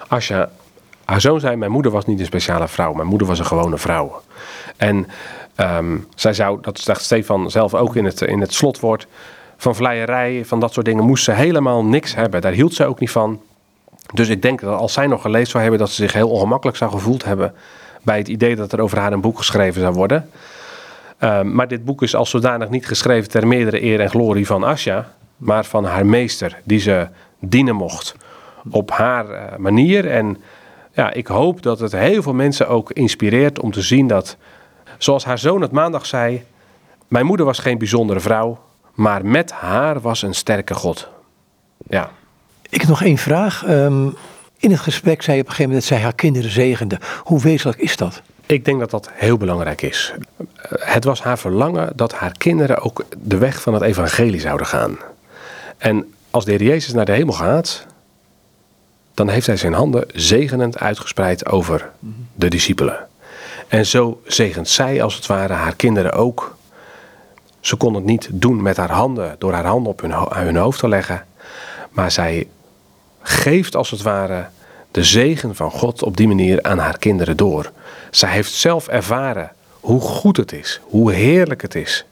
Als 0.09 0.29
je 0.29 0.49
haar 1.05 1.21
zoon 1.21 1.41
zei, 1.41 1.57
mijn 1.57 1.71
moeder 1.71 1.93
was 1.93 2.07
niet 2.07 2.21
een 2.21 2.27
speciale 2.27 2.69
vrouw, 2.69 2.93
mijn 2.93 3.09
moeder 3.09 3.27
was 3.27 3.39
een 3.39 3.47
gewone 3.47 3.79
vrouw. 3.79 4.23
En 4.77 5.07
um, 5.57 6.07
zij 6.15 6.33
zou, 6.33 6.59
dat 6.61 6.79
zegt 6.79 7.03
Stefan 7.03 7.51
zelf 7.51 7.75
ook 7.75 7.97
in 7.97 8.05
het, 8.05 8.21
in 8.21 8.41
het 8.41 8.55
slotwoord, 8.55 9.07
van 9.57 9.75
vleierij, 9.75 10.45
van 10.45 10.61
dat 10.61 10.73
soort 10.73 10.87
dingen, 10.87 11.05
moest 11.05 11.25
ze 11.25 11.33
helemaal 11.33 11.85
niks 11.85 12.15
hebben. 12.15 12.41
Daar 12.41 12.53
hield 12.53 12.75
ze 12.75 12.87
ook 12.87 13.01
niet 13.01 13.11
van. 13.11 13.41
Dus 14.15 14.29
ik 14.29 14.43
denk 14.43 14.61
dat 14.61 14.79
als 14.79 14.93
zij 14.93 15.07
nog 15.07 15.23
gelezen 15.23 15.51
zou 15.51 15.63
hebben, 15.63 15.81
dat 15.81 15.91
ze 15.91 16.03
zich 16.03 16.13
heel 16.13 16.31
ongemakkelijk 16.31 16.77
zou 16.77 16.91
gevoeld 16.91 17.25
hebben 17.25 17.55
bij 18.03 18.19
het 18.19 18.29
idee 18.29 18.57
dat 18.57 18.73
er 18.73 18.81
over 18.81 18.99
haar 18.99 19.13
een 19.13 19.21
boek 19.21 19.39
geschreven 19.39 19.81
zou 19.81 19.95
worden. 19.95 20.31
Um, 21.21 21.55
maar 21.55 21.69
dit 21.69 21.85
boek 21.85 22.03
is 22.03 22.15
als 22.15 22.31
zodanig 22.31 22.69
niet 22.69 22.87
geschreven 22.87 23.31
ter 23.31 23.47
meerdere 23.47 23.83
eer 23.83 24.01
en 24.01 24.11
glorie 24.11 24.47
van 24.47 24.65
Asja, 24.65 25.13
maar 25.37 25.65
van 25.65 25.85
haar 25.85 26.07
meester, 26.07 26.59
die 26.65 26.79
ze 26.79 27.09
dienen 27.39 27.75
mocht 27.75 28.15
op 28.71 28.91
haar 28.91 29.31
uh, 29.31 29.57
manier. 29.57 30.11
En 30.11 30.37
ja, 30.93 31.13
ik 31.13 31.27
hoop 31.27 31.63
dat 31.63 31.79
het 31.79 31.93
heel 31.93 32.23
veel 32.23 32.35
mensen 32.35 32.69
ook 32.69 32.91
inspireert 32.93 33.61
om 33.61 33.73
te 33.73 33.83
zien 33.83 34.07
dat, 34.07 34.37
zoals 34.99 35.25
haar 35.25 35.39
zoon 35.39 35.61
het 35.61 35.73
maandag 35.73 36.07
zei, 36.07 36.45
mijn 37.09 37.27
moeder 37.27 37.47
was 37.47 37.59
geen 37.59 37.79
bijzondere 37.79 38.21
vrouw, 38.21 38.59
maar 38.95 39.27
met 39.27 39.53
haar 39.53 40.01
was 40.01 40.23
een 40.23 40.35
sterke 40.35 40.75
God. 40.75 41.09
Ja. 41.89 42.11
Ik 42.69 42.81
heb 42.81 42.89
nog 42.89 43.03
één 43.03 43.19
vraag. 43.19 43.69
Um, 43.69 44.17
in 44.57 44.71
het 44.71 44.81
gesprek 44.81 45.23
zei 45.23 45.37
je 45.37 45.43
op 45.43 45.49
een 45.49 45.55
gegeven 45.55 45.73
moment 45.73 45.89
dat 45.89 45.99
zij 45.99 46.07
haar 46.07 46.15
kinderen 46.15 46.51
zegende. 46.51 46.99
Hoe 47.23 47.41
wezenlijk 47.41 47.79
is 47.79 47.97
dat? 47.97 48.23
Ik 48.47 48.65
denk 48.65 48.79
dat 48.81 48.91
dat 48.91 49.11
heel 49.13 49.37
belangrijk 49.37 49.83
is. 49.83 50.15
Het 50.69 51.05
was 51.05 51.23
haar 51.23 51.39
verlangen 51.39 51.93
dat 51.97 52.13
haar 52.13 52.33
kinderen 52.39 52.81
ook 52.81 53.05
de 53.19 53.39
weg 53.39 53.63
van 53.63 53.75
het 53.75 53.83
evangelie 53.83 54.41
zouden 54.41 54.67
gaan. 54.67 54.97
En 55.79 56.15
als 56.31 56.45
de 56.45 56.51
Heer 56.51 56.63
Jezus 56.63 56.93
naar 56.93 57.05
de 57.05 57.13
hemel 57.13 57.35
gaat, 57.35 57.87
dan 59.15 59.29
heeft 59.29 59.47
hij 59.47 59.57
zijn 59.57 59.73
handen 59.73 60.05
zegenend 60.15 60.79
uitgespreid 60.79 61.47
over 61.47 61.91
de 62.35 62.49
discipelen. 62.49 63.07
En 63.69 63.87
zo 63.87 64.21
zegent 64.27 64.69
zij 64.69 65.03
als 65.03 65.15
het 65.15 65.27
ware 65.27 65.53
haar 65.53 65.77
kinderen 65.77 66.13
ook. 66.13 66.57
Ze 67.65 67.77
kon 67.77 67.95
het 67.95 68.05
niet 68.05 68.29
doen 68.33 68.63
met 68.63 68.77
haar 68.77 68.91
handen, 68.91 69.37
door 69.39 69.53
haar 69.53 69.67
handen 69.67 69.93
op 69.93 70.01
hun, 70.01 70.13
hun 70.29 70.57
hoofd 70.57 70.79
te 70.79 70.89
leggen. 70.89 71.27
Maar 71.91 72.11
zij 72.11 72.49
geeft 73.23 73.77
als 73.77 73.91
het 73.91 74.03
ware 74.03 74.47
de 74.91 75.05
zegen 75.05 75.55
van 75.55 75.71
God 75.71 76.03
op 76.03 76.17
die 76.17 76.29
manier 76.29 76.63
aan 76.63 76.79
haar 76.79 76.99
kinderen 76.99 77.37
door. 77.37 77.73
Zij 78.11 78.31
heeft 78.31 78.53
zelf 78.53 78.89
ervaren 78.89 79.53
hoe 79.81 80.01
goed 80.01 80.37
het 80.37 80.53
is, 80.53 80.81
hoe 80.83 81.13
heerlijk 81.13 81.63
het 81.63 81.75
is, 81.75 82.05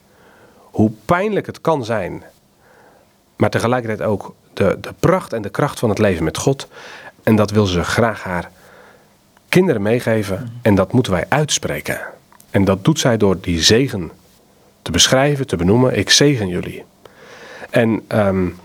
hoe 0.57 0.91
pijnlijk 1.05 1.45
het 1.45 1.61
kan 1.61 1.85
zijn, 1.85 2.23
maar 3.35 3.49
tegelijkertijd 3.49 4.09
ook 4.09 4.35
de, 4.53 4.77
de 4.81 4.93
pracht 4.99 5.33
en 5.33 5.41
de 5.41 5.49
kracht 5.49 5.79
van 5.79 5.89
het 5.89 5.99
leven 5.99 6.23
met 6.23 6.37
God. 6.37 6.67
En 7.23 7.35
dat 7.35 7.51
wil 7.51 7.65
ze 7.65 7.83
graag 7.83 8.23
haar 8.23 8.51
kinderen 9.49 9.81
meegeven 9.81 10.59
en 10.61 10.75
dat 10.75 10.91
moeten 10.93 11.11
wij 11.11 11.25
uitspreken. 11.29 11.99
En 12.49 12.65
dat 12.65 12.85
doet 12.85 12.99
zij 12.99 13.17
door 13.17 13.37
die 13.41 13.61
zegen 13.61 14.11
te 14.83 14.91
beschrijven, 14.91 15.47
te 15.47 15.55
benoemen. 15.55 15.97
Ik 15.97 16.09
zegen 16.09 16.47
jullie. 16.47 16.83
En 17.69 18.01
um, 18.07 18.59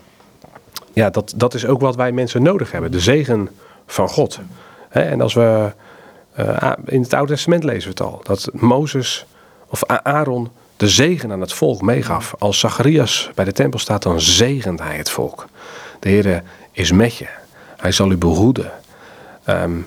ja, 0.92 1.10
dat, 1.10 1.32
dat 1.36 1.54
is 1.54 1.66
ook 1.66 1.80
wat 1.80 1.96
wij 1.96 2.12
mensen 2.12 2.42
nodig 2.42 2.72
hebben. 2.72 2.90
De 2.90 3.00
zegen 3.00 3.48
van 3.86 4.08
God. 4.08 4.40
En 4.88 5.20
als 5.20 5.34
we 5.34 5.72
uh, 6.38 6.72
in 6.84 7.02
het 7.02 7.14
Oude 7.14 7.32
Testament 7.32 7.64
lezen 7.64 7.82
we 7.82 7.88
het 7.88 8.00
al. 8.00 8.20
Dat 8.22 8.50
Mozes 8.52 9.26
of 9.66 9.84
Aaron 9.84 10.48
de 10.76 10.88
zegen 10.88 11.32
aan 11.32 11.40
het 11.40 11.52
volk 11.52 11.82
meegaf. 11.82 12.34
Als 12.38 12.58
Zacharias 12.58 13.30
bij 13.34 13.44
de 13.44 13.52
tempel 13.52 13.78
staat, 13.78 14.02
dan 14.02 14.20
zegent 14.20 14.80
hij 14.80 14.96
het 14.96 15.10
volk. 15.10 15.46
De 16.00 16.08
Heer 16.08 16.42
is 16.72 16.92
met 16.92 17.16
je. 17.16 17.28
Hij 17.76 17.92
zal 17.92 18.10
u 18.10 18.16
behoeden. 18.16 18.72
Um, 19.48 19.86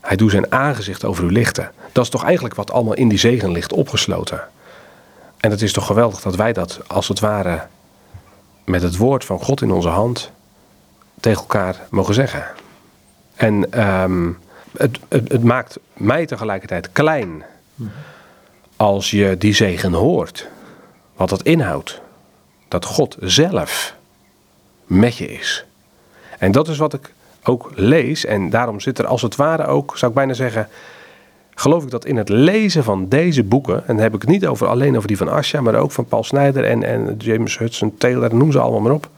hij 0.00 0.16
doet 0.16 0.30
zijn 0.30 0.52
aangezicht 0.52 1.04
over 1.04 1.24
u 1.24 1.32
lichten. 1.32 1.70
Dat 1.92 2.04
is 2.04 2.10
toch 2.10 2.24
eigenlijk 2.24 2.54
wat 2.54 2.70
allemaal 2.70 2.94
in 2.94 3.08
die 3.08 3.18
zegen 3.18 3.52
ligt 3.52 3.72
opgesloten. 3.72 4.42
En 5.44 5.50
het 5.50 5.62
is 5.62 5.72
toch 5.72 5.86
geweldig 5.86 6.20
dat 6.20 6.34
wij 6.34 6.52
dat 6.52 6.80
als 6.86 7.08
het 7.08 7.20
ware 7.20 7.66
met 8.64 8.82
het 8.82 8.96
woord 8.96 9.24
van 9.24 9.40
God 9.40 9.62
in 9.62 9.70
onze 9.70 9.88
hand 9.88 10.30
tegen 11.20 11.40
elkaar 11.40 11.86
mogen 11.90 12.14
zeggen. 12.14 12.46
En 13.34 13.86
um, 14.02 14.38
het, 14.76 14.98
het, 15.08 15.32
het, 15.32 15.42
maakt 15.42 15.78
mij 15.92 16.26
tegelijkertijd 16.26 16.92
klein 16.92 17.44
als 18.76 19.10
je 19.10 19.38
die 19.38 19.54
zegen 19.54 19.92
hoort. 19.92 20.48
Wat 21.16 21.28
dat 21.28 21.42
inhoudt. 21.42 22.00
Dat 22.68 22.84
God 22.84 23.16
zelf 23.20 23.94
met 24.84 25.16
je 25.16 25.26
is. 25.26 25.64
En 26.38 26.52
dat 26.52 26.68
is 26.68 26.78
wat 26.78 26.92
ik 26.92 27.12
ook 27.42 27.70
lees. 27.74 28.24
En 28.24 28.50
daarom 28.50 28.80
zit 28.80 28.98
er 28.98 29.06
als 29.06 29.22
het 29.22 29.36
ware 29.36 29.66
ook, 29.66 29.98
zou 29.98 30.10
ik 30.10 30.16
bijna 30.16 30.34
zeggen. 30.34 30.68
Geloof 31.54 31.84
ik 31.84 31.90
dat 31.90 32.04
in 32.04 32.16
het 32.16 32.28
lezen 32.28 32.84
van 32.84 33.08
deze 33.08 33.42
boeken, 33.42 33.76
en 33.76 33.94
dan 33.94 33.98
heb 34.04 34.14
ik 34.14 34.20
het 34.20 34.30
niet 34.30 34.46
over, 34.46 34.66
alleen 34.66 34.96
over 34.96 35.08
die 35.08 35.16
van 35.16 35.28
Asja, 35.28 35.60
maar 35.60 35.74
ook 35.74 35.92
van 35.92 36.04
Paul 36.04 36.24
Snijder 36.24 36.64
en, 36.64 36.82
en 36.82 37.14
James 37.18 37.58
Hudson 37.58 37.94
Taylor, 37.98 38.34
noem 38.34 38.52
ze 38.52 38.58
allemaal 38.58 38.80
maar 38.80 38.92
op. 38.92 39.08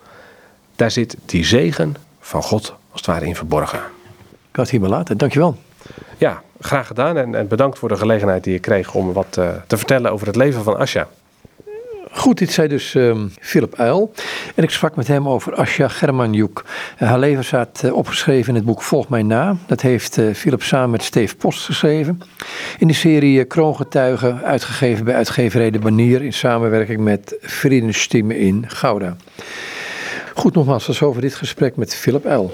Daar 0.76 0.91
zit 0.91 1.16
die 1.24 1.45
zegen 1.45 1.97
van 2.20 2.43
God 2.43 2.74
als 2.91 3.01
het 3.01 3.07
ware 3.07 3.26
in 3.26 3.37
verborgen. 3.37 3.78
Ik 3.78 4.62
had 4.62 4.64
het 4.64 4.70
hier 4.70 4.80
maar 4.80 4.99
laten. 4.99 5.18
Dankjewel. 5.18 5.57
Ja, 6.18 6.43
graag 6.61 6.87
gedaan 6.87 7.16
en, 7.16 7.34
en 7.34 7.49
bedankt 7.49 7.78
voor 7.78 7.89
de 7.89 7.97
gelegenheid 7.97 8.45
die 8.45 8.53
je 8.53 8.59
kreeg 8.59 8.95
om 8.95 9.12
wat 9.12 9.37
uh, 9.39 9.49
te 9.66 9.76
vertellen 9.76 10.12
over 10.12 10.26
het 10.26 10.37
leven 10.37 10.62
van 10.62 10.76
Asja. 10.76 11.09
Goed, 12.17 12.39
dit 12.39 12.53
zei 12.53 12.69
dus 12.69 12.95
um, 12.95 13.33
Philip 13.41 13.75
Uil. 13.75 14.12
En 14.55 14.62
ik 14.62 14.71
sprak 14.71 14.97
met 14.97 15.07
hem 15.07 15.29
over 15.29 15.55
Asja 15.55 15.89
Germanjuk. 15.89 16.64
Uh, 16.99 17.09
haar 17.09 17.19
leven 17.19 17.45
staat 17.45 17.83
uh, 17.85 17.97
opgeschreven 17.97 18.49
in 18.49 18.55
het 18.55 18.64
boek 18.64 18.83
Volg 18.83 19.09
mij 19.09 19.23
na. 19.23 19.57
Dat 19.67 19.81
heeft 19.81 20.19
uh, 20.19 20.35
Philip 20.35 20.62
samen 20.62 20.91
met 20.91 21.03
Steve 21.03 21.37
Post 21.37 21.64
geschreven. 21.64 22.21
In 22.79 22.87
de 22.87 22.95
serie 22.95 23.45
Kroongetuigen, 23.45 24.43
uitgegeven 24.43 25.05
bij 25.05 25.14
uitgeverij 25.14 25.71
De 25.71 25.79
Banier... 25.79 26.23
in 26.23 26.33
samenwerking 26.33 27.01
met 27.01 27.37
Vriendenstimme 27.41 28.39
in 28.39 28.64
Gouda. 28.69 29.17
Goed, 30.35 30.55
nogmaals, 30.55 30.87
dat 30.87 30.95
is 30.95 31.03
over 31.03 31.21
dit 31.21 31.35
gesprek 31.35 31.77
met 31.77 31.95
Philip 31.95 32.27
Uil. 32.27 32.53